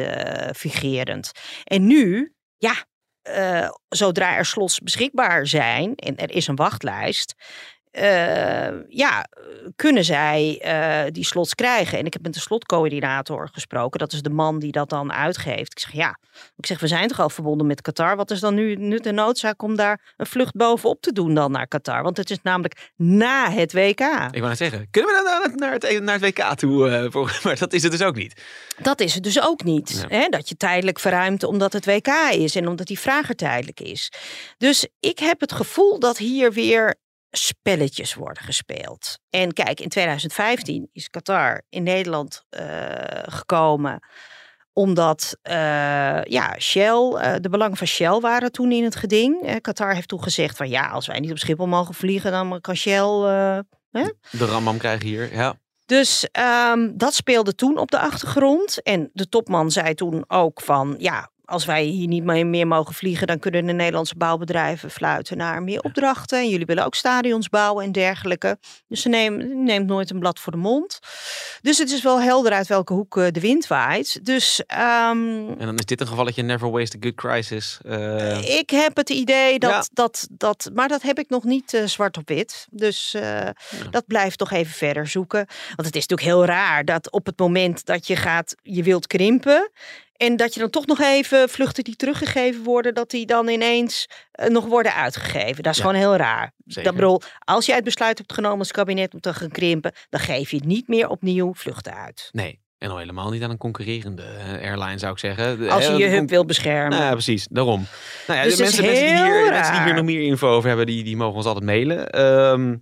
vigerend. 0.51 1.33
En 1.65 1.87
nu, 1.87 2.35
ja, 2.57 2.75
zodra 3.89 4.37
er 4.37 4.45
slots 4.45 4.79
beschikbaar 4.79 5.47
zijn 5.47 5.95
en 5.95 6.17
er 6.17 6.31
is 6.31 6.47
een 6.47 6.57
wachtlijst, 6.57 7.35
eh, 7.95 8.73
ja, 8.89 9.27
kunnen 9.77 10.05
zij 10.05 10.59
eh, 10.63 11.13
die 11.13 11.25
slots 11.25 11.55
krijgen. 11.55 11.99
En 11.99 12.07
ik 12.07 12.13
heb 12.13 12.23
met 12.23 12.35
de 12.35 12.41
slotcoördinator 12.41 13.49
gesproken. 13.53 13.99
Dat 13.99 14.13
is 14.13 14.23
de 14.23 14.31
man 14.31 14.59
die 14.59 14.73
dat 14.73 14.89
dan 14.89 15.13
uitgeeft. 15.13 15.71
Ik 15.71 15.79
zeg 15.79 15.93
ja, 15.93 16.19
ik 16.57 16.67
zeg 16.67 16.81
we 16.81 16.87
zijn 16.87 17.09
toch 17.09 17.21
al 17.21 17.31
verbonden 17.31 17.67
met 17.67 17.81
Qatar. 17.81 18.17
Wat 18.17 18.31
is 18.31 18.41
dan 18.41 18.55
nu, 18.55 18.99
de 18.99 19.13
noodzaak 19.13 19.63
om 19.63 19.77
daar 19.77 20.15
een 20.17 20.27
vlucht 20.27 20.57
bovenop 20.57 21.01
te 21.01 21.13
doen 21.13 21.35
dan 21.35 21.51
naar 21.51 21.69
Qatar? 21.69 22.03
Want 22.03 22.17
het 22.17 22.31
is 22.31 22.39
namelijk 22.43 22.91
na 22.97 23.51
het 23.51 23.73
WK. 23.73 24.01
Ik 24.01 24.41
wou 24.41 24.49
net 24.49 24.57
zeggen, 24.57 24.89
kunnen 24.91 25.15
we 25.15 25.41
dan 25.43 25.53
naar 25.57 25.73
het, 25.73 26.03
naar 26.03 26.21
het 26.21 26.23
WK 26.23 26.55
toe? 26.55 26.91
eh, 26.91 27.43
maar 27.45 27.59
dat 27.59 27.73
is 27.73 27.83
het 27.83 27.93
dus 27.93 28.03
ook 28.03 28.17
niet. 28.17 28.43
Dat 28.83 29.01
is 29.01 29.15
het 29.15 29.23
dus 29.23 29.41
ook 29.41 29.65
niet. 29.65 30.07
Ja. 30.09 30.17
Hè? 30.17 30.29
Dat 30.29 30.49
je 30.49 30.57
tijdelijk 30.57 30.99
verruimt 30.99 31.43
omdat 31.43 31.73
het 31.73 31.87
WK 31.87 32.09
is 32.31 32.57
en 32.57 32.69
omdat 32.69 32.87
die 32.87 32.99
vraag 32.99 33.29
er 33.29 33.37
tijdelijk 33.37 33.81
is. 33.81 34.13
Dus 34.59 34.89
ik 35.01 35.19
heb 35.19 35.41
het 35.41 35.53
gevoel 35.53 35.99
dat 35.99 36.19
hier 36.19 36.53
weer 36.53 37.03
spelletjes 37.37 38.15
worden 38.15 38.43
gespeeld. 38.43 39.19
En 39.31 39.53
kijk, 39.53 39.81
in 39.81 39.89
2015 39.89 40.89
is 40.93 41.11
Qatar 41.11 41.63
in 41.69 41.83
Nederland 41.83 42.45
eh, 42.49 42.65
gekomen 43.23 44.01
omdat 44.75 45.37
eh, 45.43 46.23
ja, 46.23 46.55
Shell, 46.59 47.13
eh, 47.13 47.35
de 47.41 47.49
belangen 47.49 47.77
van 47.77 47.87
Shell 47.87 48.21
waren 48.21 48.53
toen 48.53 48.73
in 48.73 48.85
het 48.85 48.97
geding. 48.97 49.59
Qatar 49.61 49.95
heeft 49.95 50.09
toen 50.09 50.23
gezegd 50.23 50.57
van 50.57 50.69
ja, 50.69 50.89
als 50.89 51.07
wij 51.07 51.21
niet 51.21 51.31
op 51.31 51.39
Schiphol 51.39 51.67
mogen 51.67 51.95
vliegen, 51.95 52.31
dan 52.31 52.61
kan 52.61 52.77
Shell 52.77 53.01
eh, 53.01 53.59
De 54.31 54.47
ramam 54.47 54.79
krijgen 54.79 55.07
hier, 55.07 55.35
ja. 55.35 55.55
dus 55.87 56.29
ehm, 56.33 56.91
dat 56.95 57.15
speelde 57.15 57.55
toen 57.55 57.79
op 57.79 57.91
de 57.91 57.99
achtergrond. 57.99 58.83
En 58.83 59.11
de 59.13 59.29
topman 59.29 59.71
zei 59.71 59.95
toen 59.95 60.25
ook 60.27 60.61
van 60.61 60.95
ja. 60.99 61.31
Als 61.45 61.65
wij 61.65 61.83
hier 61.85 62.07
niet 62.09 62.25
meer 62.25 62.67
mogen 62.67 62.95
vliegen, 62.95 63.27
dan 63.27 63.39
kunnen 63.39 63.67
de 63.67 63.73
Nederlandse 63.73 64.17
bouwbedrijven 64.17 64.91
fluiten 64.91 65.37
naar 65.37 65.63
meer 65.63 65.81
opdrachten. 65.81 66.39
En 66.39 66.49
jullie 66.49 66.67
willen 66.67 66.85
ook 66.85 66.95
stadions 66.95 67.49
bouwen 67.49 67.85
en 67.85 67.93
dergelijke. 67.93 68.59
Dus 68.89 69.03
ze 69.03 69.09
neemt, 69.09 69.55
neemt 69.55 69.87
nooit 69.87 70.11
een 70.11 70.19
blad 70.19 70.39
voor 70.41 70.53
de 70.53 70.59
mond. 70.59 70.99
Dus 71.63 71.79
het 71.79 71.91
is 71.91 72.03
wel 72.03 72.21
helder 72.21 72.53
uit 72.53 72.67
welke 72.67 72.93
hoek 72.93 73.17
eh, 73.17 73.27
de 73.31 73.41
wind 73.41 73.67
waait. 73.67 74.25
Dus 74.25 74.63
ehm, 74.67 75.49
En 75.59 75.67
dan 75.67 75.75
is 75.79 75.85
dit 75.85 76.01
een 76.01 76.07
gevalletje 76.07 76.43
never 76.43 76.71
waste 76.71 76.97
a 76.97 77.01
good 77.01 77.15
crisis. 77.15 77.79
Eh, 77.85 78.59
ik 78.59 78.71
heb 78.71 78.97
het 78.97 79.11
idee 79.11 79.59
dat, 79.59 79.71
Ja. 79.71 79.85
dat, 79.93 80.27
dat, 80.31 80.71
maar 80.75 80.89
dat 80.89 81.03
heb 81.03 81.19
ik 81.19 81.29
nog 81.29 81.45
niet 81.45 81.75
eh, 81.75 81.85
zwart 81.85 82.17
op 82.17 82.29
wit. 82.29 82.67
Dus 82.71 83.15
eh, 83.15 83.49
dat 83.91 84.07
blijft 84.07 84.39
toch 84.39 84.51
even 84.53 84.73
verder 84.75 85.07
zoeken. 85.09 85.47
Want 85.77 85.87
het 85.87 85.97
is 85.97 86.07
natuurlijk 86.07 86.29
heel 86.29 86.45
raar 86.45 86.85
dat 86.85 87.11
op 87.11 87.27
het 87.27 87.39
moment 87.39 87.85
dat 87.87 88.07
je 88.07 88.17
gaat, 88.17 88.55
je 88.63 88.83
wilt 88.83 89.07
krimpen. 89.07 89.71
En 90.17 90.37
dat 90.37 90.55
je 90.55 90.61
dan 90.61 90.71
toch 90.71 90.87
nog 90.87 91.01
even 91.01 91.49
vluchten 91.49 91.85
die 91.85 91.97
teruggegeven 91.97 92.63
worden, 92.63 92.95
dat 92.95 93.11
die 93.11 93.27
dan 93.27 93.49
ineens 93.49 94.09
eh, 94.33 94.49
nog 94.49 94.65
worden 94.67 94.95
uitgegeven. 94.95 95.63
Dat 95.63 95.73
is 95.73 95.79
Ja. 95.79 95.85
gewoon 95.85 96.01
heel 96.01 96.17
raar. 96.17 96.53
Zeker. 96.67 96.83
Dat 96.85 96.95
bedoel, 96.95 97.21
als 97.39 97.67
jij 97.67 97.75
het 97.75 97.85
besluit 97.85 98.19
hebt 98.19 98.33
genomen 98.33 98.59
als 98.59 98.71
kabinet 98.71 99.15
om 99.15 99.21
te 99.21 99.35
gaan 99.35 99.51
krimpen, 99.51 99.93
dan 100.11 100.21
geef 100.21 100.51
je 100.51 100.61
niet 100.65 100.89
meer 100.89 101.09
opnieuw 101.09 101.55
vluchten 101.55 101.95
uit. 101.95 102.29
nee, 102.33 102.63
en 102.79 102.91
al 102.91 102.99
helemaal 102.99 103.31
niet 103.31 103.43
aan 103.43 103.51
een 103.51 103.57
concurrerende 103.59 104.23
eh, 104.23 104.69
airline 104.71 104.99
zou 104.99 105.13
ik 105.13 105.19
zeggen. 105.19 105.59
De- 105.59 105.71
Als 105.71 105.87
je 105.87 105.93
je 105.97 106.07
hub 106.07 106.19
con- 106.19 106.27
wil 106.27 106.45
beschermen. 106.45 106.91
Nou 106.91 107.03
ja, 107.03 107.11
precies. 107.13 107.47
Daarom. 107.51 107.87
Nou 108.27 108.39
ja, 108.39 108.45
Dus 108.45 108.57
de 108.57 108.63
mensen, 108.63 108.85
mensen, 108.85 109.05
die 109.07 109.15
hier, 109.15 109.51
mensen 109.51 109.73
die 109.75 109.83
hier 109.83 109.95
nog 109.95 110.05
meer 110.05 110.21
info 110.23 110.49
over 110.49 110.69
hebben, 110.69 110.87
die, 110.87 111.05
die 111.05 111.17
mogen 111.17 111.37
ons 111.37 111.47
altijd 111.47 111.65
mailen. 111.65 112.11
Ehm, 112.11 112.77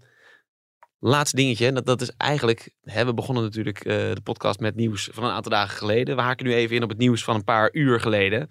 laatste 1.01 1.35
dingetje. 1.35 1.71
Dat, 1.71 1.85
dat 1.85 2.01
is 2.01 2.11
eigenlijk... 2.17 2.73
Hè, 2.83 3.05
we 3.05 3.13
begonnen 3.13 3.43
natuurlijk 3.43 3.79
eh, 3.79 3.95
de 3.95 4.21
podcast 4.23 4.59
met 4.59 4.75
nieuws 4.75 5.09
van 5.11 5.23
een 5.23 5.31
aantal 5.31 5.51
dagen 5.51 5.77
geleden. 5.77 6.15
We 6.15 6.21
haken 6.21 6.45
nu 6.45 6.53
even 6.53 6.75
in 6.75 6.83
op 6.83 6.89
het 6.89 6.97
nieuws 6.97 7.23
van 7.23 7.35
een 7.35 7.43
paar 7.43 7.69
uur 7.73 7.99
geleden. 7.99 8.49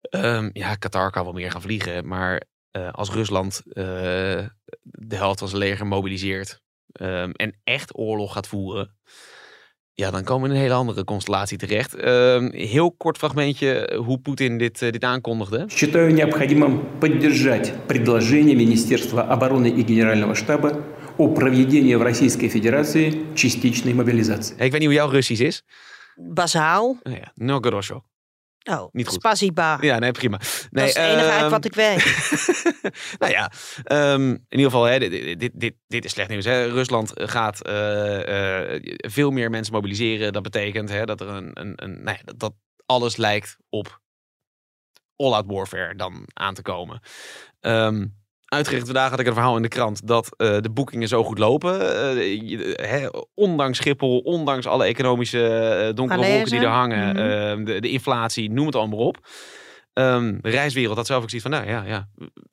Ehm, 0.00 0.50
ja, 0.52 0.74
Qatar 0.74 1.10
kan 1.10 1.24
wel 1.24 1.32
meer 1.32 1.50
gaan 1.50 1.62
vliegen. 1.62 2.08
Maar 2.08 2.42
eh, 2.70 2.92
als 2.92 3.10
Rusland 3.10 3.62
eh, 3.66 3.82
de 4.82 5.16
helft 5.16 5.38
van 5.38 5.48
zijn 5.48 5.62
leger 5.62 5.86
mobiliseert... 5.86 6.62
ehm, 6.92 7.30
en 7.30 7.60
echt 7.64 7.98
oorlog 7.98 8.32
gaat 8.32 8.48
voeren... 8.48 8.98
Ja, 10.00 10.10
dan 10.10 10.24
komen 10.24 10.42
we 10.42 10.48
in 10.48 10.54
een 10.54 10.66
hele 10.66 10.78
andere 10.78 11.04
constellatie 11.04 11.58
terecht. 11.58 11.94
Ehm, 11.94 12.50
heel 12.52 12.92
kort 12.92 13.18
fragmentje 13.18 14.00
hoe 14.04 14.18
Poetin 14.18 14.58
dit, 14.58 14.82
eh, 14.82 14.92
dit 14.92 15.04
aankondigde. 15.04 15.66
Считаю 15.68 16.12
необходимым 16.12 16.80
поддержать 16.98 17.72
предложение 17.86 18.56
Министерства 18.56 19.22
обороны 19.22 19.68
и 19.68 19.82
Генерального 19.82 20.34
штаба 20.34 20.70
о 21.16 21.28
проведении 21.28 21.94
в 21.94 22.02
Российской 22.02 22.48
Федерации 22.48 23.34
частичной 23.34 23.92
мобилизации. 23.92 24.54
Ik 24.54 24.70
weet 24.70 24.80
niet 24.80 24.84
hoe 24.84 24.94
jouw 24.94 25.10
Russisch 25.10 25.42
is. 25.42 25.62
Bazaal. 26.16 26.98
Oh 27.02 27.12
ja, 27.12 27.32
no 27.34 27.60
gorosho. 27.60 28.04
Oh, 28.68 28.88
Niet 28.92 29.06
goed. 29.06 29.14
Spasiba. 29.14 29.78
Ja, 29.80 29.98
nee, 29.98 30.12
prima. 30.12 30.36
Nee, 30.36 30.68
dat 30.70 30.88
is 30.88 30.94
het 30.94 31.04
enige 31.04 31.30
uit 31.30 31.40
ehm, 31.40 31.50
wat 31.50 31.64
ik 31.64 31.74
weet. 31.74 32.04
nou 33.20 33.32
ja, 33.32 33.52
ehm, 33.84 34.30
in 34.30 34.46
ieder 34.48 34.70
geval, 34.70 34.84
hè, 34.84 34.98
dit, 34.98 35.40
dit, 35.40 35.50
dit, 35.54 35.74
dit 35.86 36.04
is 36.04 36.10
slecht 36.10 36.28
nieuws. 36.28 36.44
Hè. 36.44 36.66
Rusland 36.66 37.12
gaat 37.14 37.62
eh, 37.62 38.74
eh, 38.74 38.82
veel 38.96 39.30
meer 39.30 39.50
mensen 39.50 39.74
mobiliseren. 39.74 40.32
Dat 40.32 40.42
betekent 40.42 40.88
hè, 40.88 41.04
dat 41.04 41.20
er 41.20 41.28
een, 41.28 41.50
een, 41.60 41.72
een 41.76 42.02
nou 42.02 42.16
ja, 42.16 42.22
dat, 42.24 42.38
dat 42.38 42.54
alles 42.86 43.16
lijkt 43.16 43.56
op 43.68 44.00
all-out 45.16 45.46
warfare 45.46 45.94
dan 45.94 46.24
aan 46.32 46.54
te 46.54 46.62
komen. 46.62 47.00
Ehm 47.60 48.06
uitgerekend 48.45 48.89
vandaag 48.91 49.09
had 49.09 49.19
ik 49.19 49.27
een 49.27 49.33
verhaal 49.33 49.55
in 49.55 49.61
de 49.61 49.67
krant 49.67 50.07
dat 50.07 50.29
eh, 50.37 50.57
de 50.61 50.69
boekingen 50.69 51.07
zo 51.07 51.23
goed 51.23 51.37
lopen. 51.39 51.81
Eh, 51.95 52.41
je- 52.49 52.79
hè, 52.81 53.07
ondanks 53.33 53.77
Schiphol, 53.77 54.19
ondanks 54.19 54.65
alle 54.67 54.85
economische 54.85 55.47
eh, 55.47 55.93
donkere 55.95 56.19
wolken 56.27 56.49
die 56.51 56.59
er 56.59 56.67
hangen, 56.67 57.15
Mhm. 57.15 57.63
de, 57.65 57.79
de 57.81 57.89
inflatie, 57.89 58.51
noem 58.51 58.65
het 58.65 58.75
allemaal 58.75 58.99
op. 58.99 59.17
Ehm, 59.93 60.37
de 60.41 60.49
reiswereld 60.49 60.97
had 60.97 61.05
zelf 61.05 61.23
ook 61.23 61.29
zoiets 61.29 61.49
van, 61.49 61.59
nou 61.59 61.71
ja, 61.71 61.83
ja 61.87 62.07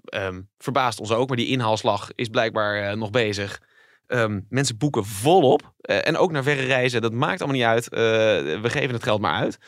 ehm, 0.04 0.40
verbaast 0.58 1.00
ons 1.00 1.12
ook. 1.12 1.28
Maar 1.28 1.36
die 1.36 1.46
inhaalslag 1.48 2.10
is 2.14 2.28
blijkbaar 2.28 2.96
nog 2.96 3.10
bezig. 3.10 3.60
Ehm, 4.06 4.40
mensen 4.48 4.78
boeken 4.78 5.04
volop. 5.04 5.72
En 5.80 6.16
ook 6.16 6.32
naar 6.32 6.42
verre 6.42 6.62
reizen, 6.64 7.02
dat 7.02 7.12
maakt 7.12 7.40
allemaal 7.42 7.58
niet 7.58 7.66
uit. 7.66 7.88
We 8.62 8.70
geven 8.70 8.94
het 8.94 9.02
geld 9.02 9.20
maar 9.20 9.40
uit. 9.40 9.58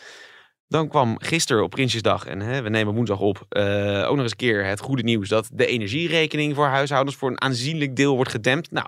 Dan 0.74 0.88
kwam 0.88 1.18
gisteren 1.18 1.62
op 1.62 1.70
Prinsjesdag, 1.70 2.26
en 2.26 2.40
hè, 2.40 2.62
we 2.62 2.68
nemen 2.68 2.94
woensdag 2.94 3.20
op, 3.20 3.46
eh, 3.48 4.04
ook 4.06 4.14
nog 4.14 4.22
eens 4.22 4.30
een 4.30 4.36
keer 4.36 4.64
het 4.64 4.80
goede 4.80 5.02
nieuws 5.02 5.28
dat 5.28 5.48
de 5.52 5.66
energierekening 5.66 6.54
voor 6.54 6.66
huishoudens 6.66 7.16
voor 7.16 7.30
een 7.30 7.40
aanzienlijk 7.40 7.96
deel 7.96 8.14
wordt 8.14 8.30
gedempt. 8.30 8.70
Nou, 8.70 8.86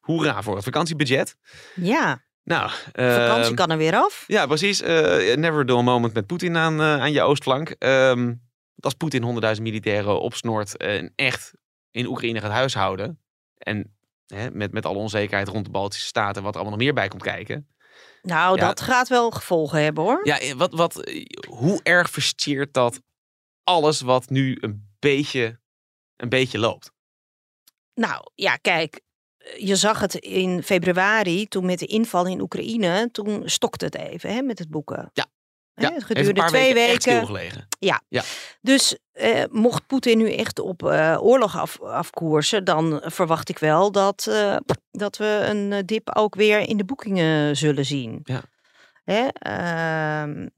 hoera 0.00 0.42
voor 0.42 0.54
het 0.54 0.64
vakantiebudget. 0.64 1.36
Ja, 1.74 2.24
Nou, 2.42 2.70
vakantie 2.92 3.44
ehm, 3.44 3.54
kan 3.54 3.70
er 3.70 3.76
weer 3.76 3.94
af. 3.94 4.24
ja, 4.26 4.46
precies. 4.46 4.80
Eh, 4.80 5.36
never 5.36 5.60
a 5.60 5.64
dull 5.64 5.82
moment 5.82 6.14
met 6.14 6.26
Poetin 6.26 6.56
aan, 6.56 6.80
eh, 6.80 7.00
aan 7.00 7.12
je 7.12 7.22
oostflank. 7.22 7.70
Ehm, 7.70 8.34
als 8.80 8.94
Poetin 8.94 9.22
100.000 9.22 9.66
militairen 9.66 10.20
opsnoort 10.20 10.76
en 10.76 11.12
echt 11.14 11.52
in 11.90 12.06
Oekraïne 12.06 12.40
gaat 12.40 12.52
huishouden. 12.52 13.20
En 13.56 13.96
hè, 14.26 14.50
met, 14.50 14.72
met 14.72 14.86
alle 14.86 14.98
onzekerheid 14.98 15.48
rond 15.48 15.64
de 15.64 15.70
Baltische 15.70 16.06
Staten, 16.06 16.42
wat 16.42 16.54
er 16.54 16.60
allemaal 16.60 16.76
nog 16.76 16.86
meer 16.86 16.94
bij 16.94 17.08
komt 17.08 17.22
kijken. 17.22 17.68
Nou, 18.26 18.58
Ja. 18.58 18.66
dat 18.66 18.80
gaat 18.80 19.08
wel 19.08 19.30
gevolgen 19.30 19.82
hebben 19.82 20.04
hoor. 20.04 20.20
Ja, 20.26 20.38
eh, 20.40 20.52
wat, 20.52 20.72
wat, 20.72 21.00
eh, 21.04 21.24
hoe 21.48 21.80
erg 21.82 22.10
versteert 22.10 22.74
dat 22.74 23.00
alles 23.64 24.00
wat 24.00 24.30
nu 24.30 24.56
een 24.60 24.88
beetje, 24.98 25.60
een 26.16 26.28
beetje 26.28 26.58
loopt? 26.58 26.90
Nou, 27.94 28.30
ja, 28.34 28.56
kijk. 28.56 29.00
Je 29.58 29.76
zag 29.76 30.00
het 30.00 30.14
in 30.14 30.62
februari, 30.62 31.46
toen 31.46 31.66
met 31.66 31.78
de 31.78 31.86
inval 31.86 32.26
in 32.26 32.40
Oekraïne, 32.40 33.08
toen 33.12 33.48
stokte 33.48 33.84
het 33.84 33.94
even 33.94 34.34
hè, 34.34 34.42
met 34.42 34.58
het 34.58 34.70
boeken. 34.70 35.10
Ja. 35.12 35.26
Ja, 35.76 35.92
het 36.06 36.32
paar 36.34 36.48
twee 36.48 36.74
weken, 36.74 36.92
echt 36.92 37.04
weken. 37.04 37.26
stilgelegen. 37.26 37.68
Dus 38.60 38.96
eh, 39.12 39.44
mocht 39.50 39.86
Poetin 39.86 40.18
nu 40.18 40.32
echt 40.32 40.58
op 40.58 40.86
eh, 40.86 41.18
oorlog 41.20 41.58
af, 41.58 41.80
afkoersen, 41.80 42.64
dan 42.64 43.00
verwacht 43.04 43.48
ik 43.48 43.58
wel 43.58 43.92
dat, 43.92 44.26
eh, 44.26 44.56
dat 44.90 45.16
we 45.16 45.46
een 45.48 45.86
dip 45.86 46.16
ook 46.16 46.34
weer 46.34 46.60
in 46.60 46.76
de 46.76 46.84
boekingen 46.84 47.56
zullen 47.56 47.84
zien. 47.84 48.20
Ja. 48.24 48.42
Hè? 49.06 49.26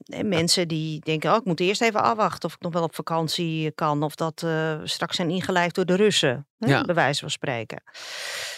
en 0.05 0.27
mensen 0.27 0.67
die 0.67 0.99
denken, 0.99 1.31
oh, 1.31 1.37
ik 1.37 1.45
moet 1.45 1.59
eerst 1.59 1.81
even 1.81 2.01
afwachten 2.01 2.49
of 2.49 2.55
ik 2.55 2.61
nog 2.61 2.73
wel 2.73 2.83
op 2.83 2.95
vakantie 2.95 3.71
kan. 3.71 4.03
Of 4.03 4.15
dat 4.15 4.43
eh, 4.43 4.79
straks 4.83 5.15
zijn 5.15 5.29
ingelijfd 5.29 5.75
door 5.75 5.85
de 5.85 5.95
Russen, 5.95 6.47
hè? 6.57 6.67
Ja. 6.67 6.83
bij 6.83 6.95
wijze 6.95 7.19
van 7.19 7.29
spreken. 7.29 7.83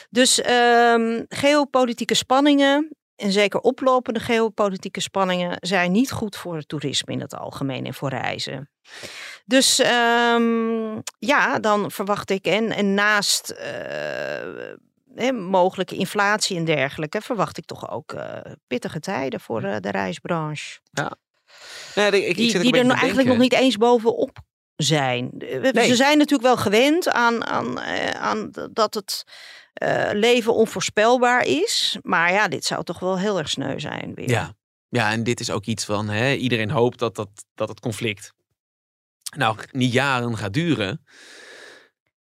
Dus 0.09 0.41
ehm, 0.41 1.23
geopolitieke 1.29 2.13
spanningen, 2.13 2.89
en 3.15 3.31
zeker 3.31 3.59
oplopende 3.59 4.19
geopolitieke 4.19 5.01
spanningen, 5.01 5.57
zijn 5.59 5.91
niet 5.91 6.11
goed 6.11 6.35
voor 6.35 6.55
het 6.55 6.67
toerisme 6.67 7.13
in 7.13 7.21
het 7.21 7.35
algemeen 7.35 7.85
en 7.85 7.93
voor 7.93 8.09
reizen. 8.09 8.69
Dus 9.45 9.79
ehm, 9.79 10.99
ja, 11.19 11.59
dan 11.59 11.91
verwacht 11.91 12.29
ik, 12.29 12.45
en, 12.45 12.71
en 12.71 12.93
naast 12.93 13.49
eh, 13.49 13.69
hè, 15.15 15.31
mogelijke 15.31 15.95
inflatie 15.95 16.57
en 16.57 16.65
dergelijke, 16.65 17.21
verwacht 17.21 17.57
ik 17.57 17.65
toch 17.65 17.89
ook 17.89 18.13
eh, 18.13 18.37
pittige 18.67 18.99
tijden 18.99 19.39
voor 19.39 19.63
eh, 19.63 19.75
de 19.79 19.91
reisbranche. 19.91 20.79
Nee, 21.95 22.07
ik, 22.07 22.13
ik 22.13 22.35
Die, 22.35 22.59
die 22.59 22.77
er 22.77 22.85
nog 22.85 22.99
eigenlijk 22.99 23.27
nog 23.27 23.37
niet 23.37 23.53
eens 23.53 23.77
bovenop 23.77 24.37
zijn. 24.75 25.29
Nee. 25.31 25.87
Ze 25.87 25.95
zijn 25.95 26.17
natuurlijk 26.17 26.47
wel 26.47 26.57
gewend 26.57 27.09
aan, 27.09 27.45
aan, 27.45 27.79
aan 28.13 28.51
dat 28.71 28.93
het 28.93 29.23
eh, 29.73 30.09
leven 30.11 30.53
onvoorspelbaar 30.53 31.45
is. 31.45 31.97
Maar 32.01 32.31
ja, 32.31 32.47
dit 32.47 32.65
zou 32.65 32.83
toch 32.83 32.99
wel 32.99 33.17
heel 33.17 33.37
erg 33.37 33.49
sneu 33.49 33.79
zijn 33.79 34.11
weer. 34.15 34.29
Ja. 34.29 34.53
ja, 34.89 35.11
en 35.11 35.23
dit 35.23 35.39
is 35.39 35.51
ook 35.51 35.65
iets 35.65 35.85
van, 35.85 36.09
hè, 36.09 36.33
iedereen 36.33 36.69
hoopt 36.69 36.99
dat, 36.99 37.15
dat, 37.15 37.29
dat 37.55 37.69
het 37.69 37.79
conflict 37.79 38.33
nou 39.37 39.57
niet 39.71 39.93
jaren 39.93 40.37
gaat 40.37 40.53
duren. 40.53 41.01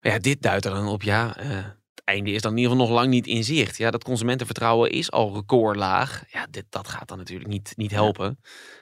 Maar 0.01 0.13
ja, 0.13 0.19
dit 0.19 0.43
duidt 0.43 0.65
er 0.65 0.75
dan 0.75 0.89
op, 0.89 1.03
ja, 1.03 1.37
eh, 1.37 1.49
het 1.95 2.05
einde 2.05 2.31
is 2.31 2.43
dan 2.43 2.51
in 2.53 2.59
ieder 2.59 2.73
geval 2.73 2.87
nog 2.87 2.97
lang 2.97 3.11
niet 3.11 3.27
in 3.27 3.45
zicht. 3.45 3.77
Ja, 3.77 3.91
dat 3.91 4.05
consumentenvertrouwen 4.05 4.91
is 4.91 5.11
al 5.11 5.35
recordlaag. 5.35 6.25
Ja, 6.29 6.47
dit, 6.51 6.65
dat 6.69 6.89
gaat 6.89 7.09
dan 7.09 7.19
natuurlijk 7.19 7.51
niet, 7.51 7.73
niet 7.77 7.91
helpen. 7.91 8.41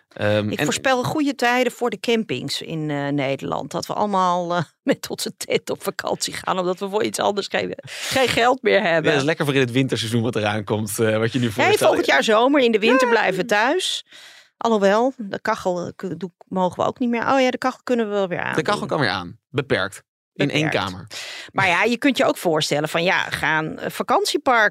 Ehm, 0.08 0.48
Ik 0.50 0.58
en- 0.58 0.64
voorspel 0.64 1.02
goede 1.04 1.34
tijden 1.34 1.72
voor 1.72 1.90
de 1.90 2.00
campings 2.00 2.62
in 2.62 2.90
eh, 2.90 3.08
Nederland. 3.08 3.70
Dat 3.70 3.86
we 3.86 3.92
allemaal 3.92 4.54
eh, 4.54 4.62
met 4.82 5.10
onze 5.10 5.36
tent 5.36 5.70
op 5.70 5.82
vakantie 5.82 6.32
gaan. 6.32 6.58
Omdat 6.58 6.78
we 6.78 6.88
voor 6.88 7.02
iets 7.04 7.18
anders 7.18 7.46
geen, 7.46 7.74
geen 7.84 8.28
geld 8.28 8.62
meer 8.62 8.74
Ja, 8.82 8.82
hebben. 8.82 9.10
dat 9.10 9.20
is 9.20 9.26
lekker 9.26 9.44
voor 9.44 9.54
in 9.54 9.60
het 9.60 9.72
winterseizoen 9.72 10.22
wat 10.22 10.36
eraan 10.36 10.64
komt. 10.64 10.98
eh, 10.98 11.18
wat 11.18 11.32
je 11.32 11.38
nu 11.38 11.44
Nee, 11.44 11.52
voorstelt. 11.52 11.78
volgend 11.78 12.06
jaar 12.06 12.22
zomer. 12.24 12.60
In 12.60 12.72
de 12.72 12.78
winter 12.78 13.08
blijven 13.08 13.40
we 13.40 13.44
thuis. 13.46 14.04
Alhoewel, 14.56 15.12
de 15.16 15.40
kachel 15.40 15.92
mogen 16.48 16.82
we 16.82 16.88
ook 16.88 16.98
niet 16.98 17.08
meer. 17.10 17.32
Oh 17.32 17.40
ja, 17.40 17.50
de 17.50 17.58
kachel 17.58 17.80
kunnen 17.84 18.06
we 18.08 18.12
wel 18.14 18.28
weer 18.28 18.40
aan. 18.40 18.54
De 18.54 18.62
kachel 18.62 18.86
kan 18.86 19.00
weer 19.00 19.08
aan. 19.10 19.38
Beperkt. 19.48 20.02
In 20.32 20.50
één 20.50 20.70
kamer. 20.70 21.06
Maar 21.52 21.66
ja, 21.68 21.82
je 21.84 21.96
kunt 21.98 22.16
je 22.16 22.24
ook 22.24 22.36
voorstellen 22.36 22.88
van 22.88 23.02
ja, 23.02 23.18
gaan 23.22 23.76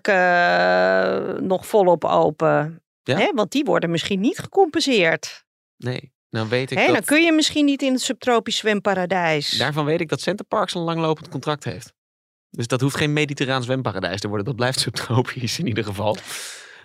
vakantieparken 0.08 1.48
nog 1.48 1.66
volop 1.68 2.06
open? 2.06 2.82
Ja. 3.08 3.18
Hè? 3.18 3.32
Want 3.36 3.52
die 3.52 3.64
worden 3.64 3.92
misschien 3.92 4.20
niet 4.20 4.40
gecompenseerd. 4.40 5.46
Nee, 5.78 6.12
nou 6.30 6.50
weet 6.50 6.72
ik 6.72 6.78
Hè? 6.78 6.86
dat... 6.86 6.94
Dan 6.94 7.04
kun 7.04 7.22
je 7.24 7.32
misschien 7.32 7.66
niet 7.66 7.82
in 7.82 7.94
het 7.94 8.02
subtropisch 8.02 8.58
zwemparadijs. 8.58 9.50
Daarvan 9.50 9.86
weet 9.86 10.02
ik 10.02 10.10
dat 10.10 10.22
Centerparks 10.22 10.74
een 10.74 10.82
langlopend 10.82 11.30
contract 11.30 11.64
heeft. 11.64 11.94
Dus 12.50 12.68
dat 12.68 12.82
hoeft 12.82 12.96
geen 12.98 13.14
mediterraan 13.14 13.64
zwemparadijs 13.64 14.20
te 14.22 14.28
worden. 14.28 14.46
Dat 14.46 14.56
blijft 14.56 14.80
subtropisch 14.80 15.60
in 15.60 15.68
ieder 15.68 15.84
geval. 15.84 16.18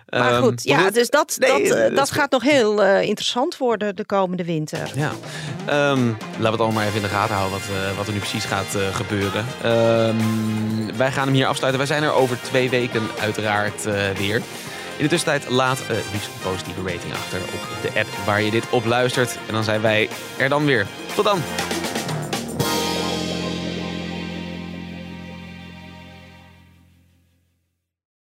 Maar 0.09 0.31
Ehm, 0.33 0.41
goed, 0.41 0.63
ja, 0.63 0.89
dus 0.91 1.09
dat, 1.09 1.35
Nee, 1.39 1.49
dat, 1.67 1.77
eh, 1.77 1.83
dat 1.83 1.95
dat 1.95 2.11
gaat 2.11 2.31
nog 2.31 2.43
heel 2.43 2.83
eh, 2.83 3.01
interessant 3.01 3.57
worden 3.57 3.95
de 3.95 4.05
komende 4.05 4.43
winter. 4.45 4.91
Ja, 4.95 5.11
Ehm, 5.65 6.05
laten 6.07 6.37
we 6.37 6.47
het 6.49 6.59
allemaal 6.59 6.71
maar 6.71 6.83
even 6.85 6.95
in 6.95 7.01
de 7.03 7.07
gaten 7.09 7.35
houden 7.35 7.59
wat, 7.59 7.69
eh, 7.69 7.97
wat 7.97 8.07
er 8.07 8.13
nu 8.13 8.19
precies 8.19 8.45
gaat 8.45 8.75
eh, 8.75 8.95
gebeuren. 8.95 9.45
Ehm, 9.63 10.97
wij 10.97 11.11
gaan 11.11 11.25
hem 11.27 11.35
hier 11.35 11.45
afsluiten. 11.47 11.77
Wij 11.87 11.87
zijn 11.97 12.03
er 12.03 12.13
over 12.13 12.41
twee 12.41 12.69
weken 12.69 13.01
uiteraard 13.19 13.85
eh, 13.85 14.09
weer. 14.09 14.41
In 14.97 15.03
de 15.03 15.09
tussentijd 15.09 15.49
laat 15.49 15.79
eh, 15.79 15.87
liefst 16.11 16.27
een 16.27 16.51
positieve 16.51 16.81
rating 16.81 17.13
achter 17.13 17.39
op 17.39 17.81
de 17.81 17.99
app 17.99 18.09
waar 18.25 18.41
je 18.41 18.51
dit 18.51 18.69
op 18.69 18.85
luistert. 18.85 19.37
En 19.47 19.53
dan 19.53 19.63
zijn 19.63 19.81
wij 19.81 20.09
er 20.37 20.49
dan 20.49 20.65
weer. 20.65 20.87
Tot 21.15 21.25
dan! 21.25 21.41